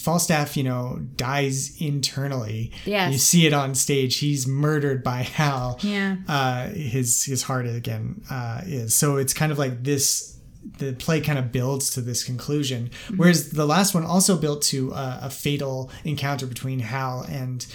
Falstaff, 0.00 0.56
you 0.56 0.62
know, 0.64 0.98
dies 1.16 1.76
internally. 1.80 2.72
Yes. 2.86 3.12
you 3.12 3.18
see 3.18 3.46
it 3.46 3.52
on 3.52 3.74
stage. 3.74 4.18
He's 4.18 4.46
murdered 4.46 5.02
by 5.04 5.22
Hal. 5.22 5.78
Yeah. 5.82 6.16
uh, 6.26 6.68
his 6.68 7.24
his 7.24 7.42
heart 7.42 7.66
again 7.66 8.22
uh, 8.30 8.62
is 8.64 8.94
so. 8.94 9.16
It's 9.18 9.34
kind 9.34 9.52
of 9.52 9.58
like 9.58 9.84
this. 9.84 10.36
The 10.78 10.92
play 10.92 11.20
kind 11.22 11.38
of 11.38 11.52
builds 11.52 11.90
to 11.90 12.00
this 12.02 12.22
conclusion, 12.24 12.90
Mm-hmm. 12.90 13.16
whereas 13.16 13.50
the 13.50 13.66
last 13.66 13.94
one 13.94 14.04
also 14.04 14.36
built 14.36 14.62
to 14.64 14.92
a, 14.92 15.20
a 15.24 15.30
fatal 15.30 15.90
encounter 16.04 16.46
between 16.46 16.80
Hal 16.80 17.24
and 17.28 17.66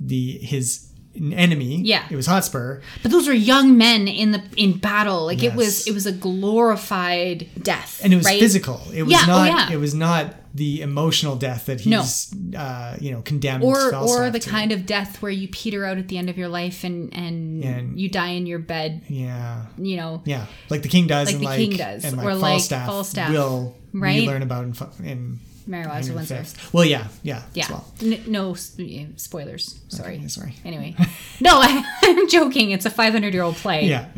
the 0.00 0.38
his 0.38 0.88
enemy. 1.16 1.80
Yeah. 1.82 2.04
it 2.10 2.16
was 2.16 2.26
Hotspur. 2.26 2.80
but 3.02 3.10
those 3.12 3.26
were 3.28 3.34
young 3.34 3.76
men 3.78 4.08
in 4.08 4.32
the 4.32 4.42
in 4.56 4.78
battle 4.78 5.24
like 5.26 5.42
it 5.42 5.54
was 5.54 5.86
it 5.86 5.92
was 5.94 6.06
a 6.06 6.12
glorified 6.12 7.48
death 7.62 8.00
and 8.02 8.12
it 8.12 8.16
was 8.16 8.26
right? 8.26 8.40
physical. 8.40 8.80
It 8.92 9.02
was 9.02 9.12
Yeah, 9.12 9.22
oh, 9.24 9.26
not. 9.26 9.46
yeah. 9.46 9.72
It 9.72 9.76
was 9.78 9.94
not 9.94 10.34
the 10.54 10.82
emotional 10.82 11.34
death 11.34 11.66
that 11.66 11.84
No. 11.84 12.00
he's, 12.02 12.32
uh, 12.56 12.96
you 13.00 13.10
know, 13.10 13.22
condemned. 13.22 13.64
or 13.64 13.92
or 13.94 14.30
the 14.30 14.38
to. 14.38 14.48
kind 14.48 14.70
of 14.72 14.86
death 14.86 15.20
where 15.20 15.32
you 15.32 15.48
peter 15.48 15.84
out 15.84 15.98
at 15.98 16.08
the 16.08 16.16
end 16.18 16.30
of 16.30 16.38
your 16.38 16.48
life 16.48 16.84
and 16.84 17.12
and, 17.14 17.64
And- 17.64 17.98
you 18.00 18.08
die 18.08 18.30
in 18.30 18.46
your 18.46 18.60
bed 18.60 19.02
yeah, 19.08 19.66
you 19.78 19.96
know 19.96 20.22
yeah, 20.24 20.46
like 20.70 20.82
the 20.82 20.88
king 20.88 21.06
does, 21.06 21.26
Like 21.26 21.34
and 21.34 21.42
the 21.42 21.46
like 21.48 21.58
king 21.58 21.76
does, 21.76 22.04
and 22.04 22.16
like 22.16 22.26
or 22.26 22.34
like 22.34 22.52
Falstaff, 22.52 22.86
Falstaff, 22.86 23.30
will 23.30 23.74
right? 23.92 24.20
we 24.20 24.26
learn 24.26 24.42
about 24.42 24.64
in, 24.64 24.74
in 25.04 25.40
Merry 25.66 25.86
Wives 25.86 26.08
Henry 26.08 26.24
V. 26.24 26.34
Windsor. 26.34 26.58
Well, 26.72 26.84
yeah, 26.84 27.06
yeah, 27.22 27.42
yeah. 27.54 27.64
as 27.64 27.70
well. 27.70 27.84
N- 28.02 28.24
no 28.26 28.54
spoilers. 28.54 29.80
Sorry 29.88 30.16
Okay, 30.16 30.28
sorry. 30.28 30.54
anyway. 30.64 30.94
No 31.40 31.60
I, 31.60 31.82
i'm 32.02 32.28
joking. 32.28 32.70
It's 32.70 32.86
a 32.86 32.90
500 32.90 33.34
year 33.34 33.42
old 33.42 33.56
play. 33.56 33.86
Yeah, 33.86 34.08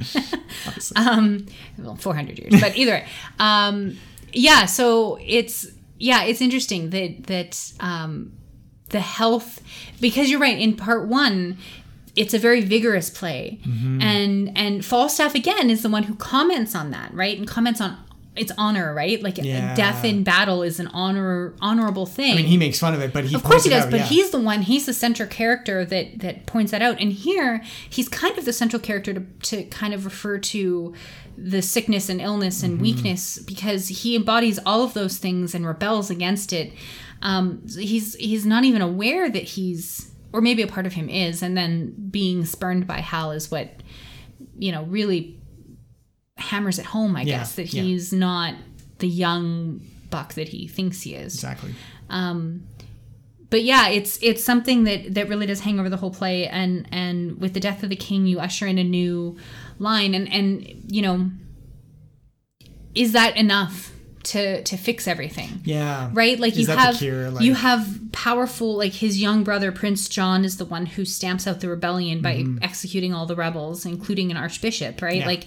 um 0.97 1.47
well 1.79 1.97
400 1.97 2.39
years 2.39 2.61
but 2.61 2.77
either 2.77 2.93
way. 2.93 3.07
Um 3.39 3.97
yeah 4.33 4.67
so 4.67 5.19
it's 5.25 5.67
yeah 5.99 6.25
it's 6.25 6.41
interesting 6.41 6.91
that 6.91 7.25
that 7.27 7.73
um 7.81 8.33
the 8.91 9.01
health 9.01 9.61
because 10.01 10.31
you're 10.31 10.41
right 10.41 10.59
in 10.59 10.77
part 10.77 11.09
one 11.09 11.57
it's 12.15 12.33
a 12.35 12.39
very 12.39 12.61
vigorous 12.63 13.11
play. 13.11 13.59
Mm-hmm. 13.67 14.01
and 14.03 14.57
and 14.59 14.85
falstaff 14.85 15.35
again 15.35 15.71
is 15.71 15.83
the 15.83 15.89
one 15.91 16.05
who 16.05 16.15
comments 16.15 16.75
on 16.75 16.91
that 16.91 17.13
right? 17.15 17.37
And 17.39 17.47
comments 17.49 17.81
on 17.81 17.97
its 18.37 18.53
honor 18.59 18.93
right 18.95 19.23
like 19.23 19.39
Yeah. 19.39 19.75
death 19.75 20.05
in 20.05 20.23
battle 20.23 20.63
is 20.63 20.79
an 20.79 20.89
honor 20.89 21.55
honorable 21.61 22.07
thing 22.07 22.33
I 22.33 22.37
mean, 22.37 22.47
he 22.47 22.57
makes 22.57 22.79
fun 22.79 22.95
of 22.95 23.01
it, 23.01 23.13
but 23.13 23.25
he 23.25 23.35
of 23.35 23.43
course 23.43 23.65
he 23.65 23.71
does 23.71 23.85
out, 23.85 23.91
but 23.91 24.01
yeah. 24.01 24.07
he's 24.07 24.31
the 24.31 24.39
one 24.41 24.63
he's 24.63 24.87
the 24.87 24.93
central 24.93 25.29
character 25.29 25.85
that 25.85 26.19
that 26.21 26.47
points 26.47 26.71
that 26.73 26.83
out 26.83 27.01
and 27.01 27.13
here 27.13 27.63
he's 27.89 28.09
kind 28.09 28.37
of 28.39 28.45
the 28.45 28.53
central 28.53 28.81
character 28.81 29.15
to, 29.15 29.21
to 29.43 29.65
kind 29.65 29.95
of 29.95 30.05
refer 30.05 30.39
to 30.39 30.95
the 31.39 31.61
sickness 31.63 32.09
and 32.09 32.21
illness 32.21 32.63
Mm-hmm. 32.63 32.73
and 32.73 32.81
weakness 32.81 33.39
because 33.39 33.89
he 33.89 34.17
embodies 34.17 34.59
all 34.65 34.83
of 34.83 34.95
those 34.95 35.19
things 35.19 35.55
and 35.55 35.67
rebels 35.67 36.11
against 36.11 36.53
it 36.53 36.73
um, 37.23 37.63
he's 37.67 38.15
he's 38.17 38.45
not 38.47 38.65
even 38.65 38.83
aware 38.83 39.29
that 39.31 39.43
he's 39.43 40.11
or 40.33 40.41
maybe 40.43 40.61
a 40.63 40.67
part 40.67 40.85
of 40.87 40.93
him 40.93 41.09
is 41.09 41.43
and 41.43 41.57
then 41.57 41.95
being 42.11 42.45
spurned 42.45 42.87
by 42.87 43.01
hal 43.01 43.31
is 43.33 43.51
what 43.51 43.71
you 44.59 44.71
know 44.73 44.83
really 44.85 45.39
hammers 46.37 46.79
it 46.79 46.85
home 46.87 47.17
i 47.17 47.23
Yeah, 47.23 47.39
guess 47.39 47.55
that 47.57 47.73
yeah. 47.73 47.83
he's 47.83 48.13
not 48.13 48.55
the 48.99 49.09
young 49.09 49.81
buck 50.11 50.35
that 50.35 50.49
he 50.49 50.69
thinks 50.69 51.03
he 51.03 51.15
is 51.15 51.35
exactly. 51.35 51.75
um, 52.11 52.67
but 53.49 53.63
yeah, 53.63 53.89
it's 53.89 54.19
it's 54.23 54.43
something 54.43 54.85
that 54.85 55.15
that 55.15 55.29
really 55.29 55.47
does 55.47 55.61
hang 55.61 55.79
over 55.79 55.89
the 55.89 55.97
whole 55.97 56.11
play, 56.11 56.49
and 56.49 56.87
and 56.91 57.41
with 57.41 57.55
the 57.55 57.61
death 57.61 57.85
of 57.85 57.91
the 57.91 57.97
king, 57.97 58.27
you 58.27 58.41
usher 58.41 58.67
in 58.67 58.77
a 58.77 58.83
new 58.85 59.37
line, 59.79 60.15
and 60.15 60.29
and 60.33 60.83
you 60.93 61.01
know, 61.01 61.31
is 62.95 63.13
that 63.13 63.37
enough 63.37 63.93
to 64.25 64.63
to 64.65 64.77
fix 64.77 65.07
everything? 65.07 65.61
Yeah. 65.65 66.11
right 66.13 66.39
like 66.41 66.55
Is 66.57 66.67
you 66.69 66.75
have 66.75 66.97
cure? 66.97 67.31
Like- 67.31 67.45
you 67.45 67.55
have 67.55 68.01
powerful 68.13 68.77
like 68.77 68.95
his 68.95 69.21
young 69.21 69.45
brother 69.45 69.71
prince 69.71 70.09
john 70.09 70.43
is 70.45 70.57
the 70.57 70.65
one 70.65 70.87
who 70.87 71.05
stamps 71.05 71.47
out 71.47 71.61
the 71.61 71.69
rebellion 71.69 72.23
by 72.23 72.43
executing 72.63 73.13
all 73.13 73.27
the 73.27 73.37
rebels 73.37 73.85
including 73.85 74.31
an 74.31 74.37
archbishop 74.39 75.01
right 75.03 75.13
Mm-hmm. 75.13 75.21
Yeah. 75.21 75.27
like 75.27 75.47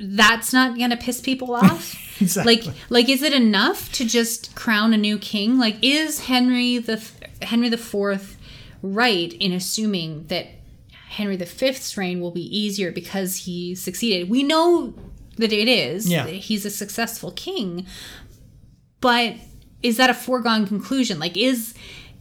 that's 0.00 0.52
not 0.52 0.78
gonna 0.78 0.96
piss 0.96 1.20
people 1.20 1.54
off 1.54 1.96
Exactly. 2.20 2.56
like 2.56 2.74
like 2.88 3.08
is 3.08 3.22
it 3.22 3.32
enough 3.32 3.90
to 3.92 4.04
just 4.04 4.54
crown 4.54 4.92
a 4.92 4.96
new 4.96 5.18
king 5.18 5.58
like 5.58 5.76
is 5.82 6.20
henry 6.26 6.78
the 6.78 7.02
henry 7.42 7.68
the 7.68 7.78
fourth 7.78 8.36
right 8.82 9.32
in 9.34 9.52
assuming 9.52 10.26
that 10.28 10.46
henry 11.10 11.36
the 11.36 11.46
fifth's 11.46 11.96
reign 11.96 12.20
will 12.20 12.30
be 12.32 12.42
easier 12.56 12.90
because 12.92 13.36
he 13.44 13.74
succeeded 13.74 14.28
we 14.28 14.42
know 14.42 14.94
that 15.36 15.52
it 15.52 15.68
is 15.68 16.08
Yeah. 16.08 16.26
he's 16.26 16.64
a 16.64 16.70
successful 16.70 17.30
king 17.32 17.86
but 19.00 19.34
is 19.82 19.96
that 19.96 20.10
a 20.10 20.14
foregone 20.14 20.66
conclusion 20.66 21.18
like 21.18 21.36
is 21.36 21.74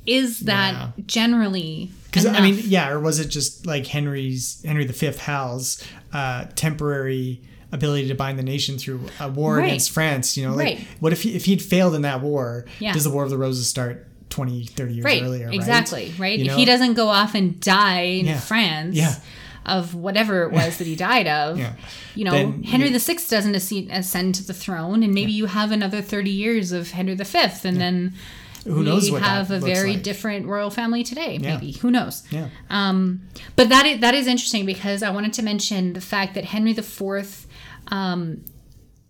is 0.05 0.41
that 0.41 0.73
Yeah. 0.73 0.91
generally 1.05 1.89
Because 2.05 2.25
I 2.25 2.39
mean, 2.39 2.61
yeah, 2.65 2.89
or 2.91 2.99
was 2.99 3.19
it 3.19 3.27
just 3.27 3.65
like 3.65 3.85
Henry's 3.85 4.63
Henry 4.65 4.85
V 4.87 5.07
Hal's 5.19 5.83
uh, 6.13 6.45
temporary 6.55 7.41
ability 7.71 8.07
to 8.07 8.15
bind 8.15 8.39
the 8.39 8.43
nation 8.43 8.77
through 8.77 9.01
a 9.19 9.27
war 9.29 9.57
Right. 9.57 9.65
against 9.67 9.91
France? 9.91 10.37
You 10.37 10.47
know, 10.47 10.55
like 10.55 10.65
Right. 10.77 10.87
what 10.99 11.13
if 11.13 11.23
he, 11.23 11.35
if 11.35 11.45
he'd 11.45 11.61
failed 11.61 11.95
in 11.95 12.01
that 12.03 12.21
war? 12.21 12.65
Yeah. 12.79 12.93
Does 12.93 13.03
the 13.03 13.09
War 13.09 13.23
of 13.23 13.29
the 13.29 13.37
Roses 13.37 13.67
start 13.67 14.07
20, 14.29 14.65
30 14.65 14.93
years 14.95 15.05
right 15.05 15.23
earlier? 15.23 15.49
exactly 15.51 16.13
right, 16.17 16.37
You 16.37 16.45
if 16.45 16.51
know? 16.51 16.57
he 16.57 16.65
doesn't 16.65 16.93
go 16.95 17.07
off 17.09 17.33
and 17.35 17.59
die 17.61 18.01
in 18.01 18.25
Yeah. 18.25 18.39
france 18.39 18.95
Yeah. 18.95 19.15
of 19.65 19.95
whatever 19.95 20.43
it 20.43 20.51
was 20.51 20.77
that 20.77 20.85
he 20.87 20.95
died 21.09 21.27
of 21.27 21.57
Yeah. 21.57 21.73
you 22.13 22.25
know 22.25 22.31
Then 22.31 22.63
henry 22.63 22.89
VI 22.89 23.15
doesn't 23.29 23.55
ascend, 23.55 24.35
to 24.35 24.43
the 24.45 24.53
throne 24.53 25.01
and 25.03 25.13
maybe 25.13 25.31
you 25.31 25.45
have 25.45 25.71
another 25.71 26.01
30 26.01 26.29
years 26.29 26.71
of 26.73 26.91
henry 26.91 27.15
v 27.15 27.23
and 27.63 27.79
then 27.79 28.13
Who 28.65 28.83
knows 28.83 29.09
we 29.09 29.19
have 29.21 29.49
a 29.49 29.59
very 29.59 29.93
like. 29.93 30.03
different 30.03 30.45
royal 30.45 30.69
family 30.69 31.03
today 31.05 31.39
Yeah. 31.41 31.53
maybe 31.55 31.71
who 31.71 31.89
knows 31.89 32.23
Yeah. 32.29 32.49
um, 32.69 33.21
but 33.55 33.69
that 33.69 33.85
is, 33.85 33.99
that 34.01 34.13
is 34.13 34.27
interesting 34.27 34.65
because 34.65 35.01
I 35.03 35.09
wanted 35.09 35.31
to 35.33 35.41
mention 35.41 35.93
the 35.93 36.01
fact 36.01 36.33
that 36.35 36.45
Henry 36.45 36.71
IV, 36.71 37.46
um, 37.87 38.43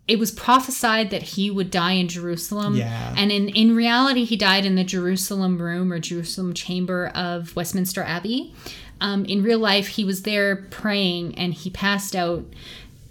it 0.07 0.19
was 0.19 0.31
prophesied 0.31 1.09
that 1.09 1.21
he 1.21 1.51
would 1.51 1.69
die 1.69 1.91
in 1.91 2.07
Jerusalem. 2.07 2.75
Yeah. 2.75 3.13
And 3.17 3.31
in, 3.31 3.49
in 3.49 3.75
reality, 3.75 4.23
he 4.23 4.37
died 4.37 4.65
in 4.65 4.75
the 4.75 4.85
Jerusalem 4.85 5.61
room 5.61 5.91
or 5.91 5.99
Jerusalem 5.99 6.53
chamber 6.53 7.11
of 7.13 7.55
Westminster 7.55 8.03
Abbey. 8.03 8.53
Um, 9.01 9.25
in 9.25 9.43
real 9.43 9.59
life, 9.59 9.89
he 9.89 10.05
was 10.05 10.23
there 10.23 10.55
praying 10.55 11.37
and 11.37 11.53
he 11.53 11.69
passed 11.69 12.15
out. 12.15 12.45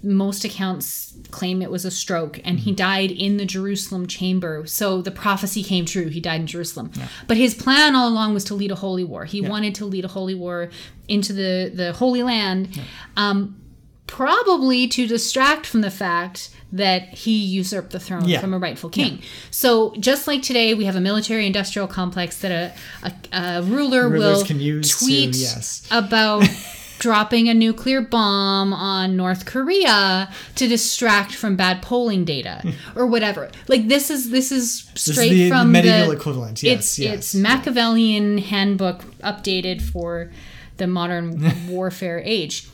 Most 0.03 0.43
accounts 0.43 1.15
claim 1.31 1.61
it 1.61 1.71
was 1.71 1.83
a 1.85 1.91
stroke 1.91 2.39
and 2.43 2.59
he 2.59 2.71
died 2.71 3.11
in 3.11 3.37
the 3.37 3.45
Jerusalem 3.45 4.07
chamber. 4.07 4.65
So 4.65 5.01
the 5.01 5.11
prophecy 5.11 5.63
came 5.63 5.85
true. 5.85 6.07
He 6.07 6.19
died 6.19 6.41
in 6.41 6.47
Jerusalem. 6.47 6.91
But 7.27 7.37
his 7.37 7.53
plan 7.53 7.95
all 7.95 8.07
along 8.07 8.33
was 8.33 8.43
to 8.45 8.55
lead 8.55 8.71
a 8.71 8.75
holy 8.75 9.03
war. 9.03 9.25
He 9.25 9.41
wanted 9.41 9.75
to 9.75 9.85
lead 9.85 10.05
a 10.05 10.07
holy 10.07 10.35
war 10.35 10.69
into 11.07 11.33
the, 11.33 11.71
the 11.73 11.93
Holy 11.93 12.23
Land, 12.23 12.79
um, 13.17 13.59
probably 14.07 14.87
to 14.87 15.07
distract 15.07 15.65
from 15.65 15.81
the 15.81 15.91
fact 15.91 16.49
that 16.71 17.09
he 17.09 17.37
usurped 17.37 17.91
the 17.91 17.99
throne 17.99 18.27
Yeah. 18.27 18.41
from 18.41 18.53
a 18.53 18.57
rightful 18.57 18.89
king. 18.89 19.17
Yeah. 19.17 19.25
So 19.51 19.93
just 19.99 20.27
like 20.27 20.41
today, 20.41 20.73
we 20.73 20.85
have 20.85 20.95
a 20.95 21.01
military 21.01 21.45
industrial 21.45 21.87
complex 21.87 22.39
that 22.39 22.51
a, 22.51 22.73
a, 23.03 23.37
a 23.37 23.61
ruler 23.63 24.09
Rulers 24.09 24.49
will 24.49 24.57
use 24.57 24.97
to- 24.97 25.05
tweet 25.05 25.35
yes. 25.35 25.87
about 25.91 26.47
dropping 26.99 27.47
a 27.47 27.53
nuclear 27.53 28.01
bomb 28.01 28.73
on 28.73 29.15
North 29.15 29.45
Korea 29.45 30.29
to 30.55 30.67
distract 30.67 31.33
from 31.33 31.55
bad 31.55 31.81
polling 31.81 32.25
data 32.25 32.59
hmm. 32.63 32.99
or 32.99 33.05
whatever. 33.05 33.49
Like 33.67 33.87
this 33.87 34.09
is 34.09 34.31
this 34.31 34.51
is 34.51 34.89
is 34.95 35.01
straight 35.01 35.29
the 35.29 35.49
from 35.49 35.71
medieval 35.71 36.07
the, 36.07 36.17
equivalent. 36.17 36.63
Yes, 36.63 36.79
it's 36.79 36.99
yes. 36.99 37.13
it's 37.15 37.35
Machiavellian 37.35 38.39
handbook 38.39 39.01
updated 39.19 39.81
for 39.81 40.31
the 40.77 40.87
modern 40.87 41.53
warfare 41.69 42.21
age. 42.23 42.67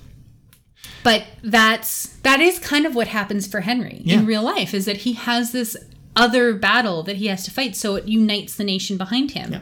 But 1.03 1.25
that's 1.43 2.07
that 2.23 2.39
is 2.39 2.59
kind 2.59 2.85
of 2.85 2.95
what 2.95 3.07
happens 3.09 3.45
for 3.47 3.61
Henry 3.61 4.01
Yeah. 4.05 4.19
in 4.19 4.25
real 4.25 4.41
life 4.43 4.73
is 4.73 4.85
that 4.85 4.97
he 4.97 5.13
has 5.13 5.51
this 5.51 5.75
other 6.15 6.53
battle 6.53 7.03
that 7.03 7.17
he 7.17 7.27
has 7.27 7.43
to 7.45 7.51
fight 7.51 7.75
so 7.75 7.95
it 7.95 8.07
unites 8.07 8.55
the 8.55 8.63
nation 8.63 8.97
behind 8.97 9.31
him. 9.31 9.53
Yeah. 9.53 9.61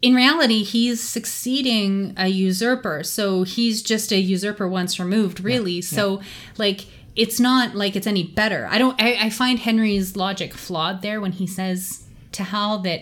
In 0.00 0.14
reality, 0.14 0.62
he's 0.62 1.02
succeeding 1.02 2.14
a 2.16 2.28
usurper. 2.28 3.02
So 3.02 3.42
he's 3.42 3.82
just 3.82 4.12
a 4.12 4.18
usurper 4.18 4.68
once 4.68 4.98
removed, 5.00 5.40
really. 5.40 5.80
So 5.82 6.20
like 6.56 6.86
it's 7.16 7.40
not 7.40 7.74
like 7.74 7.96
it's 7.96 8.06
any 8.06 8.22
better. 8.22 8.68
I 8.70 8.78
don't 8.78 9.00
I, 9.00 9.16
I 9.26 9.30
find 9.30 9.58
Henry's 9.58 10.14
logic 10.16 10.54
flawed 10.54 11.02
there 11.02 11.20
when 11.20 11.32
he 11.32 11.46
says 11.46 12.04
to 12.32 12.44
Hal 12.44 12.78
that 12.80 13.00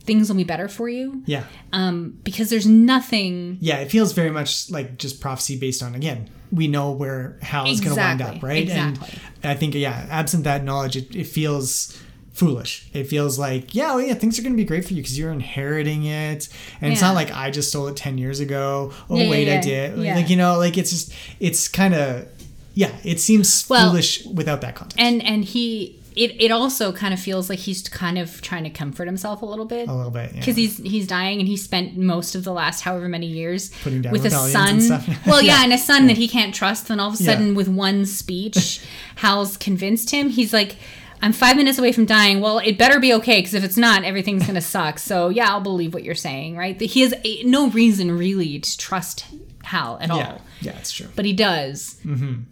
things 0.00 0.28
will 0.28 0.36
be 0.36 0.44
better 0.44 0.68
for 0.68 0.88
you. 0.88 1.22
Yeah. 1.26 1.44
Um, 1.72 2.18
because 2.22 2.50
there's 2.50 2.66
nothing 2.66 3.58
Yeah, 3.60 3.78
it 3.78 3.90
feels 3.90 4.12
very 4.12 4.30
much 4.30 4.70
like 4.70 4.96
just 4.98 5.20
prophecy 5.20 5.58
based 5.58 5.82
on 5.82 5.94
again. 5.94 6.30
We 6.52 6.66
know 6.68 6.92
where 6.92 7.38
Hal 7.42 7.68
is 7.68 7.80
going 7.80 7.94
to 7.96 8.00
wind 8.00 8.22
up, 8.22 8.42
right? 8.42 8.62
exactly. 8.62 9.18
And 9.42 9.52
I 9.52 9.54
think 9.54 9.74
yeah, 9.74 10.06
absent 10.10 10.44
that 10.44 10.64
knowledge, 10.64 10.96
it, 10.96 11.14
it 11.14 11.26
feels 11.26 12.00
foolish. 12.32 12.88
It 12.92 13.04
feels 13.08 13.38
like 13.38 13.74
yeah, 13.74 13.92
oh, 13.92 13.98
yeah, 13.98 14.14
things 14.14 14.38
are 14.38 14.42
going 14.42 14.52
to 14.54 14.56
be 14.56 14.64
great 14.64 14.84
for 14.84 14.92
you 14.94 15.02
because 15.02 15.18
you're 15.18 15.32
inheriting 15.32 16.04
it, 16.04 16.48
and 16.80 16.92
it's 16.92 17.02
not 17.02 17.14
like 17.14 17.30
I 17.32 17.50
just 17.50 17.68
stole 17.70 17.88
it 17.88 17.96
ten 17.96 18.16
years 18.18 18.40
ago. 18.40 18.92
Oh 19.10 19.16
Yeah, 19.16 19.24
yeah, 19.24 19.30
wait, 19.30 19.48
I 19.58 19.60
did. 19.60 19.98
yeah. 19.98 20.14
Like 20.14 20.30
you 20.30 20.36
know, 20.36 20.56
like 20.58 20.78
it's 20.78 20.90
just 20.90 21.12
it's 21.40 21.68
kind 21.68 21.94
of 21.94 22.28
yeah, 22.74 22.94
it 23.04 23.18
seems 23.20 23.68
Well, 23.68 23.90
foolish 23.90 24.24
without 24.26 24.60
that 24.60 24.74
context. 24.76 24.98
and 25.00 25.22
and 25.22 25.44
he 25.44 25.98
it, 26.18 26.40
it 26.42 26.50
also 26.50 26.92
kind 26.92 27.14
of 27.14 27.20
feels 27.20 27.48
like 27.48 27.58
he's 27.60 27.88
kind 27.88 28.18
of 28.18 28.40
trying 28.42 28.64
to 28.64 28.70
comfort 28.70 29.06
himself 29.06 29.40
a 29.42 29.46
little 29.46 29.64
bit 29.64 29.88
a 29.88 29.94
little 29.94 30.10
bit, 30.10 30.32
yeah. 30.32 30.40
because 30.40 30.56
he's 30.56 30.78
he's 30.78 31.06
dying 31.06 31.38
and 31.38 31.48
he 31.48 31.56
spent 31.56 31.96
most 31.96 32.34
of 32.34 32.44
the 32.44 32.52
last 32.52 32.80
however 32.82 33.08
many 33.08 33.26
years 33.26 33.70
Putting 33.82 34.02
down 34.02 34.12
with 34.12 34.24
a 34.24 34.30
son 34.30 34.78
well 35.26 35.40
yeah, 35.42 35.58
Yeah. 35.58 35.64
and 35.64 35.72
a 35.72 35.78
son 35.78 36.06
that 36.08 36.16
he 36.16 36.26
can't 36.28 36.54
trust 36.54 36.88
then 36.88 36.98
all 37.00 37.08
of 37.12 37.20
a 37.20 37.22
Yeah. 37.22 37.32
sudden 37.32 37.54
with 37.54 37.68
one 37.68 38.04
speech 38.06 38.80
hal's 39.16 39.56
convinced 39.56 40.10
him 40.10 40.28
he's 40.30 40.52
like 40.52 40.76
i'm 41.22 41.32
five 41.32 41.56
minutes 41.56 41.78
away 41.78 41.92
from 41.92 42.04
dying 42.06 42.40
well 42.40 42.58
it 42.58 42.76
better 42.78 42.98
be 43.00 43.12
okay 43.14 43.38
because 43.38 43.54
if 43.54 43.64
it's 43.64 43.76
not 43.76 44.04
everything's 44.04 44.46
gonna 44.46 44.60
suck 44.76 44.98
so 44.98 45.28
yeah 45.28 45.48
i'll 45.50 45.60
believe 45.60 45.92
what 45.94 46.02
you're 46.04 46.14
saying 46.14 46.56
right 46.56 46.80
he 46.80 47.00
has 47.02 47.14
a, 47.24 47.42
no 47.44 47.68
reason 47.70 48.10
really 48.16 48.58
to 48.58 48.76
trust 48.78 49.24
hal 49.64 49.98
at 50.00 50.08
yeah, 50.08 50.14
all 50.14 50.40
yeah, 50.60 50.72
it's 50.78 50.90
true. 50.92 51.08
but 51.14 51.24
he 51.24 51.32
does. 51.34 52.00
Mm-hmm. 52.04 52.42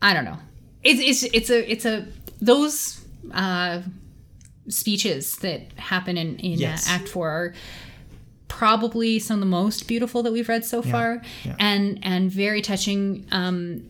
I 0.00 0.12
don't 0.14 0.24
know. 0.24 0.38
It's 0.82 1.00
it's 1.00 1.22
it's 1.32 1.50
a 1.50 1.70
it's 1.70 1.84
a 1.84 2.06
those 2.42 3.02
uh, 3.32 3.80
speeches 4.68 5.36
that 5.36 5.60
happen 5.76 6.18
in 6.18 6.36
in 6.38 6.58
Yes. 6.58 6.88
uh, 6.88 6.92
Act 6.92 7.08
Four 7.08 7.28
are 7.30 7.54
probably 8.48 9.18
some 9.18 9.36
of 9.36 9.40
the 9.40 9.46
most 9.46 9.88
beautiful 9.88 10.22
that 10.22 10.32
we've 10.32 10.48
read 10.48 10.64
so 10.64 10.82
far, 10.82 11.22
yeah. 11.44 11.56
and 11.58 11.98
and 12.02 12.30
very 12.30 12.60
touching. 12.60 13.26
Um, 13.30 13.88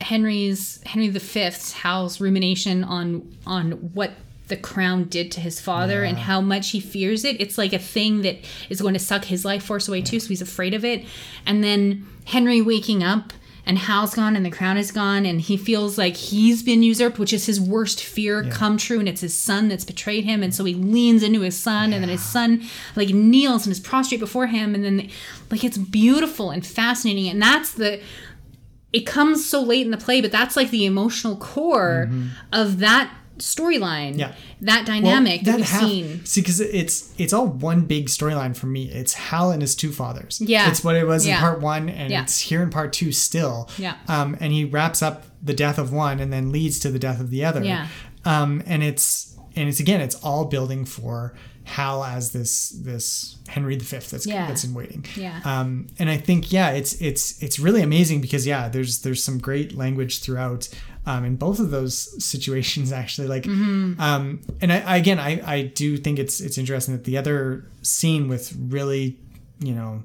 Henry's 0.00 0.82
Henry 0.84 1.08
V's 1.08 1.72
Hal's 1.72 2.20
rumination 2.20 2.82
on 2.82 3.36
on 3.46 3.72
what 3.94 4.12
the 4.48 4.56
crown 4.56 5.04
did 5.04 5.30
to 5.32 5.40
his 5.40 5.60
father 5.60 6.02
and 6.02 6.18
how 6.18 6.40
much 6.40 6.70
he 6.70 6.80
fears 6.80 7.24
it. 7.24 7.40
It's 7.40 7.56
like 7.56 7.72
a 7.72 7.78
thing 7.78 8.22
that 8.22 8.38
is 8.68 8.80
going 8.80 8.94
to 8.94 9.00
suck 9.00 9.24
his 9.24 9.44
life 9.44 9.64
force 9.64 9.88
away 9.88 10.02
too, 10.02 10.20
so 10.20 10.28
he's 10.28 10.42
afraid 10.42 10.74
of 10.74 10.84
it. 10.84 11.06
And 11.46 11.62
then 11.62 12.06
Henry 12.26 12.60
waking 12.60 13.02
up 13.02 13.32
and 13.64 13.78
Hal's 13.78 14.14
gone 14.14 14.34
and 14.34 14.44
the 14.44 14.50
crown 14.50 14.76
is 14.76 14.90
gone 14.90 15.24
and 15.24 15.40
he 15.40 15.56
feels 15.56 15.96
like 15.96 16.16
he's 16.16 16.62
been 16.62 16.82
usurped, 16.82 17.18
which 17.18 17.32
is 17.32 17.46
his 17.46 17.60
worst 17.60 18.02
fear 18.02 18.44
come 18.44 18.76
true, 18.76 18.98
and 18.98 19.08
it's 19.08 19.20
his 19.20 19.36
son 19.36 19.68
that's 19.68 19.84
betrayed 19.84 20.24
him, 20.24 20.42
and 20.42 20.54
so 20.54 20.64
he 20.64 20.74
leans 20.74 21.22
into 21.22 21.40
his 21.42 21.56
son, 21.56 21.92
and 21.92 22.02
then 22.02 22.10
his 22.10 22.24
son 22.24 22.62
like 22.96 23.10
kneels 23.10 23.66
and 23.66 23.72
is 23.72 23.80
prostrate 23.80 24.20
before 24.20 24.46
him, 24.46 24.74
and 24.74 24.84
then 24.84 25.08
like 25.50 25.64
it's 25.64 25.78
beautiful 25.78 26.50
and 26.50 26.66
fascinating, 26.66 27.28
and 27.28 27.40
that's 27.40 27.72
the 27.74 28.00
it 28.92 29.06
comes 29.06 29.48
so 29.48 29.62
late 29.62 29.86
in 29.86 29.90
the 29.90 29.96
play, 29.96 30.20
but 30.20 30.30
that's 30.30 30.56
like 30.56 30.70
the 30.70 30.84
emotional 30.84 31.36
core 31.36 32.08
mm-hmm. 32.08 32.28
of 32.52 32.78
that 32.80 33.10
storyline. 33.38 34.18
Yeah. 34.18 34.32
That 34.60 34.86
dynamic 34.86 35.42
that, 35.44 35.56
we've 35.56 35.68
half- 35.68 35.82
seen. 35.82 36.24
See, 36.24 36.40
because 36.40 36.60
it's 36.60 37.12
it's 37.18 37.32
all 37.32 37.46
one 37.46 37.82
big 37.82 38.06
storyline 38.08 38.56
for 38.56 38.66
me. 38.66 38.90
It's 38.90 39.14
Hal 39.14 39.50
and 39.50 39.60
his 39.62 39.74
two 39.74 39.92
fathers. 39.92 40.40
Yeah. 40.44 40.68
it's 40.70 40.84
what 40.84 40.96
it 40.96 41.06
was 41.06 41.26
Yeah. 41.26 41.34
in 41.36 41.40
part 41.40 41.60
one, 41.60 41.88
and 41.88 42.10
Yeah. 42.10 42.22
it's 42.22 42.38
here 42.40 42.62
in 42.62 42.70
part 42.70 42.92
two 42.92 43.12
still. 43.12 43.68
Yeah. 43.78 43.94
Um, 44.08 44.36
and 44.40 44.52
he 44.52 44.64
wraps 44.64 45.02
up 45.02 45.24
the 45.42 45.54
death 45.54 45.78
of 45.78 45.92
one, 45.92 46.20
and 46.20 46.32
then 46.32 46.52
leads 46.52 46.78
to 46.80 46.90
the 46.90 46.98
death 46.98 47.20
of 47.20 47.30
the 47.30 47.44
other. 47.44 47.64
Yeah. 47.64 47.88
Um, 48.24 48.62
and 48.66 48.82
it's 48.82 49.36
and 49.56 49.68
it's 49.68 49.80
again, 49.80 50.00
it's 50.00 50.14
all 50.16 50.44
building 50.46 50.84
for 50.84 51.34
Hal 51.64 52.02
as 52.04 52.30
this 52.32 52.70
this 52.70 53.36
Henry 53.48 53.76
V 53.76 53.98
that's 53.98 54.26
Yeah. 54.26 54.46
that's 54.46 54.64
in 54.64 54.74
waiting. 54.74 55.04
Yeah. 55.16 55.40
Um, 55.44 55.88
and 55.98 56.08
I 56.10 56.16
think 56.16 56.52
yeah, 56.52 56.70
it's 56.70 56.94
it's 56.94 57.40
it's 57.42 57.58
really 57.58 57.82
amazing 57.82 58.20
because 58.20 58.46
yeah, 58.46 58.68
there's 58.68 59.00
there's 59.00 59.22
some 59.22 59.38
great 59.38 59.76
language 59.76 60.20
throughout 60.20 60.68
um, 61.06 61.24
in 61.24 61.36
both 61.36 61.58
of 61.60 61.70
those 61.70 62.22
situations 62.24 62.92
actually. 62.92 63.28
Like, 63.28 63.44
Mm-hmm. 63.44 64.00
um, 64.00 64.40
and 64.60 64.72
I, 64.72 64.78
I 64.80 64.96
again 64.96 65.18
I 65.18 65.40
I 65.44 65.62
do 65.62 65.96
think 65.96 66.18
it's 66.18 66.40
it's 66.40 66.58
interesting 66.58 66.94
that 66.96 67.04
the 67.04 67.16
other 67.18 67.64
scene 67.82 68.28
with 68.28 68.54
really 68.58 69.18
you 69.60 69.74
know 69.74 70.02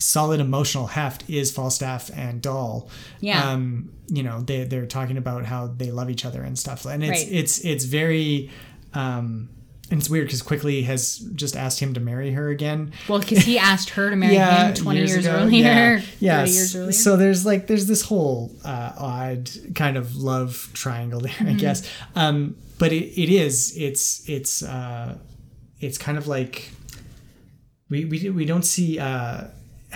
solid 0.00 0.38
emotional 0.40 0.86
heft 0.86 1.28
is 1.28 1.50
Falstaff 1.50 2.10
and 2.16 2.40
Doll. 2.40 2.88
Yeah. 3.20 3.50
Um, 3.50 3.90
you 4.08 4.22
know, 4.22 4.40
they 4.42 4.64
they're 4.64 4.86
talking 4.86 5.16
about 5.16 5.44
how 5.44 5.66
they 5.66 5.90
love 5.90 6.08
each 6.08 6.24
other 6.24 6.42
and 6.42 6.58
stuff. 6.58 6.86
And 6.86 7.02
it's 7.04 7.22
Right. 7.24 7.32
it's 7.32 7.64
it's 7.64 7.84
very 7.84 8.50
um 8.94 9.48
and 9.90 10.00
it's 10.00 10.10
weird 10.10 10.26
because 10.26 10.42
Quickly 10.42 10.82
has 10.82 11.18
just 11.34 11.56
asked 11.56 11.80
him 11.80 11.94
to 11.94 12.00
marry 12.00 12.32
her 12.32 12.48
again. 12.50 12.92
Well, 13.08 13.18
because 13.20 13.38
he 13.38 13.58
asked 13.58 13.90
her 13.90 14.10
to 14.10 14.16
marry 14.16 14.34
him 14.36 14.74
20 14.74 14.98
years, 14.98 15.16
ago. 15.16 15.30
earlier. 15.36 15.62
Yeah. 15.62 16.00
Yeah. 16.20 16.40
years 16.44 16.76
earlier. 16.76 16.92
So 16.92 17.16
there's 17.16 17.46
like 17.46 17.66
there's 17.68 17.86
this 17.86 18.02
whole 18.02 18.50
uh, 18.64 18.92
odd 18.98 19.50
kind 19.74 19.96
of 19.96 20.16
love 20.16 20.70
triangle 20.74 21.20
there, 21.20 21.32
Mm-hmm. 21.32 21.48
I 21.48 21.52
guess. 21.54 21.90
Um, 22.14 22.56
but 22.78 22.92
it, 22.92 23.20
it 23.20 23.28
is 23.30 23.74
it's 23.76 24.28
it's 24.28 24.62
uh, 24.62 25.16
it's 25.80 25.96
kind 25.98 26.18
of 26.18 26.26
like 26.28 26.70
we 27.88 28.04
we 28.04 28.28
we 28.30 28.44
don't 28.44 28.64
see 28.64 28.98
uh, 28.98 29.44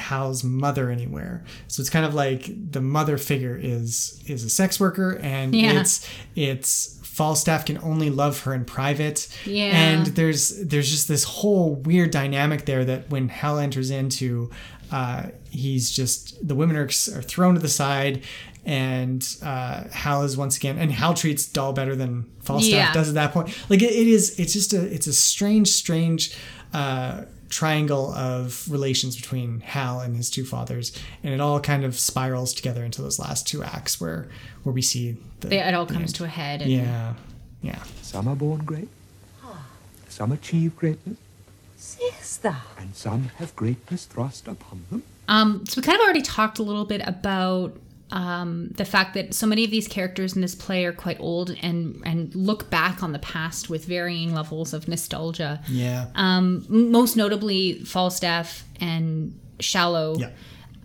Hal's 0.03 0.43
mother 0.45 0.91
anywhere. 0.91 1.45
So 1.69 1.81
it's 1.81 1.91
kind 1.91 2.05
of 2.05 2.15
like 2.15 2.51
the 2.73 2.81
mother 2.81 3.17
figure 3.19 3.59
is 3.61 4.23
is 4.27 4.45
a 4.45 4.51
sex 4.51 4.79
worker, 4.79 5.19
and 5.23 5.55
Yeah. 5.55 5.81
it's 5.81 6.07
it's 6.37 6.99
Falstaff 7.03 7.67
can 7.67 7.79
only 7.83 8.09
love 8.09 8.41
her 8.45 8.55
in 8.55 8.65
private. 8.65 9.29
Yeah. 9.45 9.65
And 9.77 10.07
there's 10.19 10.65
there's 10.65 10.91
just 10.91 11.09
this 11.09 11.25
whole 11.25 11.75
weird 11.75 12.11
dynamic 12.11 12.65
there 12.65 12.85
that 12.87 13.11
when 13.11 13.29
Hal 13.29 13.59
enters 13.59 13.91
into, 13.91 14.51
uh, 14.91 15.25
he's 15.51 15.91
just 15.91 16.47
the 16.47 16.55
women 16.55 16.77
are, 16.77 16.85
are 17.17 17.23
thrown 17.23 17.55
to 17.55 17.61
the 17.61 17.69
side. 17.69 18.23
And 18.65 19.27
uh, 19.43 19.89
Hal 19.91 20.23
is 20.23 20.37
once 20.37 20.57
again, 20.57 20.79
and 20.79 20.93
Hal 20.93 21.15
treats 21.15 21.47
Doll 21.47 21.73
better 21.73 21.97
than 21.97 22.31
Falstaff 22.45 22.71
Yeah. 22.73 22.93
does 22.93 23.09
at 23.09 23.15
that 23.15 23.33
point. 23.33 23.49
Like 23.69 23.83
it, 23.83 23.91
it 23.91 24.07
is, 24.07 24.39
it's 24.39 24.53
just 24.53 24.73
a, 24.73 24.81
it's 24.95 25.09
a 25.09 25.13
strange, 25.13 25.67
strange 25.69 26.33
uh, 26.73 27.23
triangle 27.53 28.13
of 28.15 28.67
relations 28.71 29.15
between 29.15 29.61
Hal 29.61 30.01
and 30.01 30.17
his 30.17 30.31
two 30.31 30.45
fathers, 30.45 30.91
and 31.23 31.35
it 31.35 31.41
all 31.41 31.61
kind 31.61 31.85
of 31.85 31.99
spirals 31.99 32.55
together 32.55 32.83
into 32.85 33.03
those 33.03 33.19
last 33.19 33.47
two 33.47 33.63
acts 33.63 34.01
where 34.01 34.27
where 34.63 34.73
we 34.73 34.81
see 34.83 35.17
the 35.41 35.49
They- 35.49 35.59
it 35.61 35.75
all 35.75 35.85
the 35.87 35.93
comes 35.95 36.11
end. 36.11 36.15
to 36.17 36.25
a 36.25 36.29
head. 36.29 36.63
And 36.63 36.71
yeah, 36.73 37.15
yeah. 37.63 37.83
Some 38.01 38.27
are 38.27 38.35
born 38.37 38.65
great, 38.65 38.89
some 40.09 40.33
achieve 40.33 40.77
greatness, 40.77 41.19
Sayest 41.77 42.43
thou? 42.43 42.57
and 42.79 42.95
some 42.95 43.31
have 43.39 43.55
greatness 43.57 44.05
thrust 44.07 44.49
upon 44.49 44.85
them. 44.91 45.03
Um, 45.29 45.65
so 45.69 45.81
we 45.81 45.85
kind 45.85 45.97
of 45.97 46.05
already 46.05 46.23
talked 46.23 46.59
a 46.59 46.63
little 46.63 46.85
bit 46.85 47.03
about 47.07 47.77
um, 48.13 48.69
the 48.77 48.85
fact 48.85 49.15
that 49.15 49.33
so 49.33 49.47
many 49.47 49.65
of 49.65 49.71
these 49.71 49.89
characters 49.89 50.37
in 50.37 50.43
this 50.43 50.55
play 50.55 50.85
are 50.85 50.93
quite 50.93 51.19
old 51.19 51.57
and 51.63 52.01
and 52.05 52.33
look 52.35 52.69
back 52.69 53.03
on 53.03 53.13
the 53.13 53.19
past 53.19 53.71
with 53.71 53.87
varying 53.87 54.35
levels 54.35 54.75
of 54.75 54.87
nostalgia. 54.87 55.63
Yeah. 55.67 56.09
Um, 56.15 56.67
most 56.69 57.17
notably, 57.17 57.81
Falstaff 57.81 58.65
and 58.81 59.39
Shallow. 59.59 60.17
Yeah. 60.19 60.31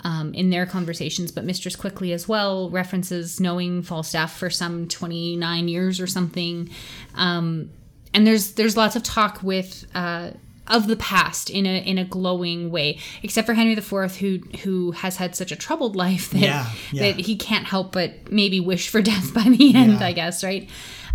Um, 0.04 0.36
in 0.36 0.52
their 0.52 0.68
conversations, 0.68 1.32
but 1.32 1.44
Mistress 1.44 1.76
Quickly 1.76 2.14
as 2.14 2.28
well 2.28 2.70
references 2.70 3.40
knowing 3.40 3.82
Falstaff 3.82 4.38
for 4.38 4.50
some 4.50 4.88
29 4.88 5.68
years 5.68 6.00
or 6.00 6.06
something. 6.06 6.70
Um, 7.16 7.72
and 8.14 8.26
there's 8.26 8.54
there's 8.54 8.78
lots 8.78 8.96
of 8.96 9.02
talk 9.02 9.42
with 9.42 9.86
uh, 9.96 10.32
of 10.70 10.88
the 10.88 10.96
past 10.96 11.50
in 11.50 11.66
a 11.66 11.80
in 11.80 11.98
a 11.98 12.06
glowing 12.06 12.70
way, 12.70 13.00
except 13.24 13.46
for 13.46 13.54
Henry 13.54 13.74
IV, 13.74 14.18
who 14.18 14.40
who 14.64 14.92
has 14.92 15.18
had 15.18 15.36
such 15.36 15.52
a 15.52 15.56
troubled 15.56 15.96
life 15.96 16.30
that 16.32 16.40
Yeah, 16.40 16.70
yeah. 16.92 17.12
that 17.12 17.26
he 17.26 17.36
can't 17.36 17.66
help 17.66 17.92
but 17.92 18.32
maybe 18.32 18.60
wish 18.60 18.90
for 18.90 19.02
death 19.12 19.34
by 19.34 19.44
the 19.44 19.76
end. 19.76 20.00
Yeah. 20.00 20.06
I 20.08 20.14
guess 20.14 20.44
right. 20.44 20.70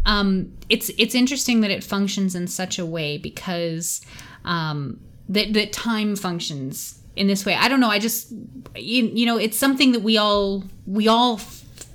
Um, 0.05 0.53
it's 0.69 0.91
it's 0.99 1.15
interesting 1.15 1.61
that 1.61 1.71
it 1.71 1.85
functions 1.85 2.35
in 2.35 2.47
such 2.49 2.79
a 2.79 2.87
way 2.87 3.19
because 3.19 4.05
um, 4.45 4.99
that 5.29 5.53
that 5.53 5.73
time 5.73 6.17
functions 6.17 6.99
in 7.15 7.27
this 7.27 7.45
way. 7.47 7.55
I 7.55 7.69
don't 7.69 7.81
know. 7.81 7.91
I 7.91 7.99
just 7.99 8.33
you, 8.75 9.05
you 9.13 9.27
know 9.27 9.37
it's 9.37 9.57
something 9.57 9.93
that 9.93 10.01
we 10.01 10.17
all 10.19 10.65
we 10.87 11.09
all 11.09 11.41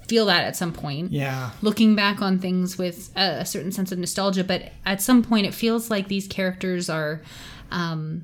feel 0.07 0.25
that 0.27 0.43
at 0.45 0.55
some 0.55 0.71
point 0.73 1.11
Yeah. 1.11 1.51
looking 1.61 1.95
back 1.95 2.21
on 2.21 2.39
things 2.39 2.77
with 2.77 3.11
a, 3.15 3.39
a 3.41 3.45
certain 3.45 3.71
sense 3.71 3.91
of 3.91 3.99
nostalgia 3.99 4.43
but 4.43 4.71
at 4.85 5.01
some 5.01 5.23
point 5.23 5.45
it 5.47 5.53
feels 5.53 5.89
like 5.89 6.07
these 6.07 6.27
characters 6.27 6.89
are 6.89 7.21
um 7.71 8.23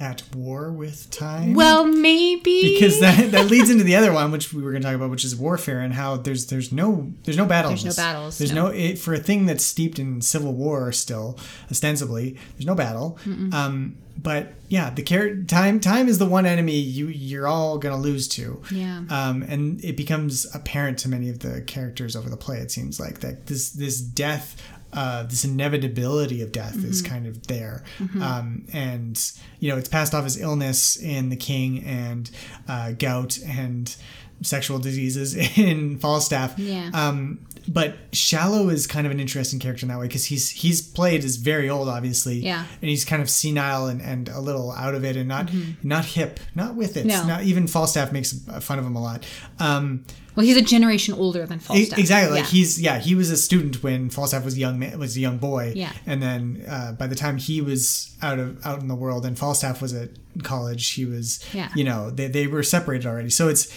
At 0.00 0.22
war 0.34 0.72
with 0.72 1.10
time. 1.10 1.52
well 1.52 1.84
maybe 1.84 2.72
because 2.72 3.00
that, 3.00 3.30
that 3.32 3.50
leads 3.50 3.68
into 3.68 3.84
the 3.84 3.96
other 3.96 4.12
one, 4.14 4.32
which 4.32 4.52
we 4.52 4.62
were 4.62 4.70
going 4.70 4.80
to 4.82 4.88
talk 4.88 4.96
about, 4.96 5.10
which 5.10 5.24
is 5.26 5.36
warfare 5.36 5.80
and 5.80 5.92
how 5.92 6.16
there's 6.16 6.46
there's 6.46 6.72
no 6.72 7.12
there's 7.24 7.36
no 7.36 7.44
battles. 7.44 7.82
There's 7.82 7.98
no 7.98 8.02
battles, 8.02 8.38
There's 8.38 8.52
no. 8.52 8.68
no, 8.68 8.72
it, 8.72 8.98
for 8.98 9.12
a 9.12 9.18
thing 9.18 9.44
that's 9.46 9.62
steeped 9.64 9.98
in 9.98 10.22
civil 10.22 10.54
war 10.54 10.90
still 10.92 11.38
ostensibly. 11.70 12.38
There's 12.54 12.66
no 12.66 12.74
battle. 12.74 13.18
Um, 13.52 13.98
but 14.16 14.52
yeah, 14.68 14.90
the 14.90 15.02
char- 15.02 15.36
time 15.44 15.80
time 15.80 16.08
is 16.08 16.18
the 16.18 16.26
one 16.26 16.44
enemy 16.46 16.76
you 16.78 17.08
you're 17.08 17.46
all 17.46 17.76
gonna 17.78 17.96
lose 17.98 18.26
to. 18.28 18.62
Yeah. 18.70 19.02
Um, 19.10 19.42
and 19.42 19.82
it 19.84 19.96
becomes 19.96 20.46
apparent 20.54 20.98
to 21.00 21.08
many 21.08 21.28
of 21.28 21.40
the 21.40 21.60
characters 21.62 22.16
over 22.16 22.28
the 22.30 22.36
play. 22.36 22.58
It 22.58 22.70
seems 22.70 22.98
like 23.00 23.20
that 23.20 23.46
this 23.46 23.70
this 23.70 24.00
death. 24.00 24.60
Uh, 24.92 25.22
this 25.24 25.44
inevitability 25.44 26.42
of 26.42 26.50
death 26.52 26.84
is 26.84 27.00
kind 27.00 27.26
of 27.26 27.46
there, 27.46 27.84
um, 28.20 28.64
and 28.72 29.32
you 29.60 29.70
know 29.70 29.76
it's 29.76 29.88
passed 29.88 30.14
off 30.14 30.24
as 30.24 30.36
illness 30.40 30.96
in 30.96 31.28
the 31.28 31.36
king 31.36 31.84
and 31.84 32.30
uh, 32.68 32.92
gout 32.92 33.38
and 33.46 33.96
sexual 34.42 34.78
diseases 34.78 35.34
in 35.58 35.98
Falstaff. 35.98 36.58
Yeah. 36.58 36.90
Um, 36.94 37.40
but 37.68 37.96
Shallow 38.12 38.68
is 38.70 38.86
kind 38.86 39.06
of 39.06 39.12
an 39.12 39.20
interesting 39.20 39.60
character 39.60 39.84
in 39.84 39.88
that 39.90 39.98
way 39.98 40.06
because 40.06 40.24
he's 40.24 40.50
he's 40.50 40.80
played 40.80 41.24
as 41.24 41.36
very 41.36 41.68
old, 41.68 41.88
obviously. 41.88 42.36
Yeah. 42.36 42.64
And 42.80 42.88
he's 42.88 43.04
kind 43.04 43.20
of 43.22 43.28
senile 43.30 43.86
and, 43.86 44.00
and 44.00 44.28
a 44.30 44.40
little 44.40 44.72
out 44.72 44.94
of 44.94 45.04
it 45.04 45.16
and 45.16 45.28
not 45.28 45.50
not 45.82 46.04
hip, 46.04 46.40
not 46.54 46.74
with 46.74 46.96
it. 46.96 47.06
Mm-hmm. 47.06 47.28
No. 47.28 47.34
Not 47.34 47.44
even 47.44 47.66
Falstaff 47.66 48.12
makes 48.12 48.32
fun 48.60 48.78
of 48.78 48.86
him 48.86 48.96
a 48.96 49.02
lot. 49.02 49.24
Um, 49.58 50.04
well 50.36 50.46
he's 50.46 50.56
a 50.56 50.62
generation 50.62 51.12
older 51.14 51.44
than 51.44 51.58
falstaff 51.58 51.98
exactly. 51.98 52.36
Like 52.40 52.44
Yeah. 52.44 52.50
he's 52.50 52.80
yeah, 52.80 52.98
he 52.98 53.14
was 53.14 53.30
a 53.30 53.36
student 53.36 53.82
when 53.82 54.08
Falstaff 54.10 54.44
was 54.44 54.54
a 54.54 54.58
young 54.58 54.78
man, 54.78 54.98
was 54.98 55.16
a 55.16 55.20
young 55.20 55.36
boy. 55.38 55.72
Yeah. 55.76 55.92
And 56.06 56.22
then 56.22 56.64
uh, 56.66 56.92
by 56.92 57.08
the 57.08 57.16
time 57.16 57.36
he 57.36 57.60
was 57.60 58.16
out 58.22 58.38
of 58.38 58.64
out 58.64 58.80
in 58.80 58.88
the 58.88 58.94
world 58.94 59.26
and 59.26 59.38
Falstaff 59.38 59.82
was 59.82 59.92
at 59.92 60.10
college, 60.42 60.90
he 60.92 61.04
was 61.04 61.44
Yeah. 61.52 61.68
you 61.74 61.84
know 61.84 62.10
they 62.10 62.28
they 62.28 62.46
were 62.46 62.62
separated 62.62 63.06
already. 63.06 63.28
So 63.30 63.48
it's 63.48 63.70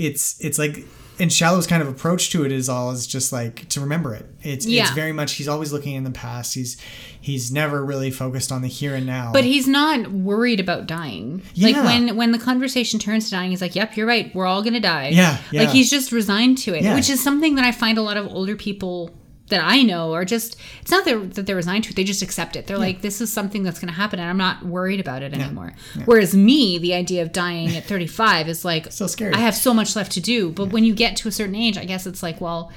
it's 0.00 0.40
it's 0.40 0.58
like 0.58 0.84
and 1.18 1.30
Shallow's 1.30 1.66
kind 1.66 1.82
of 1.82 1.88
approach 1.88 2.30
to 2.30 2.46
it 2.46 2.50
is 2.52 2.70
all 2.70 2.90
is 2.92 3.06
just 3.06 3.30
like 3.30 3.68
to 3.68 3.80
remember 3.80 4.14
it. 4.14 4.24
It's 4.42 4.64
it's 4.66 4.90
very 4.92 5.12
much 5.12 5.32
he's 5.34 5.48
always 5.48 5.70
looking 5.70 5.94
in 5.94 6.04
the 6.04 6.10
past. 6.10 6.54
He's 6.54 6.78
he's 7.20 7.52
never 7.52 7.84
really 7.84 8.10
focused 8.10 8.50
on 8.50 8.62
the 8.62 8.68
here 8.68 8.94
and 8.94 9.04
now. 9.04 9.30
but 9.32 9.44
he's 9.44 9.68
not 9.68 10.10
worried 10.10 10.58
about 10.58 10.86
dying 10.86 11.42
like 11.58 11.76
when 11.76 12.16
when 12.16 12.32
the 12.32 12.38
conversation 12.38 12.98
turns 12.98 13.26
to 13.26 13.32
dying 13.32 13.50
he's 13.50 13.60
like 13.60 13.74
yep 13.76 13.94
you're 13.94 14.06
right 14.06 14.34
we're 14.34 14.46
all 14.46 14.62
gonna 14.62 14.80
die 14.80 15.08
Yeah, 15.08 15.36
yeah. 15.52 15.60
like 15.64 15.68
he's 15.70 15.90
just 15.90 16.12
resigned 16.12 16.56
to 16.58 16.72
it 16.74 16.82
Yeah. 16.82 16.94
which 16.94 17.10
is 17.10 17.22
something 17.22 17.56
that 17.56 17.64
i 17.66 17.72
find 17.72 17.98
a 17.98 18.02
lot 18.02 18.16
of 18.16 18.26
older 18.28 18.56
people 18.56 19.10
that 19.50 19.62
i 19.62 19.82
know 19.82 20.12
are 20.14 20.24
just 20.24 20.56
it's 20.80 20.90
not 20.90 21.04
that, 21.04 21.34
that 21.34 21.46
they're 21.46 21.56
resigned 21.56 21.84
to 21.84 21.90
it 21.90 21.96
they 21.96 22.04
just 22.04 22.22
accept 22.22 22.56
it 22.56 22.66
they're 22.66 22.78
like 22.78 23.02
this 23.02 23.20
is 23.20 23.32
something 23.32 23.62
that's 23.62 23.78
gonna 23.78 23.92
happen 23.92 24.18
and 24.18 24.28
i'm 24.28 24.36
not 24.38 24.64
worried 24.64 24.98
about 25.00 25.22
it 25.22 25.32
anymore 25.34 25.72
whereas 26.06 26.34
me 26.34 26.78
the 26.78 26.94
idea 26.94 27.22
of 27.22 27.32
dying 27.32 27.76
at 27.76 27.84
35 27.84 28.48
is 28.48 28.64
like 28.64 28.90
So 28.92 29.06
scary. 29.06 29.34
i 29.34 29.38
have 29.38 29.54
so 29.54 29.74
much 29.74 29.94
left 29.94 30.12
to 30.12 30.20
do 30.20 30.50
but 30.50 30.66
when 30.70 30.84
you 30.84 30.94
get 30.94 31.16
to 31.18 31.28
a 31.28 31.32
certain 31.32 31.54
age 31.54 31.76
i 31.76 31.84
guess 31.84 32.06
it's 32.06 32.22
like 32.22 32.40
well 32.40 32.72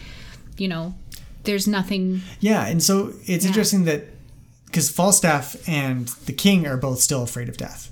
you 0.57 0.67
know 0.67 0.93
there's 1.45 1.67
nothing 1.67 2.21
Yeah, 2.39 2.65
and 2.67 2.81
so 2.81 3.13
it's 3.25 3.43
Yeah. 3.43 3.49
interesting 3.49 3.83
that 3.83 4.05
because 4.65 4.89
Falstaff 4.89 5.55
and 5.67 6.07
the 6.25 6.31
king 6.33 6.65
are 6.65 6.77
both 6.77 6.99
still 7.01 7.21
afraid 7.21 7.49
of 7.49 7.57
death. 7.57 7.91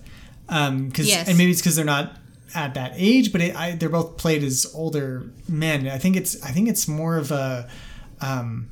Um, 0.49 0.89
cause, 0.89 1.05
Yes. 1.07 1.27
and 1.27 1.37
maybe 1.37 1.51
it's 1.51 1.59
because 1.61 1.75
they're 1.75 1.83
not 1.85 2.17
at 2.55 2.73
that 2.75 2.93
age, 2.95 3.31
but 3.33 3.41
it, 3.41 3.55
I, 3.55 3.73
they're 3.75 3.89
both 3.89 4.15
played 4.17 4.43
as 4.43 4.65
older 4.73 5.29
men. 5.49 5.87
I 5.87 5.97
think 5.97 6.15
it's 6.15 6.41
I 6.43 6.51
think 6.51 6.69
it's 6.69 6.87
more 6.87 7.17
of 7.17 7.29
a 7.31 7.67
um, 8.21 8.69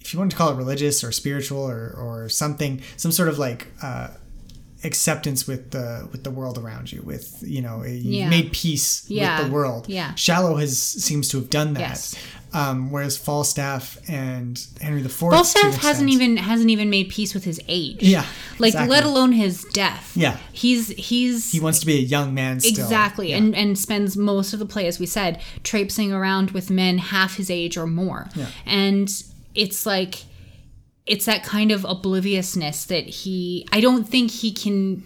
if 0.00 0.12
you 0.12 0.18
want 0.18 0.30
to 0.30 0.36
call 0.36 0.50
it 0.50 0.56
religious 0.56 1.02
or 1.02 1.12
spiritual 1.12 1.62
or 1.62 1.94
or 1.96 2.28
something, 2.28 2.82
some 2.96 3.12
sort 3.12 3.28
of 3.28 3.38
like. 3.38 3.68
Uh, 3.82 4.08
acceptance 4.84 5.46
with 5.46 5.70
the 5.70 6.06
with 6.12 6.22
the 6.22 6.30
world 6.30 6.58
around 6.58 6.92
you 6.92 7.00
with 7.02 7.42
you 7.42 7.62
know 7.62 7.82
you 7.82 8.18
Yeah. 8.18 8.28
made 8.28 8.52
peace 8.52 9.04
Yeah. 9.08 9.38
with 9.38 9.46
the 9.48 9.52
world 9.52 9.86
Yeah. 9.88 10.14
shallow 10.14 10.56
has 10.56 10.78
seems 10.78 11.28
to 11.30 11.38
have 11.38 11.48
done 11.50 11.74
that 11.74 11.80
Yes. 11.80 12.14
um, 12.52 12.90
whereas 12.90 13.16
Falstaff 13.16 13.98
and 14.08 14.62
Henry 14.80 15.00
IV. 15.00 15.18
to 15.18 15.24
an 15.26 15.30
Falstaff 15.32 15.64
extent- 15.64 15.82
hasn't 15.82 16.10
even 16.10 16.36
hasn't 16.36 16.70
even 16.70 16.90
made 16.90 17.08
peace 17.08 17.32
with 17.34 17.44
his 17.44 17.60
age. 17.68 17.98
Yeah, 18.02 18.24
like 18.58 18.74
exactly. 18.74 18.90
let 18.94 19.04
alone 19.04 19.32
his 19.32 19.64
death. 19.72 20.12
Yeah. 20.14 20.36
he's 20.52 20.88
he's 20.90 21.52
He 21.52 21.60
wants 21.60 21.78
to 21.80 21.86
be 21.86 21.96
a 21.96 22.02
young 22.02 22.34
man 22.34 22.60
still. 22.60 22.84
exactly 22.84 23.30
Yeah. 23.30 23.38
and 23.38 23.56
and 23.56 23.78
spends 23.78 24.16
most 24.16 24.52
of 24.52 24.58
the 24.58 24.66
play, 24.66 24.86
as 24.86 24.98
we 24.98 25.06
said, 25.06 25.40
traipsing 25.64 26.12
around 26.12 26.50
with 26.50 26.70
men 26.70 26.98
half 26.98 27.36
his 27.36 27.50
age 27.50 27.76
or 27.78 27.86
more. 27.86 28.28
Yeah. 28.36 28.46
And 28.66 29.10
it's 29.54 29.86
like 29.86 30.24
it's 31.06 31.26
that 31.26 31.44
kind 31.44 31.70
of 31.70 31.84
obliviousness 31.84 32.84
that 32.86 33.06
he 33.06 33.66
I 33.72 33.80
don't 33.80 34.04
think 34.04 34.30
he 34.30 34.52
can 34.52 35.02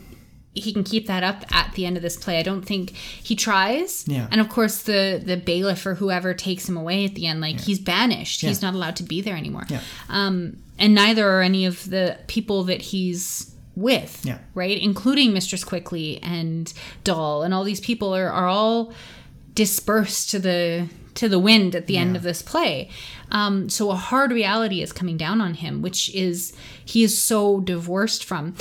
he 0.53 0.73
can 0.73 0.83
keep 0.83 1.07
that 1.07 1.23
up 1.23 1.45
at 1.55 1.73
the 1.75 1.87
end 1.87 1.97
of 1.97 2.03
this 2.03 2.17
play. 2.17 2.39
I 2.39 2.43
don't 2.43 2.63
think 2.63 2.91
he 2.91 3.37
tries. 3.37 4.07
Yeah. 4.09 4.27
And 4.31 4.41
of 4.41 4.49
course 4.49 4.83
the 4.83 5.23
the 5.25 5.37
bailiff 5.37 5.85
or 5.87 5.95
whoever 5.95 6.35
takes 6.35 6.69
him 6.69 6.77
away 6.77 7.05
at 7.05 7.15
the 7.15 7.27
end, 7.27 7.41
like 7.41 7.61
he's 7.61 7.79
banished. 7.79 8.43
Yeah. 8.43 8.49
He's 8.49 8.63
not 8.63 8.75
allowed 8.75 8.97
to 8.97 9.03
be 9.03 9.21
there 9.21 9.37
anymore. 9.37 9.65
Yeah. 9.69 9.81
Um 10.09 10.57
and 10.79 10.95
neither 10.95 11.29
are 11.29 11.43
any 11.43 11.67
of 11.67 11.89
the 11.91 12.19
people 12.27 12.65
that 12.65 12.81
he's 12.81 13.55
with. 13.77 14.25
Yeah. 14.25 14.39
Right? 14.55 14.81
Including 14.81 15.33
Mistress 15.33 15.65
Quickly 15.65 16.19
and 16.23 16.73
Doll 17.05 17.43
and 17.43 17.55
all 17.55 17.65
these 17.65 17.81
people 17.81 18.15
are, 18.15 18.31
are 18.31 18.47
all 18.47 18.93
dispersed 19.55 20.31
to 20.31 20.39
the 20.39 20.89
to 21.21 21.29
the 21.29 21.39
wind 21.39 21.75
at 21.75 21.87
the 21.87 21.97
end 21.97 22.17
of 22.17 22.23
this 22.23 22.43
play. 22.43 22.89
Um, 23.31 23.69
so 23.69 23.91
a 23.91 23.95
hard 23.97 24.33
reality 24.33 24.83
is 24.83 24.93
coming 24.93 25.17
down 25.17 25.41
on 25.41 25.55
him, 25.55 25.83
which 25.83 26.13
is 26.15 26.53
he 26.85 27.03
is 27.05 27.17
so 27.17 27.61
divorced 27.61 28.25
from. 28.25 28.55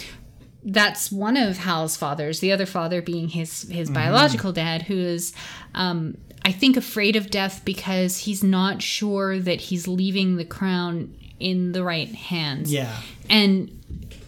That's 0.64 1.10
one 1.12 1.38
of 1.38 1.58
Hal's 1.60 1.96
fathers. 1.96 2.40
The 2.42 2.52
other 2.52 2.66
father 2.66 3.02
being 3.02 3.30
his 3.30 3.64
his 3.70 3.88
Mm-hmm. 3.88 3.94
biological 3.94 4.52
dad, 4.52 4.84
who 4.84 4.98
is, 4.98 5.34
um, 5.74 6.18
I 6.44 6.52
think, 6.52 6.76
afraid 6.78 7.16
of 7.16 7.30
death 7.32 7.62
because 7.64 8.18
he's 8.26 8.44
not 8.44 8.82
sure 8.82 9.40
that 9.40 9.62
he's 9.62 9.88
leaving 9.88 10.36
the 10.36 10.46
crown 10.46 11.16
in 11.40 11.72
the 11.72 11.84
right 11.84 12.10
hands. 12.14 12.72
Yeah. 12.74 12.94
and 13.30 13.72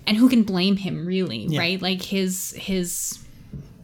and 0.07 0.17
who 0.17 0.29
can 0.29 0.43
blame 0.43 0.77
him 0.77 1.05
really, 1.05 1.45
Yeah. 1.47 1.59
right? 1.59 1.81
Like 1.81 2.01
his 2.01 2.55
his 2.57 3.19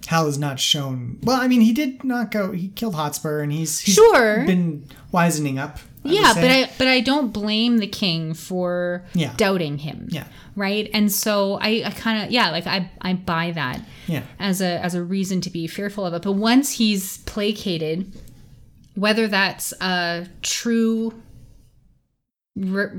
Hal 0.08 0.28
is 0.28 0.38
not 0.38 0.60
shown. 0.60 1.20
Well, 1.24 1.40
I 1.40 1.48
mean, 1.48 1.62
he 1.62 1.74
did 1.74 2.04
not 2.04 2.32
go. 2.32 2.52
He 2.54 2.70
killed 2.70 2.96
Hotspur, 2.96 3.42
and 3.42 3.52
he's, 3.52 3.80
he's 3.80 3.96
Sure. 3.96 4.46
been 4.46 4.86
wisening 5.12 5.58
up. 5.60 5.80
I 6.06 6.10
yeah 6.10 6.34
but 6.36 6.46
i 6.50 6.70
but 6.78 6.88
i 6.88 7.02
don't 7.02 7.34
blame 7.34 7.80
the 7.80 7.88
king 7.88 8.34
for 8.34 9.04
Yeah. 9.14 9.34
doubting 9.36 9.78
him 9.80 10.08
Yeah. 10.10 10.24
right 10.56 10.90
and 10.94 11.12
so 11.12 11.56
i 11.60 11.82
i 11.86 11.90
kind 11.92 12.24
of 12.24 12.32
yeah 12.32 12.52
like 12.52 12.66
i 12.66 12.90
i 13.02 13.12
buy 13.14 13.52
that 13.52 13.82
Yeah. 14.08 14.22
as 14.40 14.62
a 14.62 14.82
as 14.82 14.96
a 14.96 15.04
reason 15.04 15.42
to 15.42 15.50
be 15.50 15.68
fearful 15.68 16.06
of 16.06 16.14
it 16.14 16.22
but 16.22 16.34
once 16.34 16.74
he's 16.74 17.18
placated 17.26 18.14
whether 18.96 19.28
that's 19.28 19.74
a 19.82 20.28
true 20.44 21.14
re- 22.56 22.90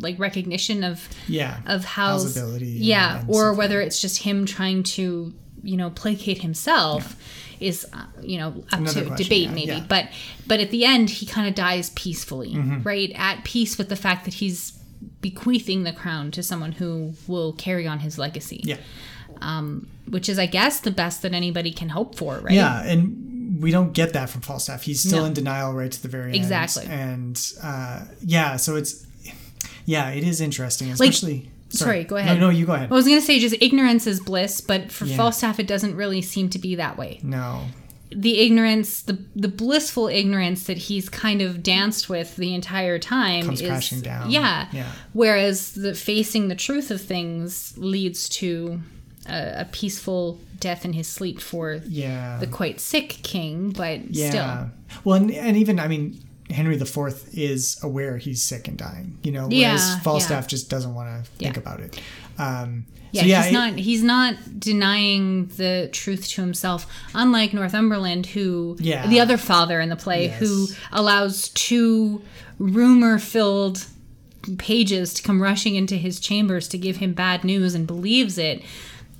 like 0.00 0.18
recognition 0.18 0.82
of 0.82 1.08
Yeah. 1.28 1.60
of 1.66 1.84
Hal's, 1.84 2.36
ability 2.36 2.66
yeah, 2.80 3.24
or 3.28 3.52
whether 3.54 3.80
it's 3.80 4.00
just 4.00 4.18
him 4.22 4.46
trying 4.46 4.82
to, 4.94 5.32
you 5.62 5.76
know, 5.76 5.90
placate 5.90 6.42
himself, 6.42 7.16
is 7.60 7.86
uh, 7.92 8.04
you 8.22 8.38
know 8.38 8.48
up 8.72 8.80
Another 8.80 9.00
to 9.02 9.06
question, 9.06 9.24
debate 9.24 9.48
yeah, 9.48 9.54
maybe. 9.54 9.72
yeah. 9.72 9.84
But 9.88 10.08
but 10.46 10.60
at 10.60 10.70
the 10.70 10.84
end, 10.84 11.10
he 11.10 11.26
kind 11.26 11.48
of 11.48 11.54
dies 11.54 11.90
peacefully, 11.90 12.52
Mhm. 12.54 12.84
right? 12.84 13.12
At 13.14 13.44
peace 13.44 13.78
with 13.78 13.88
the 13.88 13.96
fact 13.96 14.24
that 14.24 14.34
he's 14.34 14.72
bequeathing 15.20 15.82
the 15.84 15.92
crown 15.92 16.30
to 16.32 16.42
someone 16.42 16.72
who 16.72 17.14
will 17.26 17.52
carry 17.52 17.86
on 17.86 18.00
his 18.00 18.18
legacy. 18.18 18.60
Yeah. 18.64 18.76
Um, 19.40 19.88
which 20.08 20.28
is, 20.28 20.38
I 20.38 20.46
guess, 20.46 20.80
the 20.80 20.90
best 20.90 21.22
that 21.22 21.32
anybody 21.32 21.72
can 21.72 21.88
hope 21.88 22.14
for, 22.16 22.38
right? 22.38 22.52
Yeah, 22.54 22.82
and 22.84 23.60
we 23.60 23.70
don't 23.70 23.92
get 23.92 24.12
that 24.12 24.30
from 24.30 24.40
Falstaff. 24.42 24.82
He's 24.82 25.00
still 25.00 25.20
No. 25.20 25.24
in 25.26 25.32
denial 25.32 25.72
right 25.72 25.90
to 25.90 26.02
the 26.02 26.08
very 26.08 26.36
Exactly. 26.36 26.84
end. 26.84 26.92
And 26.92 27.52
uh, 27.62 28.00
yeah, 28.24 28.56
so 28.56 28.76
it's 28.76 29.04
yeah, 29.84 30.10
it 30.10 30.22
is 30.22 30.40
interesting, 30.40 30.88
Like- 30.90 30.98
Sorry, 31.72 32.04
go 32.04 32.16
ahead. 32.16 32.38
No, 32.38 32.48
no, 32.48 32.50
you 32.50 32.66
go 32.66 32.72
ahead. 32.74 32.90
I 32.90 32.94
was 32.94 33.06
going 33.06 33.18
to 33.20 33.24
say 33.26 33.38
just 33.38 33.56
ignorance 33.60 34.06
is 34.06 34.20
bliss, 34.20 34.60
but 34.60 34.90
for 34.92 35.04
Yeah. 35.06 35.16
Falstaff, 35.16 35.58
it 35.58 35.66
doesn't 35.66 35.94
really 35.96 36.22
seem 36.22 36.48
to 36.50 36.58
be 36.58 36.74
that 36.76 36.96
way. 36.96 37.20
no. 37.22 37.64
the 38.14 38.40
ignorance, 38.40 39.00
the 39.04 39.16
the 39.34 39.48
blissful 39.48 40.06
ignorance 40.06 40.64
that 40.64 40.76
he's 40.76 41.08
kind 41.08 41.40
of 41.40 41.62
danced 41.62 42.10
with 42.10 42.36
the 42.36 42.54
entire 42.54 42.98
time 42.98 43.46
Comes 43.46 43.62
is 43.62 43.66
crashing 43.66 44.02
down. 44.02 44.30
Yeah. 44.30 44.68
Yeah. 44.70 44.92
Whereas 45.14 45.72
the 45.72 45.94
facing 45.94 46.48
the 46.48 46.54
truth 46.54 46.90
of 46.90 47.00
things 47.00 47.72
leads 47.78 48.28
to 48.40 48.82
a, 49.26 49.60
a 49.60 49.64
peaceful 49.72 50.38
death 50.60 50.84
in 50.84 50.92
his 50.92 51.08
sleep 51.08 51.40
for 51.40 51.80
Yeah. 51.88 52.36
the 52.38 52.46
quite 52.46 52.80
sick 52.80 53.18
king, 53.22 53.70
but 53.70 54.10
Yeah. 54.14 54.28
still. 54.28 54.70
Well, 55.04 55.16
and, 55.16 55.30
and 55.30 55.56
even 55.56 55.80
I 55.80 55.88
mean, 55.88 56.20
Henry 56.52 56.76
the 56.76 56.86
Fourth 56.86 57.36
is 57.36 57.78
aware 57.82 58.16
he's 58.18 58.42
sick 58.42 58.68
and 58.68 58.76
dying. 58.78 59.18
You 59.22 59.32
know, 59.32 59.42
whereas 59.48 59.56
Yeah, 59.60 59.98
Falstaff 60.00 60.44
yeah. 60.44 60.48
just 60.48 60.70
doesn't 60.70 60.94
want 60.94 61.24
to 61.24 61.30
think 61.32 61.56
about 61.56 61.80
it. 61.80 62.00
Um, 62.38 62.86
Yeah, 63.12 63.22
so 63.22 63.26
yeah, 63.28 63.42
he's 63.42 63.50
it- 63.50 63.52
not 63.54 63.72
he's 63.78 64.02
not 64.02 64.34
denying 64.60 65.46
the 65.56 65.88
truth 65.92 66.28
to 66.30 66.40
himself. 66.40 66.86
Unlike 67.14 67.52
Northumberland, 67.54 68.26
who 68.26 68.76
Yeah. 68.80 69.06
the 69.06 69.20
other 69.20 69.36
father 69.36 69.80
in 69.80 69.88
the 69.90 69.96
play, 69.96 70.26
Yes. 70.28 70.38
who 70.40 70.68
allows 70.92 71.48
two 71.50 72.22
rumor-filled 72.58 73.86
pages 74.58 75.14
to 75.14 75.22
come 75.22 75.40
rushing 75.42 75.74
into 75.76 75.96
his 75.96 76.18
chambers 76.20 76.66
to 76.68 76.78
give 76.78 76.96
him 76.96 77.12
bad 77.12 77.44
news 77.44 77.74
and 77.74 77.86
believes 77.86 78.38
it, 78.38 78.62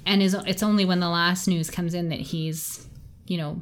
and 0.05 0.22
is 0.22 0.35
it's 0.47 0.62
only 0.62 0.85
when 0.85 1.01
the 1.01 1.09
last 1.09 1.47
news 1.47 1.70
comes 1.70 1.95
in 1.95 2.09
that 2.09 2.20
he's, 2.20 2.87
you 3.26 3.37
know. 3.39 3.61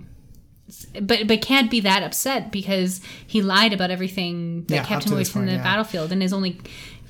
But 1.01 1.27
but 1.27 1.43
can't 1.43 1.71
be 1.71 1.81
that 1.81 2.03
upset 2.03 2.51
because 2.51 3.01
he 3.27 3.43
lied 3.43 3.73
about 3.73 3.91
everything 3.91 4.65
that 4.67 4.75
Yeah, 4.75 4.85
kept 4.85 5.07
him 5.07 5.13
away 5.13 5.25
from 5.25 5.43
point, 5.43 5.51
the 5.51 5.57
yeah. 5.57 5.63
battlefield, 5.63 6.13
and 6.13 6.23
is 6.23 6.33
only 6.33 6.61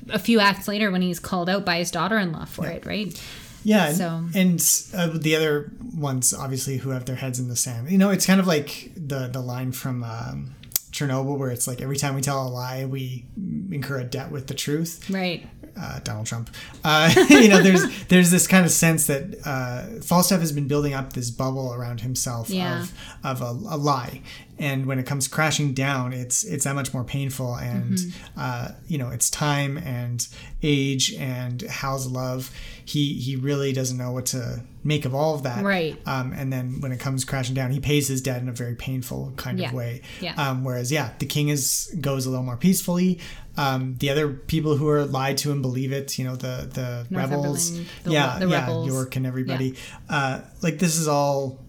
a 0.09 0.19
few 0.19 0.39
acts 0.39 0.67
later 0.67 0.91
when 0.91 1.01
he's 1.01 1.19
called 1.19 1.49
out 1.49 1.63
by 1.65 1.77
his 1.77 1.91
daughter-in-law 1.91 2.45
for 2.45 2.67
it, 2.67 2.85
right? 2.85 3.21
Yeah, 3.63 3.89
and, 3.89 3.97
So- 3.97 4.25
and 4.33 4.75
uh, 5.13 5.17
the 5.19 5.35
other 5.35 5.71
ones 5.95 6.33
obviously 6.33 6.77
who 6.77 6.89
have 6.89 7.05
their 7.05 7.17
heads 7.17 7.39
in 7.39 7.47
the 7.47 7.55
sand. 7.55 7.91
You 7.91 7.97
know, 7.99 8.09
it's 8.09 8.25
kind 8.25 8.39
of 8.39 8.47
like 8.47 8.91
the 8.95 9.27
the 9.27 9.41
line 9.41 9.71
from 9.71 10.03
um, 10.03 10.55
Chernobyl 10.91 11.37
where 11.37 11.51
it's 11.51 11.67
like 11.67 11.79
every 11.81 11.95
time 11.97 12.15
we 12.15 12.21
tell 12.21 12.45
a 12.45 12.49
lie, 12.49 12.85
we 12.85 13.25
incur 13.71 13.99
a 13.99 14.03
debt 14.03 14.31
with 14.31 14.47
the 14.47 14.53
truth. 14.55 15.07
Right. 15.09 15.47
Uh, 15.79 15.99
Donald 15.99 16.25
Trump. 16.27 16.49
Uh, 16.83 17.13
you 17.29 17.47
know, 17.47 17.61
there's 17.61 17.83
there's 18.07 18.31
this 18.31 18.47
kind 18.47 18.65
of 18.65 18.71
sense 18.71 19.07
that 19.07 19.35
uh, 19.45 20.01
Falstaff 20.01 20.39
has 20.39 20.51
been 20.51 20.67
building 20.67 20.93
up 20.93 21.13
this 21.13 21.29
bubble 21.31 21.73
around 21.73 22.01
himself 22.01 22.49
Yeah. 22.49 22.81
of 22.81 22.93
of 23.23 23.41
a, 23.41 23.75
a 23.75 23.77
lie, 23.77 24.21
and 24.59 24.85
when 24.85 24.99
it 24.99 25.05
comes 25.05 25.27
crashing 25.27 25.73
down, 25.73 26.13
it's 26.13 26.43
it's 26.43 26.63
that 26.65 26.75
much 26.75 26.93
more 26.93 27.03
painful. 27.03 27.55
And 27.55 27.97
Mhm. 27.97 28.11
uh, 28.37 28.67
you 28.87 28.97
know, 28.97 29.09
it's 29.09 29.29
time 29.29 29.77
and 29.77 30.27
age 30.63 31.13
and 31.13 31.61
Hal's 31.61 32.07
love. 32.07 32.51
He 32.85 33.13
he 33.13 33.35
really 33.35 33.73
doesn't 33.73 33.97
know 33.97 34.11
what 34.11 34.25
to 34.27 34.61
make 34.83 35.05
of 35.05 35.13
all 35.13 35.35
of 35.35 35.43
that. 35.43 35.63
Right. 35.63 35.95
Um, 36.07 36.33
and 36.33 36.51
then 36.51 36.81
when 36.81 36.91
it 36.91 36.99
comes 36.99 37.23
crashing 37.23 37.53
down, 37.55 37.71
he 37.71 37.79
pays 37.79 38.07
his 38.07 38.19
debt 38.21 38.41
in 38.41 38.49
a 38.49 38.51
very 38.51 38.73
painful 38.75 39.33
kind 39.37 39.59
Yeah. 39.59 39.67
of 39.69 39.73
way. 39.73 40.01
Yeah. 40.19 40.33
Um, 40.35 40.63
whereas, 40.63 40.91
yeah, 40.91 41.11
the 41.19 41.25
king 41.27 41.49
is 41.49 41.93
goes 42.01 42.25
a 42.25 42.29
little 42.29 42.43
more 42.45 42.57
peacefully. 42.57 43.19
Um, 43.57 43.95
the 43.99 44.09
other 44.09 44.29
people 44.29 44.77
who 44.77 44.87
are 44.87 45.05
lied 45.05 45.37
to 45.39 45.51
and 45.51 45.61
believe 45.61 45.91
it. 45.91 46.17
You 46.17 46.25
know, 46.25 46.35
the 46.35 46.67
the 46.73 47.05
rebels. 47.15 47.71
The- 48.03 48.11
yeah, 48.11 48.39
the 48.39 48.47
yeah, 48.47 48.61
rebels. 48.61 48.87
York 48.87 49.15
and 49.15 49.25
everybody. 49.27 49.75
Uh, 50.09 50.41
like 50.61 50.79
this 50.79 50.97
is 50.97 51.07
all. 51.07 51.59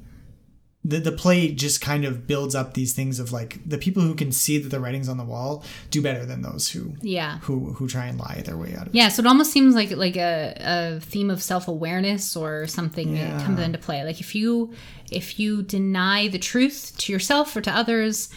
The, 0.84 0.98
the 0.98 1.12
play 1.12 1.52
just 1.52 1.80
kind 1.80 2.04
of 2.04 2.26
builds 2.26 2.56
up 2.56 2.74
these 2.74 2.92
things 2.92 3.20
of 3.20 3.30
like 3.30 3.60
the 3.64 3.78
people 3.78 4.02
who 4.02 4.16
can 4.16 4.32
see 4.32 4.58
that 4.58 4.68
the 4.70 4.80
writing's 4.80 5.08
on 5.08 5.16
the 5.16 5.24
wall 5.24 5.62
do 5.90 6.02
better 6.02 6.26
than 6.26 6.42
those 6.42 6.68
who 6.70 6.94
Yeah. 7.02 7.38
who 7.42 7.74
who 7.74 7.86
try 7.86 8.06
and 8.06 8.18
lie 8.18 8.42
their 8.44 8.56
way 8.56 8.74
out 8.74 8.88
of 8.88 8.94
it. 8.94 8.94
Yeah, 8.96 9.06
so 9.08 9.20
it 9.20 9.26
almost 9.28 9.52
seems 9.52 9.76
like 9.76 9.92
like 9.92 10.16
a, 10.16 10.56
a 10.60 11.00
theme 11.00 11.30
of 11.30 11.40
self 11.40 11.68
awareness 11.68 12.34
or 12.34 12.66
something 12.66 13.14
Yeah. 13.16 13.36
that 13.36 13.46
comes 13.46 13.60
into 13.60 13.78
play. 13.78 14.02
Like 14.04 14.18
if 14.20 14.34
you 14.34 14.72
if 15.12 15.38
you 15.38 15.62
deny 15.62 16.26
the 16.26 16.38
truth 16.40 16.94
to 16.98 17.12
yourself 17.12 17.54
or 17.54 17.60
to 17.60 17.70
others, 17.70 18.28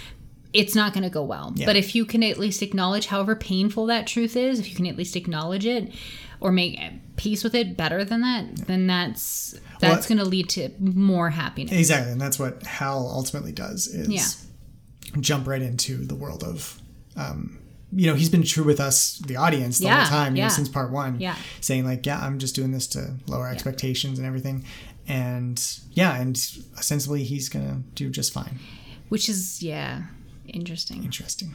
it's 0.53 0.75
not 0.75 0.93
going 0.93 1.03
to 1.03 1.09
go 1.09 1.23
well. 1.23 1.51
Yeah. 1.55 1.65
But 1.65 1.75
if 1.77 1.95
you 1.95 2.05
can 2.05 2.21
at 2.23 2.37
least 2.37 2.61
acknowledge 2.61 3.07
however 3.07 3.35
painful 3.35 3.87
that 3.87 4.05
truth 4.07 4.35
is, 4.35 4.59
if 4.59 4.69
you 4.69 4.75
can 4.75 4.85
at 4.85 4.95
least 4.97 5.15
acknowledge 5.15 5.65
it 5.65 5.91
or 6.39 6.51
make 6.51 6.79
peace 7.15 7.43
with 7.43 7.55
it 7.55 7.77
better 7.77 8.03
than 8.03 8.21
that, 8.21 8.67
then 8.67 8.87
that's 8.87 9.53
Well, 9.81 9.91
that's 9.93 10.07
going 10.07 10.17
to 10.19 10.25
lead 10.25 10.49
to 10.49 10.69
more 10.79 11.29
happiness. 11.29 11.73
Exactly, 11.77 12.11
and 12.11 12.19
that's 12.21 12.37
what 12.39 12.63
Hal 12.63 13.09
ultimately 13.13 13.51
does 13.51 13.87
is 13.87 14.07
Yeah. 14.09 15.19
jump 15.21 15.47
right 15.47 15.61
into 15.61 16.05
the 16.05 16.15
world 16.15 16.43
of 16.43 16.81
um, 17.15 17.59
you 17.93 18.07
know, 18.07 18.15
he's 18.15 18.29
been 18.29 18.43
true 18.43 18.65
with 18.65 18.81
us, 18.81 19.19
the 19.19 19.37
audience, 19.37 19.77
the 19.77 19.85
Yeah, 19.85 20.01
whole 20.01 20.09
time, 20.09 20.35
you 20.35 20.41
know, 20.41 20.47
yeah. 20.47 20.53
since 20.53 20.67
part 20.67 20.91
one. 20.91 21.17
Yeah. 21.21 21.35
Saying 21.61 21.85
like, 21.85 22.05
yeah, 22.05 22.19
I'm 22.19 22.39
just 22.39 22.53
doing 22.53 22.71
this 22.71 22.87
to 22.87 23.13
lower 23.27 23.47
expectations 23.47 24.17
and 24.19 24.27
everything. 24.27 24.65
And 25.07 25.61
yeah, 25.93 26.15
and 26.19 26.35
ostensibly 26.77 27.23
he's 27.23 27.47
gonna 27.47 27.83
do 27.93 28.09
just 28.09 28.33
fine. 28.33 28.59
Which 29.07 29.29
is 29.29 29.63
yeah, 29.63 30.03
interesting. 30.47 31.03
Interesting. 31.05 31.53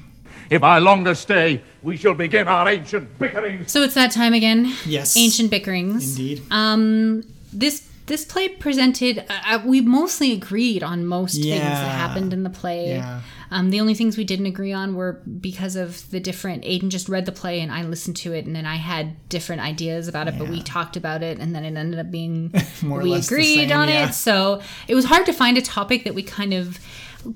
If 0.51 0.63
I 0.63 0.79
longer 0.79 1.15
stay, 1.15 1.63
we 1.83 1.97
shall 1.97 2.15
begin 2.15 2.49
our 2.49 2.69
ancient 2.69 3.19
bickerings. 3.19 3.71
So 3.71 3.83
it's 3.83 3.95
that 3.95 4.11
time 4.11 4.35
again. 4.35 4.73
Yes. 4.85 5.17
Ancient 5.17 5.51
bickerings. 5.51 6.19
Indeed. 6.19 6.43
Um, 6.51 7.23
this 7.53 7.89
this 8.11 8.25
play 8.25 8.49
presented. 8.49 9.25
Uh, 9.31 9.41
uh, 9.47 9.63
we 9.65 9.81
mostly 9.81 10.33
agreed 10.33 10.83
on 10.83 11.07
most 11.07 11.37
things 11.37 11.61
that 11.61 11.97
happened 11.97 12.33
in 12.33 12.43
the 12.43 12.51
play. 12.51 12.89
Yeah. 12.89 13.21
Um, 13.53 13.71
the 13.71 13.81
only 13.81 13.95
things 13.95 14.17
we 14.17 14.25
didn't 14.25 14.47
agree 14.47 14.73
on 14.73 14.95
were 14.95 15.21
because 15.41 15.77
of 15.77 16.09
the 16.11 16.21
different. 16.21 16.65
Aiden 16.65 16.89
just 16.89 17.09
read 17.09 17.25
the 17.27 17.33
play 17.33 17.61
and 17.61 17.73
I 17.73 17.83
listened 17.83 18.17
to 18.19 18.33
it, 18.33 18.47
and 18.47 18.55
then 18.55 18.67
I 18.67 18.77
had 18.77 19.29
different 19.29 19.63
ideas 19.63 20.09
about 20.09 20.29
it. 20.29 20.39
But 20.39 20.49
we 20.49 20.63
talked 20.63 20.97
about 20.97 21.23
it, 21.23 21.39
and 21.39 21.55
then 21.55 21.65
it 21.65 21.77
ended 21.77 22.01
up 22.01 22.11
being 22.11 22.53
More 22.83 23.01
or 23.01 23.03
we 23.03 23.11
less 23.11 23.29
the 23.29 23.35
agreed 23.35 23.69
same, 23.69 23.79
on 23.79 23.89
yeah. 23.89 24.09
it. 24.09 24.13
So 24.13 24.61
it 24.89 24.95
was 24.95 25.05
hard 25.05 25.27
to 25.27 25.33
find 25.33 25.57
a 25.57 25.63
topic 25.63 26.05
that 26.05 26.15
we 26.15 26.23
kind 26.23 26.53
of 26.53 26.79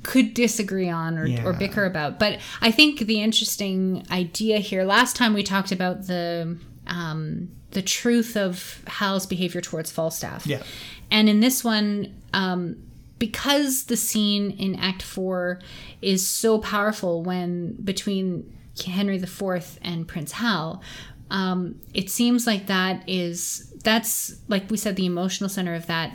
could 0.02 0.34
disagree 0.34 0.88
on 0.88 1.18
or, 1.18 1.28
or 1.44 1.52
bicker 1.52 1.84
about. 1.84 2.18
But 2.18 2.40
I 2.60 2.70
think 2.70 3.00
the 3.00 3.20
interesting 3.20 4.04
idea 4.10 4.58
here. 4.58 4.84
Last 4.84 5.16
time 5.16 5.34
we 5.34 5.42
talked 5.42 5.72
about 5.72 6.06
the 6.06 6.58
um, 6.86 7.50
the 7.70 7.82
truth 7.82 8.36
of 8.36 8.82
Hal's 8.86 9.26
behavior 9.26 9.60
towards 9.60 9.90
Falstaff. 9.90 10.46
Yeah. 10.46 10.62
And 11.10 11.28
in 11.28 11.40
this 11.40 11.62
one, 11.62 12.14
um, 12.32 12.76
because 13.18 13.84
the 13.84 13.96
scene 13.96 14.50
in 14.52 14.76
Act 14.76 15.02
Four 15.02 15.60
is 16.02 16.26
so 16.26 16.58
powerful 16.58 17.22
when 17.22 17.74
between 17.82 18.52
Henry 18.84 19.16
IV 19.16 19.78
and 19.82 20.06
Prince 20.08 20.32
Hal, 20.32 20.82
um, 21.30 21.80
it 21.92 22.10
seems 22.10 22.46
like 22.46 22.66
that 22.66 23.08
is 23.08 23.72
that's 23.82 24.36
like 24.48 24.70
we 24.70 24.76
said 24.76 24.96
the 24.96 25.06
emotional 25.06 25.50
center 25.50 25.74
of 25.74 25.86
that 25.86 26.12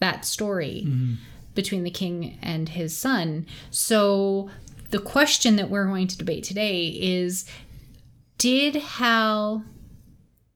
that 0.00 0.24
story 0.24 0.86
between 1.54 1.84
the 1.84 1.90
king 1.90 2.38
and 2.42 2.70
his 2.70 2.96
son. 2.96 3.46
So 3.70 4.50
the 4.90 4.98
question 4.98 5.56
that 5.56 5.70
we're 5.70 5.86
going 5.86 6.06
to 6.08 6.18
debate 6.18 6.44
today 6.44 6.86
is 6.86 7.44
did 8.38 8.76
Hal 8.76 9.64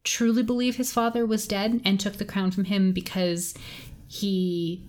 truly 0.02 0.42
believe 0.42 0.76
his 0.76 0.92
father 0.92 1.24
was 1.24 1.46
dead 1.46 1.80
and 1.84 1.98
took 1.98 2.14
the 2.14 2.24
crown 2.24 2.50
from 2.50 2.64
him 2.64 2.92
because 2.92 3.54
he 4.06 4.82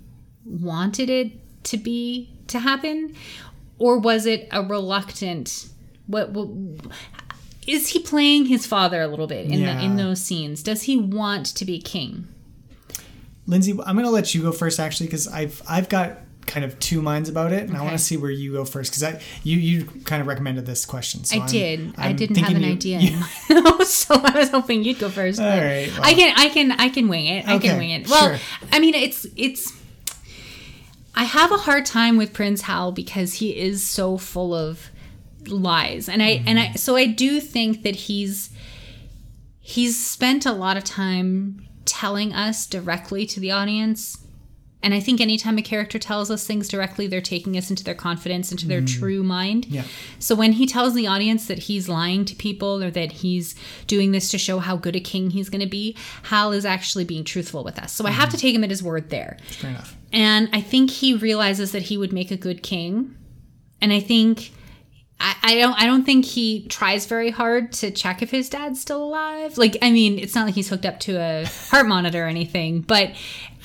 wanted 0.45 1.09
it 1.09 1.63
to 1.65 1.77
be 1.77 2.29
to 2.47 2.59
happen? 2.59 3.15
Or 3.77 3.97
was 3.97 4.25
it 4.25 4.47
a 4.51 4.63
reluctant 4.63 5.69
what, 6.07 6.31
what 6.31 6.49
is 7.67 7.89
he 7.89 7.99
playing 7.99 8.45
his 8.45 8.67
father 8.67 9.01
a 9.01 9.07
little 9.07 9.27
bit 9.27 9.47
in 9.47 9.63
the, 9.63 9.83
in 9.83 9.95
those 9.95 10.21
scenes? 10.21 10.61
Does 10.61 10.83
he 10.83 10.97
want 10.97 11.47
to 11.47 11.65
be 11.65 11.79
king 11.79 12.27
Lindsay, 13.47 13.71
I'm 13.71 13.95
going 13.95 14.05
to 14.05 14.11
let 14.11 14.33
you 14.33 14.41
go 14.41 14.51
first 14.51 14.79
actually 14.79 15.07
because 15.07 15.27
I've 15.27 15.61
I've 15.69 15.89
got 15.89 16.19
kind 16.47 16.63
of 16.63 16.77
two 16.79 17.01
minds 17.01 17.27
about 17.27 17.51
it, 17.51 17.67
and 17.67 17.75
I 17.75 17.81
want 17.81 17.93
to 17.93 17.97
see 17.97 18.17
where 18.17 18.29
you 18.29 18.51
go 18.53 18.65
first 18.65 18.91
because 18.91 19.03
I 19.03 19.21
you 19.43 19.57
you 19.57 19.85
kind 20.03 20.21
of 20.21 20.27
recommended 20.27 20.65
this 20.65 20.85
question. 20.85 21.23
So 21.23 21.37
I 21.37 21.39
I'm- 21.39 21.49
did. 21.49 21.93
I 21.97 22.09
I'm 22.09 22.15
didn't 22.15 22.37
have 22.37 22.55
an 22.55 22.63
you- 22.63 22.71
idea, 22.73 22.99
you- 22.99 23.85
so 23.85 24.15
I 24.15 24.37
was 24.39 24.49
hoping 24.49 24.83
you'd 24.83 24.99
go 24.99 25.09
first. 25.09 25.39
All 25.39 25.47
right, 25.47 25.89
well. 25.91 26.01
I 26.03 26.13
can, 26.13 26.33
I 26.37 26.49
can, 26.49 26.71
I 26.71 26.89
can 26.89 27.07
wing 27.07 27.25
it. 27.27 27.47
I 27.47 27.55
Okay, 27.55 27.69
can 27.69 27.77
wing 27.77 27.89
it. 27.91 28.09
Well, 28.09 28.29
sure. 28.37 28.39
I 28.71 28.79
mean, 28.79 28.93
it's, 28.95 29.25
it's. 29.35 29.73
I 31.15 31.23
have 31.23 31.51
a 31.51 31.57
hard 31.57 31.85
time 31.85 32.17
with 32.17 32.33
Prince 32.33 32.61
Hal 32.63 32.91
because 32.91 33.35
he 33.35 33.57
is 33.57 33.87
so 33.87 34.17
full 34.17 34.53
of 34.53 34.89
lies, 35.47 36.09
and 36.09 36.21
I, 36.21 36.37
mm-hmm. 36.37 36.47
and 36.47 36.59
I, 36.59 36.73
so 36.73 36.95
I 36.95 37.05
do 37.05 37.39
think 37.39 37.83
that 37.83 37.95
he's, 37.95 38.49
he's 39.61 39.97
spent 40.03 40.45
a 40.45 40.51
lot 40.51 40.75
of 40.77 40.83
time 40.83 41.65
telling 41.95 42.33
us 42.33 42.67
directly 42.67 43.25
to 43.25 43.39
the 43.39 43.51
audience. 43.51 44.17
And 44.83 44.93
I 44.93 44.99
think 44.99 45.21
anytime 45.21 45.57
a 45.57 45.61
character 45.61 45.97
tells 45.97 46.29
us 46.29 46.45
things 46.45 46.67
directly, 46.67 47.07
they're 47.07 47.21
taking 47.21 47.57
us 47.57 47.69
into 47.69 47.85
their 47.85 47.95
confidence, 47.95 48.51
into 48.51 48.67
their 48.67 48.81
mm. 48.81 48.99
true 48.99 49.23
mind. 49.23 49.65
Yeah. 49.67 49.85
So 50.19 50.35
when 50.35 50.51
he 50.51 50.67
tells 50.67 50.93
the 50.93 51.07
audience 51.07 51.47
that 51.47 51.57
he's 51.57 51.87
lying 51.87 52.25
to 52.25 52.35
people 52.35 52.83
or 52.83 52.91
that 52.91 53.13
he's 53.13 53.55
doing 53.87 54.11
this 54.11 54.29
to 54.31 54.37
show 54.37 54.59
how 54.59 54.75
good 54.75 54.95
a 54.97 54.99
king 54.99 55.29
he's 55.29 55.49
going 55.49 55.61
to 55.61 55.69
be, 55.69 55.95
Hal 56.23 56.51
is 56.51 56.65
actually 56.65 57.05
being 57.05 57.23
truthful 57.23 57.63
with 57.63 57.79
us. 57.79 57.93
So 57.93 58.05
I 58.05 58.11
have 58.11 58.29
to 58.29 58.35
mm-hmm. 58.35 58.41
take 58.41 58.55
him 58.55 58.63
at 58.65 58.69
his 58.69 58.83
word 58.83 59.09
there. 59.09 59.37
Fair 59.47 59.69
enough. 59.71 59.95
And 60.11 60.49
I 60.51 60.59
think 60.59 60.91
he 60.91 61.13
realizes 61.13 61.71
that 61.71 61.83
he 61.83 61.97
would 61.97 62.11
make 62.11 62.29
a 62.29 62.37
good 62.37 62.61
king. 62.61 63.15
And 63.79 63.93
I 63.93 64.01
think 64.01 64.51
I, 65.19 65.35
I 65.43 65.55
don't 65.55 65.73
I 65.81 65.85
don't 65.85 66.03
think 66.03 66.25
he 66.25 66.65
tries 66.67 67.05
very 67.05 67.29
hard 67.31 67.71
to 67.73 67.89
check 67.91 68.21
if 68.21 68.31
his 68.31 68.49
dad's 68.49 68.81
still 68.81 69.03
alive. 69.03 69.57
Like 69.57 69.77
I 69.81 69.91
mean, 69.91 70.19
it's 70.19 70.35
not 70.35 70.45
like 70.45 70.55
he's 70.55 70.69
hooked 70.69 70.85
up 70.85 70.99
to 71.01 71.15
a 71.17 71.45
heart 71.69 71.87
monitor 71.87 72.25
or 72.25 72.27
anything, 72.27 72.81
but 72.81 73.11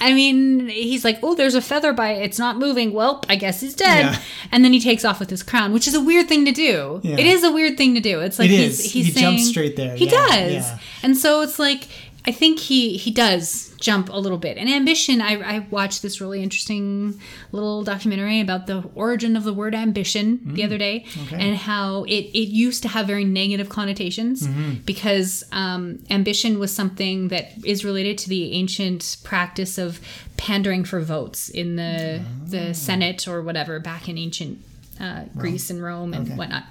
I 0.03 0.15
mean, 0.15 0.69
he's 0.69 1.05
like, 1.05 1.19
"Oh, 1.23 1.35
there's 1.35 1.55
a 1.55 1.61
feather 1.61 1.93
by 1.93 2.13
it. 2.13 2.23
It's 2.25 2.39
not 2.39 2.57
moving. 2.57 2.93
Well, 2.95 3.23
I 3.29 3.37
guess 3.37 3.61
he's 3.61 3.75
dead." 3.75 4.13
Yeah. 4.15 4.23
And 4.53 4.65
then 4.65 4.73
he 4.73 4.81
takes 4.81 5.05
off 5.05 5.21
with 5.21 5.29
his 5.29 5.43
crown, 5.43 5.73
which 5.75 5.87
is 5.87 5.95
a 5.95 6.01
weird 6.01 6.27
thing 6.29 6.47
to 6.47 6.53
do. 6.53 7.01
Yeah. 7.03 7.17
It 7.19 7.27
is 7.27 7.43
a 7.45 7.53
weird 7.53 7.77
thing 7.77 7.95
to 7.97 8.01
do. 8.01 8.21
It's 8.21 8.39
like 8.39 8.49
It 8.49 8.57
he's 8.61 8.79
is. 8.81 8.93
he's 8.93 9.07
He 9.07 9.13
saying 9.13 9.37
jumps 9.37 9.49
straight 9.51 9.77
there. 9.77 9.97
He 9.97 10.07
Yeah, 10.07 10.13
does. 10.13 10.71
And 11.03 11.17
so 11.19 11.43
it's 11.43 11.59
like 11.59 11.87
I 12.27 12.33
think 12.33 12.59
he 12.59 12.97
he 12.99 13.11
does 13.11 13.73
jump 13.81 14.11
a 14.11 14.19
little 14.19 14.37
bit. 14.37 14.59
And 14.59 14.69
ambition, 14.69 15.23
I, 15.23 15.41
I 15.57 15.59
watched 15.71 16.03
this 16.03 16.21
really 16.21 16.43
interesting 16.43 17.19
little 17.51 17.83
documentary 17.83 18.41
about 18.41 18.67
the 18.67 18.85
origin 18.95 19.37
of 19.37 19.45
the 19.45 19.55
word 19.55 19.75
ambition 19.75 20.41
the 20.55 20.63
other 20.65 20.77
day 20.77 21.07
Mm. 21.15 21.27
okay. 21.27 21.37
and 21.49 21.57
how 21.57 22.05
it, 22.05 22.25
it 22.35 22.49
used 22.49 22.83
to 22.83 22.89
have 22.89 23.07
very 23.07 23.25
negative 23.25 23.69
connotations 23.71 24.47
Mm-hmm. 24.47 24.73
because 24.85 25.45
um, 25.53 25.99
ambition 26.11 26.59
was 26.59 26.71
something 26.75 27.29
that 27.29 27.53
is 27.65 27.85
related 27.87 28.19
to 28.19 28.29
the 28.29 28.53
ancient 28.53 29.17
practice 29.25 29.79
of 29.79 29.99
pandering 30.37 30.85
for 30.85 31.01
votes 31.01 31.49
in 31.49 31.77
the 31.77 32.21
Ah. 32.21 32.25
the 32.51 32.75
Senate 32.75 33.27
or 33.27 33.41
whatever 33.43 33.81
back 33.81 34.09
in 34.11 34.19
ancient 34.19 34.59
uh, 35.01 35.25
Greece 35.39 35.71
and 35.71 35.83
Rome 35.83 36.13
and 36.13 36.37
whatnot. 36.37 36.65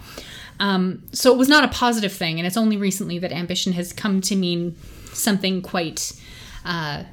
Um, 0.59 1.01
so 1.11 1.31
it 1.33 1.37
was 1.37 1.47
not 1.49 1.63
a 1.63 1.69
positive 1.69 2.13
thing, 2.13 2.37
and 2.39 2.45
it's 2.45 2.57
only 2.57 2.77
recently 2.77 3.17
that 3.19 3.31
ambition 3.31 3.73
has 3.73 3.93
come 3.93 4.21
to 4.21 4.35
mean 4.35 4.75
something 5.13 5.61
quite 5.61 6.13
uh, 6.65 7.03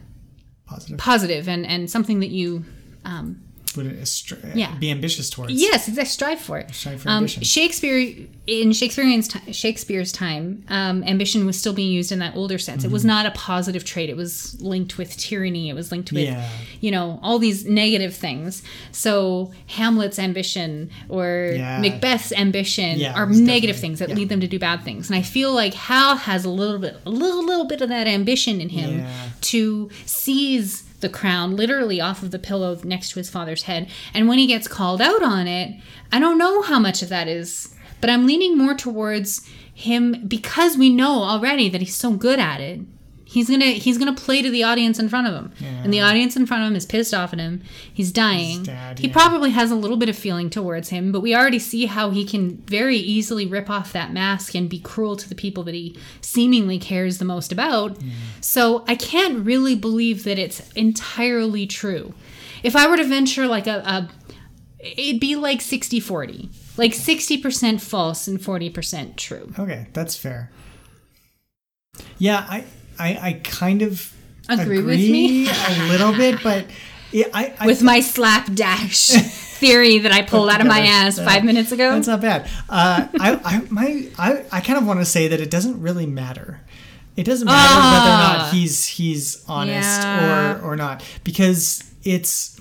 Positive. 0.67 0.99
positive 0.99 1.49
and, 1.49 1.65
and 1.67 1.91
something 1.91 2.21
that 2.21 2.31
you 2.31 2.65
um, 3.05 3.41
Would 3.77 3.87
it 3.87 4.01
stri- 4.03 4.55
Yeah. 4.55 4.75
be 4.79 4.91
ambitious 4.91 5.31
towards? 5.31 5.53
Yes, 5.53 5.89
exactly. 5.89 6.11
Strive 6.11 6.41
for 6.41 6.59
it. 6.59 6.75
Strive 6.75 7.03
for 7.03 7.09
um, 7.09 7.17
ambition. 7.19 7.43
Shakespeare 7.43 7.99
in 8.47 8.71
Shakespearean's 8.73 9.27
ti 9.29 9.53
Shakespeare's 9.53 10.13
time, 10.13 10.65
um, 10.69 11.03
ambition 11.05 11.47
was 11.47 11.59
still 11.59 11.73
being 11.73 11.91
used 11.93 12.13
in 12.13 12.21
that 12.21 12.37
older 12.37 12.59
sense. 12.59 12.85
It 12.85 12.91
was 12.91 13.03
Mm-hmm. 13.03 13.09
not 13.09 13.27
a 13.27 13.31
positive 13.33 13.85
trait. 13.85 14.09
It 14.09 14.17
was 14.17 14.61
linked 14.61 14.99
with 14.99 15.17
tyranny. 15.17 15.69
It 15.69 15.75
was 15.75 15.91
linked 15.91 16.13
with, 16.13 16.23
Yeah. 16.25 16.49
you 16.81 16.91
know, 16.91 17.19
all 17.23 17.39
these 17.39 17.65
negative 17.67 18.15
things. 18.15 18.63
So 18.93 19.53
Hamlet's 19.67 20.19
ambition 20.19 20.91
or 21.09 21.53
Yeah. 21.57 21.81
Macbeth's 21.81 22.33
ambition 22.33 23.05
are 23.05 23.27
negative 23.27 23.77
things 23.77 23.99
that 23.99 24.11
lead 24.11 24.29
them 24.29 24.41
to 24.41 24.47
do 24.47 24.59
bad 24.59 24.85
things. 24.85 25.09
And 25.11 25.17
I 25.19 25.23
feel 25.23 25.53
like 25.53 25.75
Hal 25.75 26.17
has 26.17 26.45
a 26.45 26.51
little 26.51 26.79
bit, 26.79 26.97
a 27.05 27.11
little, 27.11 27.45
little 27.45 27.65
bit 27.67 27.81
of 27.81 27.89
that 27.89 28.07
ambition 28.07 28.61
in 28.61 28.69
him 28.69 29.05
to 29.43 29.91
seize 30.05 30.85
the 31.01 31.09
crown 31.09 31.57
literally 31.57 32.01
off 32.01 32.23
of 32.23 32.31
the 32.31 32.39
pillow 32.39 32.79
next 32.85 33.11
to 33.11 33.19
his 33.19 33.31
father's 33.31 33.65
head. 33.65 33.89
And 34.15 34.29
when 34.29 34.39
he 34.39 34.47
gets 34.47 34.69
called 34.69 35.01
out 35.01 35.23
on 35.23 35.47
it, 35.47 35.81
I 36.11 36.19
don't 36.19 36.39
know 36.39 36.63
how 36.63 36.79
much 36.79 37.03
of 37.03 37.09
that 37.11 37.29
is, 37.29 37.75
but 38.01 38.11
I'm 38.11 38.27
leaning 38.27 38.57
more 38.57 38.75
towards 38.75 39.47
him 39.75 40.27
because 40.27 40.77
we 40.77 40.89
know 40.89 41.23
already 41.23 41.69
that 41.69 41.81
he's 41.81 41.95
so 41.95 42.13
good 42.13 42.39
at 42.39 42.61
it. 42.61 42.81
He's 43.29 43.51
gonna 43.51 43.73
he's 43.73 43.99
gonna 43.99 44.15
play 44.15 44.41
to 44.41 44.51
the 44.51 44.63
audience 44.63 45.01
in 45.01 45.09
front 45.09 45.27
of 45.27 45.35
him, 45.35 45.53
and 45.83 45.93
the 45.93 46.01
audience 46.01 46.37
in 46.37 46.47
front 46.47 46.63
of 46.63 46.69
him 46.69 46.77
is 46.77 46.87
pissed 46.87 47.13
off 47.13 47.33
at 47.33 47.41
him. 47.41 47.61
He's 47.93 48.13
dying. 48.13 48.63
dad, 48.63 49.01
he 49.01 49.09
yeah. 49.09 49.13
probably 49.13 49.51
has 49.51 49.73
a 49.73 49.75
little 49.75 49.97
bit 49.97 50.09
of 50.09 50.17
feeling 50.17 50.49
towards 50.49 50.91
him, 50.91 51.11
but 51.11 51.21
we 51.21 51.35
already 51.35 51.59
see 51.59 51.87
how 51.87 52.11
he 52.11 52.25
can 52.25 52.59
very 52.69 52.97
easily 52.97 53.45
rip 53.45 53.69
off 53.69 53.93
that 53.93 54.13
mask 54.13 54.55
and 54.55 54.71
be 54.71 54.79
cruel 54.79 55.17
to 55.17 55.29
the 55.29 55.35
people 55.35 55.65
that 55.65 55.75
he 55.75 55.99
seemingly 56.21 56.79
cares 56.79 57.19
the 57.19 57.25
most 57.25 57.51
about. 57.51 57.99
So 58.41 58.85
I 58.87 58.95
can't 58.95 59.45
really 59.45 59.75
believe 59.75 60.23
that 60.23 60.39
it's 60.39 60.71
entirely 60.75 61.67
true. 61.67 62.15
If 62.63 62.77
I 62.77 62.89
were 62.89 62.97
to 62.97 63.05
venture 63.05 63.49
like 63.49 63.67
a, 63.67 63.79
a 63.79 64.09
it'd 64.81 65.21
be 65.21 65.35
like 65.35 65.61
60 65.61 65.99
40. 65.99 66.49
Like 66.77 66.93
60% 66.93 67.81
false 67.81 68.29
and 68.29 68.39
40% 68.39 69.17
true. 69.17 69.53
Okay, 69.59 69.89
that's 69.93 70.17
fair. 70.17 70.51
Yeah, 72.19 72.47
I 72.49 72.65
I, 72.99 73.19
I 73.29 73.33
kind 73.45 73.83
of 73.83 74.13
Agree 74.49 74.81
with 74.83 74.99
me? 74.99 75.49
a 75.49 75.89
little 75.89 76.13
bit, 76.13 76.43
but 76.43 76.67
yeah, 77.13 77.27
I, 77.35 77.53
I 77.59 77.67
With 77.67 77.83
my 77.83 78.01
slapdash 78.01 79.09
theory 79.59 79.99
that 79.99 80.13
I 80.13 80.23
pulled 80.23 80.49
out 80.51 80.61
of 80.61 80.67
my 80.67 80.81
ass 80.81 81.19
Yeah. 81.19 81.25
five 81.25 81.45
minutes 81.45 81.73
ago. 81.73 81.93
That's 81.93 82.07
not 82.07 82.21
bad. 82.21 82.49
Uh, 82.69 83.09
I, 83.21 83.41
I, 83.45 83.63
my, 83.71 84.09
I, 84.19 84.45
I 84.53 84.61
kind 84.61 84.79
of 84.79 84.87
want 84.87 85.01
to 85.01 85.05
say 85.07 85.29
that 85.29 85.41
it 85.41 85.51
doesn't 85.51 85.81
really 85.81 86.07
matter. 86.07 86.61
It 87.17 87.25
doesn't 87.25 87.47
matter 87.47 87.75
whether 87.75 88.11
or 88.11 88.13
Ah. 88.13 88.37
not 88.43 88.53
he's 88.55 88.87
he's 88.87 89.43
honest 89.49 90.03
Yeah. 90.03 90.59
or 90.61 90.73
or 90.73 90.77
not 90.77 91.03
because 91.25 91.83
it's. 92.05 92.61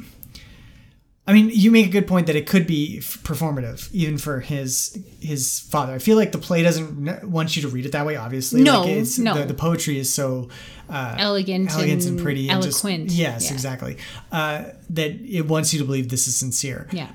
I 1.27 1.33
mean, 1.33 1.49
you 1.51 1.71
make 1.71 1.87
a 1.87 1.89
good 1.89 2.05
point 2.07 2.27
that 2.27 2.35
it 2.35 2.45
could 2.45 2.67
be 2.67 2.99
f- 2.99 3.17
performative, 3.23 3.91
even 3.91 4.17
for 4.19 4.41
his 4.41 4.97
his 5.19 5.59
father. 5.59 5.93
I 5.95 5.97
feel 5.99 6.17
like 6.17 6.31
the 6.31 6.37
play 6.37 6.61
doesn't 6.61 7.27
want 7.31 7.55
you 7.55 7.63
to 7.63 7.67
read 7.67 7.85
it 7.87 7.93
that 7.93 8.05
way. 8.05 8.15
Obviously, 8.15 8.61
No, 8.61 8.81
like 8.81 8.89
it's, 8.91 9.17
no. 9.17 9.33
The, 9.33 9.45
the 9.45 9.53
poetry 9.55 9.97
is 9.97 10.13
so 10.13 10.49
uh, 10.87 11.15
Elegant 11.17 11.71
elegant 11.73 12.03
and 12.03 12.11
and 12.11 12.19
pretty, 12.23 12.47
and 12.49 12.61
just- 12.61 12.85
eloquent. 12.85 13.09
yes, 13.11 13.45
Yeah. 13.47 13.53
exactly. 13.53 13.97
Uh, 14.31 14.65
that 14.91 15.11
it 15.25 15.47
wants 15.47 15.73
you 15.73 15.79
to 15.79 15.85
believe 15.85 16.09
this 16.09 16.27
is 16.27 16.35
sincere 16.35 16.87
Yeah. 16.91 17.09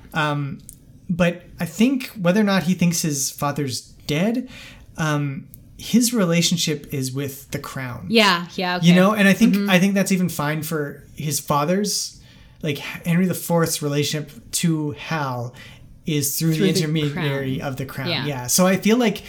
but 1.09 1.43
I 1.59 1.65
think 1.65 2.07
whether 2.19 2.39
or 2.41 2.43
not 2.45 2.63
he 2.63 2.73
thinks 2.73 3.01
his 3.01 3.29
father's 3.31 3.81
dead, 4.07 4.49
um, 4.97 5.47
his 5.77 6.13
relationship 6.13 6.93
is 6.93 7.11
with 7.11 7.49
the 7.51 7.59
crown. 7.59 8.07
Yeah, 8.09 8.47
yeah. 8.55 8.77
Okay. 8.77 8.87
You 8.87 8.95
know, 8.95 9.13
and 9.13 9.27
I 9.27 9.33
think 9.33 9.55
Mhm. 9.55 9.69
I 9.69 9.79
think 9.79 9.93
that's 9.93 10.11
even 10.11 10.29
fine 10.29 10.63
for 10.63 11.03
his 11.15 11.39
father's 11.39 12.19
like 12.63 12.77
Henry 12.77 13.25
IV's 13.27 13.81
relationship 13.81 14.31
to 14.51 14.91
Hal 14.91 15.53
is 16.05 16.37
through, 16.39 16.55
Through 16.55 16.71
the 16.73 16.79
intermediary 16.79 17.61
of 17.61 17.77
the 17.77 17.85
crown. 17.85 18.09
Yeah. 18.09 18.25
Yeah. 18.25 18.47
So 18.47 18.65
I 18.65 18.77
feel 18.77 18.97
like 18.97 19.23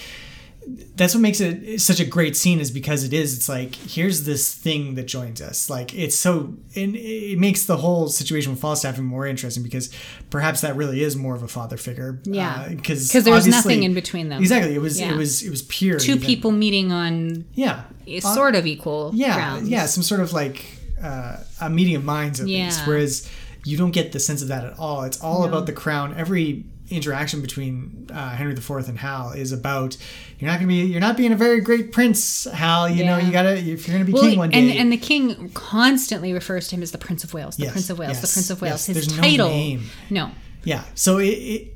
that's 0.94 1.12
what 1.12 1.20
makes 1.20 1.40
it 1.40 1.80
such 1.80 1.98
a 1.98 2.04
great 2.04 2.36
scene 2.36 2.60
is 2.60 2.70
because 2.70 3.02
it 3.02 3.12
is 3.12 3.36
it's 3.36 3.48
like 3.48 3.74
here's 3.74 4.22
this 4.24 4.54
thing 4.54 4.94
that 4.94 5.08
joins 5.08 5.40
us 5.42 5.68
like 5.68 5.92
it's 5.92 6.14
so 6.16 6.54
and 6.76 6.94
it 6.94 7.36
makes 7.36 7.64
the 7.64 7.76
whole 7.78 8.06
situation 8.08 8.52
with 8.52 8.60
falstaff 8.60 8.94
even 8.94 9.04
more 9.04 9.26
interesting 9.26 9.64
because 9.64 9.90
perhaps 10.30 10.60
that 10.60 10.76
really 10.76 11.02
is 11.02 11.16
more 11.16 11.34
of 11.34 11.42
a 11.42 11.48
father 11.48 11.76
figure 11.76 12.20
uh, 12.28 12.30
Yeah. 12.30 12.68
Because 12.68 13.10
there 13.10 13.34
was 13.34 13.48
nothing 13.48 13.82
in 13.82 13.92
between 13.92 14.28
them. 14.28 14.40
exactly 14.40 14.72
it 14.72 14.80
was 14.80 15.00
Yeah. 15.00 15.12
it 15.12 15.16
was 15.16 15.42
it 15.42 15.50
was 15.50 15.62
pure 15.62 15.98
two 15.98 16.12
even. 16.12 16.24
people 16.24 16.52
meeting 16.52 16.92
on 16.92 17.44
yeah 17.54 17.82
sort 18.20 18.54
of 18.54 18.64
equal 18.64 19.10
yeah 19.14 19.34
grounds. 19.34 19.68
yeah 19.68 19.86
some 19.86 20.04
sort 20.04 20.20
of 20.20 20.32
like 20.32 20.64
uh, 21.02 21.36
a 21.60 21.68
meeting 21.70 21.94
of 21.96 22.04
minds 22.04 22.40
at 22.40 22.48
Yeah. 22.48 22.64
least 22.66 22.86
whereas 22.86 23.28
you 23.64 23.76
don't 23.76 23.90
get 23.92 24.12
the 24.12 24.20
sense 24.20 24.42
of 24.42 24.48
that 24.48 24.64
at 24.64 24.78
all 24.78 25.02
it's 25.02 25.20
all 25.20 25.40
No. 25.42 25.48
about 25.48 25.66
the 25.66 25.72
crown 25.72 26.14
every 26.16 26.64
interaction 26.90 27.40
between 27.40 28.08
uh, 28.12 28.30
henry 28.30 28.52
iv 28.52 28.70
and 28.88 28.98
hal 28.98 29.30
is 29.30 29.50
about 29.52 29.96
you're 30.38 30.50
not 30.50 30.56
gonna 30.58 30.66
be 30.68 30.82
you're 30.84 31.00
not 31.00 31.16
being 31.16 31.32
a 31.32 31.36
very 31.36 31.60
great 31.60 31.90
prince 31.92 32.44
hal 32.52 32.88
you 32.88 33.02
know 33.04 33.16
you 33.16 33.32
gotta 33.32 33.56
if 33.56 33.86
you're 33.88 33.94
gonna 33.96 34.04
be 34.04 34.12
Well, 34.12 34.22
king 34.24 34.38
one 34.38 34.50
day 34.50 34.58
and, 34.58 34.70
and 34.78 34.92
the 34.92 34.96
king 34.98 35.48
constantly 35.54 36.32
refers 36.34 36.68
to 36.68 36.76
him 36.76 36.82
as 36.82 36.90
the 36.90 36.98
Prince 36.98 37.24
of 37.24 37.32
Wales, 37.32 37.56
the 37.56 37.62
Yes, 37.64 37.72
Prince 37.72 37.90
of 37.90 37.98
Wales, 37.98 38.20
the 38.20 38.26
Prince 38.28 38.50
of 38.50 38.60
Wales. 38.60 38.88
yes. 38.88 38.96
His 38.96 39.06
There's 39.06 39.16
no 39.16 39.22
title. 39.22 39.48
name. 39.48 39.84
No. 40.10 40.30
Yeah. 40.64 40.82
So 40.94 41.18
it, 41.18 41.28
it 41.28 41.74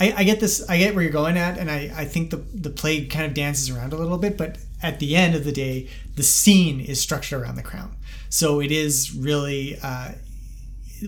I, 0.00 0.14
I 0.18 0.24
get 0.24 0.40
this 0.40 0.66
I 0.68 0.78
get 0.78 0.94
where 0.94 1.02
you're 1.04 1.12
going 1.12 1.36
at 1.36 1.58
and 1.58 1.70
I, 1.70 1.92
I 1.94 2.04
think 2.06 2.30
the 2.30 2.38
the 2.54 2.70
play 2.70 3.04
kind 3.06 3.26
of 3.26 3.34
dances 3.34 3.68
around 3.70 3.92
a 3.92 3.96
little 3.96 4.18
bit, 4.18 4.38
but 4.38 4.56
at 4.84 4.98
the 5.00 5.16
end 5.16 5.34
of 5.34 5.44
the 5.44 5.52
day, 5.52 5.88
the 6.16 6.22
scene 6.22 6.78
is 6.80 7.00
structured 7.00 7.40
around 7.40 7.56
the 7.56 7.62
crown. 7.62 7.96
So 8.28 8.60
it 8.60 8.70
is 8.70 9.14
really 9.14 9.78
uh, 9.82 10.12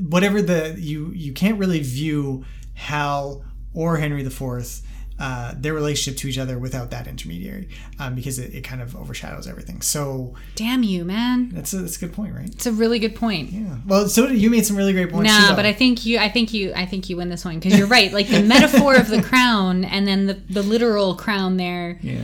whatever 0.09 0.41
the 0.43 0.75
you 0.79 1.11
you 1.15 1.33
can't 1.33 1.59
really 1.59 1.81
view 1.81 2.45
Hal 2.75 3.45
or 3.75 3.99
Henry 3.99 4.25
IV 4.25 4.81
uh, 5.19 5.55
their 5.57 5.73
relationship 5.73 6.19
to 6.21 6.29
each 6.29 6.37
other 6.37 6.59
without 6.59 6.91
that 6.91 7.07
intermediary 7.07 7.69
um, 7.99 8.15
because 8.15 8.39
it, 8.39 8.55
it 8.55 8.61
kind 8.63 8.83
of 8.83 8.95
overshadows 8.95 9.47
everything. 9.47 9.81
So 9.81 10.35
Damn 10.57 10.83
you, 10.83 11.07
man. 11.07 11.49
that's 11.55 11.73
a, 11.73 11.79
that's 11.79 11.97
a 11.97 12.01
good 12.01 12.13
point, 12.13 12.35
right? 12.35 12.47
It's 12.47 12.67
a 12.67 12.73
really 12.73 12.99
good 12.99 13.15
point. 13.15 13.51
Yeah. 13.51 13.77
Well, 13.87 14.09
so 14.09 14.27
you 14.27 14.51
made 14.51 14.67
some 14.67 14.77
really 14.77 14.93
great 14.93 15.11
points. 15.11 15.31
too, 15.35 15.41
Nah, 15.41 15.49
though. 15.51 15.57
but 15.57 15.65
I 15.65 15.73
think 15.73 16.05
you, 16.05 16.19
I 16.19 16.29
think 16.29 16.53
you, 16.53 16.73
I 16.75 16.85
think 16.85 17.09
you 17.09 17.17
win 17.17 17.31
this 17.31 17.47
one 17.47 17.59
because 17.59 17.79
you're 17.79 17.87
right. 17.87 18.13
Like 18.13 18.29
the 18.29 18.43
metaphor 18.43 18.95
of 18.97 19.09
the 19.09 19.23
crown 19.31 19.85
and 19.87 20.07
then 20.07 20.27
the 20.27 20.35
the 20.35 20.63
literal 20.63 21.15
crown 21.15 21.57
there. 21.57 21.99
Yeah. 22.03 22.23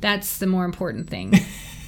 That's 0.00 0.38
the 0.38 0.46
more 0.46 0.64
important 0.64 1.08
thing. 1.10 1.34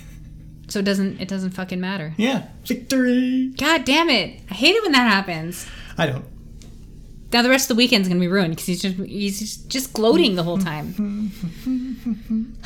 so 0.69 0.79
it 0.81 0.85
doesn't 0.85 1.21
it 1.21 1.29
doesn't 1.29 1.51
fucking 1.51 1.81
matter. 1.81 2.15
Yeah. 2.17 2.49
Victory. 2.65 3.53
God 3.57 3.85
damn 3.85 4.09
it! 4.11 4.41
I 4.51 4.55
hate 4.55 4.75
it 4.75 4.83
when 4.83 4.93
that 4.93 5.11
happens. 5.11 5.67
I 5.99 6.07
don't. 6.07 6.25
Now 7.33 7.43
the 7.43 7.49
rest 7.51 7.71
of 7.71 7.77
the 7.77 7.79
weekend's 7.79 8.09
gonna 8.09 8.19
be 8.21 8.27
ruined 8.29 8.53
because 8.53 8.67
he's 8.67 8.83
just 8.83 8.97
he's 8.97 9.39
just, 9.39 9.69
just 9.69 9.93
gloating 9.93 10.35
the 10.35 10.43
whole 10.43 10.59
time. 10.59 11.31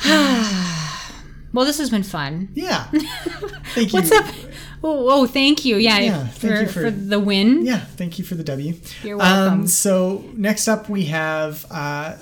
well, 1.53 1.65
this 1.65 1.77
has 1.77 1.89
been 1.89 2.03
fun. 2.03 2.49
Yeah. 2.53 2.83
Thank 3.75 3.93
you. 3.93 3.99
What's 3.99 4.11
up? 4.11 4.25
Oh, 4.83 5.07
oh, 5.09 5.25
thank 5.27 5.65
you. 5.65 5.77
Yeah, 5.77 5.97
Yeah, 5.99 6.27
for, 6.27 6.47
thank 6.47 6.61
you 6.61 6.67
for 6.67 6.81
for- 6.83 6.91
the 6.91 7.19
win. 7.19 7.65
Yeah, 7.65 7.79
thank 7.79 8.19
you 8.19 8.25
for 8.25 8.35
the 8.35 8.43
W. 8.43 8.75
You're 9.03 9.17
welcome. 9.17 9.61
Um, 9.61 9.67
so 9.67 10.23
next 10.33 10.67
up 10.67 10.89
we 10.89 11.05
have 11.05 11.65
uh, 11.71 12.17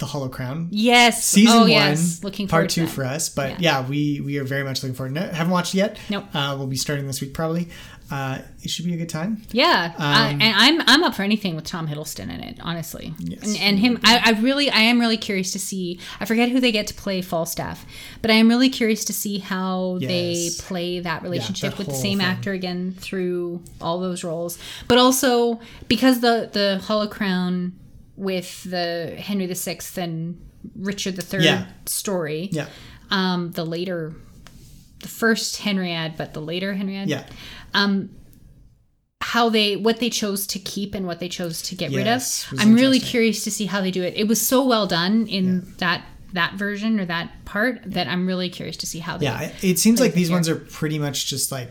the 0.00 0.06
Hollow 0.06 0.28
Crown. 0.28 0.68
Yes. 0.70 1.24
Season 1.24 1.56
oh, 1.56 1.60
one, 1.60 1.70
yes. 1.70 2.24
Looking 2.24 2.48
part 2.48 2.70
to 2.70 2.74
two 2.74 2.86
for 2.86 3.04
us. 3.04 3.28
But 3.28 3.60
yeah. 3.60 3.86
we 3.86 4.20
we 4.20 4.38
are 4.38 4.44
very 4.44 4.64
much 4.64 4.82
looking 4.82 4.96
forward. 4.96 5.12
No, 5.12 5.20
haven't 5.20 5.52
watched 5.52 5.74
it 5.74 5.78
yet. 5.78 5.98
Nope. 6.08 6.34
Uh, 6.34 6.56
we'll 6.58 6.66
be 6.66 6.76
starting 6.76 7.06
this 7.06 7.20
week 7.20 7.32
probably. 7.32 7.68
Uh, 8.10 8.38
it 8.62 8.70
should 8.70 8.84
be 8.84 8.92
a 8.92 8.96
good 8.96 9.08
time. 9.08 9.40
Yeah, 9.52 9.92
Um, 9.96 10.40
and 10.40 10.42
I'm 10.42 10.82
I'm 10.88 11.04
up 11.04 11.14
for 11.14 11.22
anything 11.22 11.54
with 11.54 11.64
Tom 11.64 11.86
Hiddleston 11.86 12.24
in 12.24 12.40
it, 12.40 12.58
honestly. 12.60 13.14
And, 13.18 13.56
and 13.56 13.78
him, 13.78 14.00
I, 14.02 14.20
I 14.24 14.40
really, 14.40 14.68
I 14.68 14.80
am 14.80 14.98
really 14.98 15.16
curious 15.16 15.52
to 15.52 15.60
see. 15.60 16.00
I 16.18 16.24
forget 16.24 16.48
who 16.48 16.58
they 16.58 16.72
get 16.72 16.88
to 16.88 16.94
play 16.94 17.22
Falstaff, 17.22 17.86
but 18.20 18.32
I 18.32 18.34
am 18.34 18.48
really 18.48 18.68
curious 18.68 19.04
to 19.04 19.12
see 19.12 19.38
how 19.38 19.98
they 20.00 20.50
play 20.58 20.98
that 20.98 21.22
relationship 21.22 21.70
that 21.70 21.78
with 21.78 21.86
the 21.86 21.94
same 21.94 22.18
thing. 22.18 22.26
actor 22.26 22.52
again 22.52 22.96
through 22.98 23.62
all 23.80 24.00
those 24.00 24.24
roles. 24.24 24.58
But 24.88 24.98
also 24.98 25.60
because 25.86 26.18
the 26.18 26.50
the 26.52 26.80
Hollow 26.84 27.06
Crown 27.06 27.74
with 28.20 28.64
the 28.64 29.16
Henry 29.18 29.46
VI 29.46 29.78
and 29.96 30.38
Richard 30.76 31.18
III 31.32 31.42
Yeah. 31.44 31.66
story. 31.86 32.50
Yeah. 32.52 32.66
Um, 33.10 33.50
the 33.52 33.64
later, 33.64 34.12
the 35.00 35.08
first 35.08 35.56
Henriad, 35.60 36.16
but 36.18 36.34
the 36.34 36.40
later 36.40 36.74
Henriad 36.74 37.08
Yeah. 37.08 37.24
um 37.74 38.10
how 39.22 39.48
they 39.48 39.76
what 39.76 39.98
they 40.00 40.10
chose 40.10 40.46
to 40.48 40.58
keep 40.58 40.94
and 40.94 41.06
what 41.06 41.20
they 41.20 41.28
chose 41.28 41.62
to 41.62 41.74
get 41.74 41.90
Yes, 41.90 42.46
rid 42.50 42.58
of 42.60 42.66
i'm 42.66 42.74
really 42.74 42.98
curious 42.98 43.44
to 43.44 43.50
see 43.50 43.66
how 43.66 43.80
they 43.82 43.90
do 43.90 44.02
it 44.02 44.14
it 44.16 44.26
was 44.26 44.40
so 44.40 44.66
well 44.66 44.86
done 44.86 45.26
in 45.26 45.66
that 45.78 46.02
that 46.32 46.54
version 46.54 46.98
or 46.98 47.04
that 47.04 47.30
part 47.44 47.80
that 47.84 48.08
i'm 48.08 48.26
really 48.26 48.48
curious 48.48 48.76
to 48.78 48.86
see 48.86 48.98
how 48.98 49.18
they 49.18 49.26
Yeah, 49.26 49.52
it 49.62 49.78
seems 49.78 50.00
like 50.00 50.14
these 50.14 50.28
here. 50.28 50.36
ones 50.36 50.48
are 50.48 50.56
pretty 50.56 50.98
much 50.98 51.26
just 51.26 51.52
like 51.52 51.70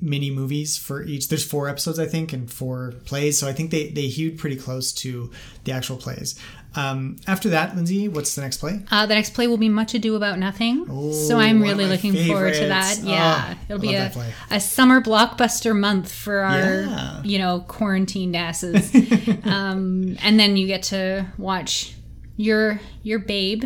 mini 0.00 0.30
movies 0.30 0.76
for 0.76 1.02
each. 1.02 1.28
There's 1.28 1.44
four 1.44 1.68
episodes, 1.68 1.98
I 1.98 2.06
think, 2.06 2.32
and 2.32 2.50
four 2.50 2.94
plays. 3.04 3.38
So 3.38 3.48
I 3.48 3.52
think 3.52 3.70
they 3.70 3.88
they 3.90 4.06
hewed 4.08 4.38
pretty 4.38 4.56
close 4.56 4.92
to 4.94 5.30
the 5.64 5.72
actual 5.72 5.96
plays. 5.96 6.38
Um, 6.76 7.16
after 7.26 7.48
that, 7.48 7.74
Lindsay, 7.74 8.08
what's 8.08 8.34
the 8.34 8.42
next 8.42 8.58
play? 8.58 8.80
uh, 8.90 9.06
the 9.06 9.14
next 9.14 9.32
play 9.34 9.46
will 9.48 9.56
be 9.56 9.70
much 9.70 9.94
ado 9.94 10.14
about 10.16 10.38
nothing 10.38 10.84
so 11.12 11.38
i'm 11.38 11.62
really 11.62 11.86
looking 11.86 12.14
forward 12.26 12.52
to 12.54 12.66
that 12.68 12.98
yeah 13.02 13.54
Oh, 13.54 13.58
it'll 13.70 13.80
be 13.80 13.94
a, 13.94 14.12
a 14.50 14.60
summer 14.60 15.00
blockbuster 15.00 15.74
month 15.76 16.12
for 16.12 16.40
our 16.40 16.82
Yeah. 16.82 17.22
you 17.24 17.38
know 17.38 17.64
quarantined 17.66 18.36
asses 18.36 18.94
um, 19.44 20.16
and 20.22 20.38
then 20.38 20.58
you 20.58 20.66
get 20.66 20.82
to 20.84 21.26
watch 21.38 21.94
your 22.36 22.80
your 23.02 23.18
babe 23.18 23.64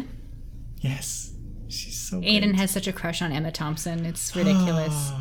Yes, 0.81 1.33
she's 1.69 1.97
so. 1.99 2.21
Aiden 2.21 2.43
great. 2.43 2.55
has 2.57 2.71
such 2.71 2.87
a 2.87 2.93
crush 2.93 3.23
on 3.23 3.31
Emma 3.33 3.53
Thompson. 3.53 4.05
It's 4.05 4.35
ridiculous. 4.37 5.13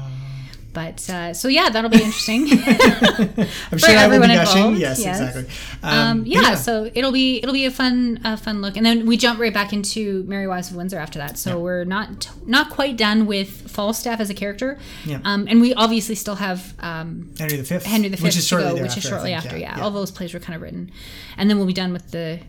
But 0.74 1.10
uh, 1.10 1.34
so 1.34 1.48
yeah, 1.50 1.70
that'll 1.70 1.90
be 1.90 1.98
interesting. 2.02 2.44
I'm 2.52 2.58
sure 3.78 3.90
I 3.90 4.08
will 4.08 4.20
be 4.20 4.24
everyone 4.24 4.30
gushing. 4.30 4.58
involved, 4.58 4.80
Yes, 4.80 5.00
yes. 5.04 5.20
exactly. 5.20 5.54
Um, 5.84 6.20
but 6.20 6.28
yeah, 6.28 6.56
so 6.56 6.90
it'll 6.94 7.12
be 7.12 7.40
it'll 7.40 7.52
be 7.54 7.66
a 7.66 7.72
fun 7.72 8.22
uh, 8.24 8.38
fun 8.38 8.62
look, 8.62 8.78
and 8.78 8.86
then 8.86 9.06
we 9.06 9.18
jump 9.18 9.40
right 9.40 9.54
back 9.54 9.74
into 9.74 10.24
Merry 10.28 10.48
Wives 10.48 10.70
of 10.72 10.78
Windsor 10.78 10.98
after 10.98 11.20
that. 11.20 11.38
So 11.38 11.60
we're 11.60 11.84
not 11.84 12.30
not 12.46 12.70
quite 12.70 12.96
done 12.98 13.26
with 13.26 13.70
Falstaff 13.70 14.20
as 14.22 14.30
a 14.30 14.34
character, 14.34 14.80
Yeah. 15.06 15.20
um, 15.26 15.46
and 15.50 15.60
we 15.60 15.74
obviously 15.74 16.16
still 16.16 16.36
have 16.36 16.74
um, 16.80 17.34
Henry 17.38 17.62
Fifth, 17.64 17.86
Henry 17.86 18.08
V, 18.10 18.24
which 18.24 18.38
is 18.38 18.48
shortly 18.48 18.70
go, 18.70 18.76
thereafter, 18.76 18.96
which 18.98 19.04
is 19.04 19.10
shortly 19.10 19.34
after. 19.34 19.58
yeah, 19.58 19.72
Yeah, 19.72 19.78
yeah. 19.78 19.84
all 19.84 19.92
those 19.92 20.12
plays 20.12 20.34
were 20.34 20.40
kind 20.40 20.56
of 20.56 20.62
written, 20.62 20.90
and 21.38 21.50
then 21.50 21.58
we'll 21.58 21.68
be 21.68 21.74
done 21.74 21.92
with 21.92 22.12
the. 22.12 22.40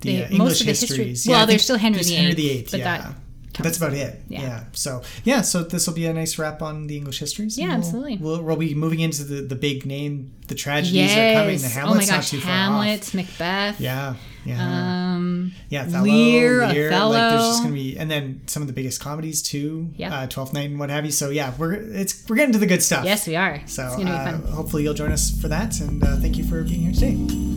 the 0.00 0.16
the- 0.18 0.24
uh, 0.24 0.28
English 0.28 0.60
histories. 0.60 1.26
Yeah, 1.26 1.38
well, 1.38 1.46
there's 1.46 1.62
still 1.64 1.78
Henry 1.78 2.02
VIII, 2.02 2.14
Henry 2.16 2.34
VIII, 2.34 2.62
but 2.70 2.78
yeah. 2.80 2.98
that 2.98 3.14
That's 3.62 3.76
about 3.76 3.92
it. 3.92 4.20
Yeah. 4.28 4.40
Yeah. 4.42 4.64
So 4.72 5.02
yeah, 5.22 5.42
so 5.42 5.62
this 5.62 5.86
will 5.86 5.94
be 5.94 6.06
a 6.06 6.12
nice 6.12 6.38
wrap 6.38 6.60
on 6.62 6.86
the 6.88 6.96
English 6.96 7.20
histories. 7.20 7.56
Yeah, 7.56 7.68
we'll- 7.68 7.76
absolutely. 7.76 8.16
We'll, 8.16 8.42
we'll 8.42 8.56
be 8.56 8.74
moving 8.74 9.00
into 9.00 9.22
the, 9.22 9.42
the 9.42 9.54
big 9.54 9.86
name, 9.86 10.32
the 10.48 10.54
tragedies 10.54 11.12
are 11.12 11.34
coming. 11.34 11.58
The 11.58 11.68
Hamlet's 11.68 11.76
oh 11.76 11.94
my 11.94 12.16
not 12.16 12.22
gosh, 12.22 12.30
too 12.30 12.40
far 12.40 12.50
Hamlet, 12.52 13.00
off. 13.02 13.14
Macbeth. 13.14 13.80
Yeah. 13.80 14.14
Yeah. 14.44 15.14
Um, 15.14 15.52
yeah, 15.70 15.84
Othello, 15.84 16.02
Lear, 16.04 16.66
Lear, 16.68 16.88
Othello. 16.92 17.10
like 17.12 17.30
there's 17.30 17.42
just 17.42 17.62
gonna 17.62 17.74
be, 17.74 17.96
and 17.96 18.10
then 18.10 18.42
some 18.46 18.62
of 18.62 18.66
the 18.66 18.74
biggest 18.74 19.00
comedies 19.00 19.42
too. 19.42 19.88
Yeah. 19.96 20.14
uh, 20.14 20.26
Twelfth 20.26 20.52
Night 20.52 20.68
and 20.68 20.78
what 20.78 20.90
have 20.90 21.04
you. 21.06 21.10
So 21.12 21.30
yeah, 21.30 21.54
we're 21.56 21.72
it's 21.72 22.28
we're 22.28 22.36
getting 22.36 22.52
to 22.52 22.58
the 22.58 22.66
good 22.66 22.82
stuff. 22.82 23.04
Yes, 23.06 23.26
we 23.26 23.36
are. 23.36 23.62
So 23.66 23.86
It's 23.86 23.96
gonna 23.96 24.10
be 24.10 24.10
uh, 24.48 24.50
hopefully 24.52 24.82
you'll 24.82 24.92
join 24.94 25.12
us 25.12 25.30
for 25.40 25.48
that, 25.48 25.80
and 25.80 26.02
uh, 26.04 26.16
thank 26.16 26.36
you 26.36 26.44
for 26.44 26.62
being 26.62 26.80
here 26.82 26.92
today. 26.92 27.53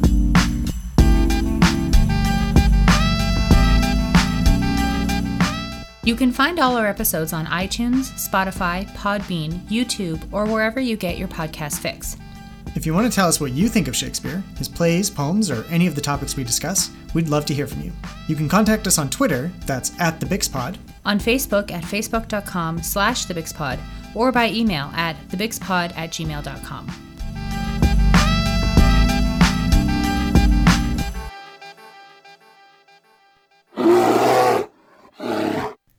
You 6.08 6.16
can 6.16 6.32
find 6.32 6.58
all 6.58 6.78
our 6.78 6.88
episodes 6.88 7.34
on 7.34 7.48
iTunes, 7.48 8.14
Spotify, 8.14 8.90
Podbean, 8.92 9.60
YouTube, 9.68 10.26
or 10.32 10.46
wherever 10.46 10.80
you 10.80 10.96
get 10.96 11.18
your 11.18 11.28
podcast 11.28 11.80
fix. 11.80 12.16
If 12.76 12.86
you 12.86 12.94
want 12.94 13.12
to 13.12 13.14
tell 13.14 13.28
us 13.28 13.42
what 13.42 13.52
you 13.52 13.68
think 13.68 13.90
of 13.90 13.96
Shakespeare, 13.96 14.42
his 14.58 14.70
plays, 14.70 15.10
poems, 15.10 15.52
or 15.52 15.66
any 15.66 15.86
of 15.86 15.96
the 15.96 16.00
topics 16.00 16.38
we 16.38 16.46
discuss, 16.46 16.92
we'd 17.14 17.28
love 17.28 17.44
to 17.48 17.54
hear 17.54 17.68
from 17.68 17.82
you. 17.82 17.92
You 18.30 18.38
can 18.38 18.48
contact 18.48 18.88
us 18.88 18.98
on 18.98 19.10
Twitter, 19.10 19.52
that's 19.66 20.00
at 20.00 20.22
the 20.22 20.26
BixPod, 20.26 20.78
On 21.04 21.20
Facebook 21.20 21.72
at 21.72 21.84
facebook.com 21.84 22.84
slash 22.84 23.26
thebigspod, 23.26 23.78
or 24.16 24.32
by 24.32 24.50
email 24.50 24.90
at 24.94 25.18
thebigspod 25.28 25.92
at 25.98 26.12
gmail.com. 26.12 27.07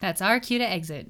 That's 0.08 0.22
our 0.22 0.40
cue 0.40 0.58
to 0.58 0.64
exit. 0.66 1.06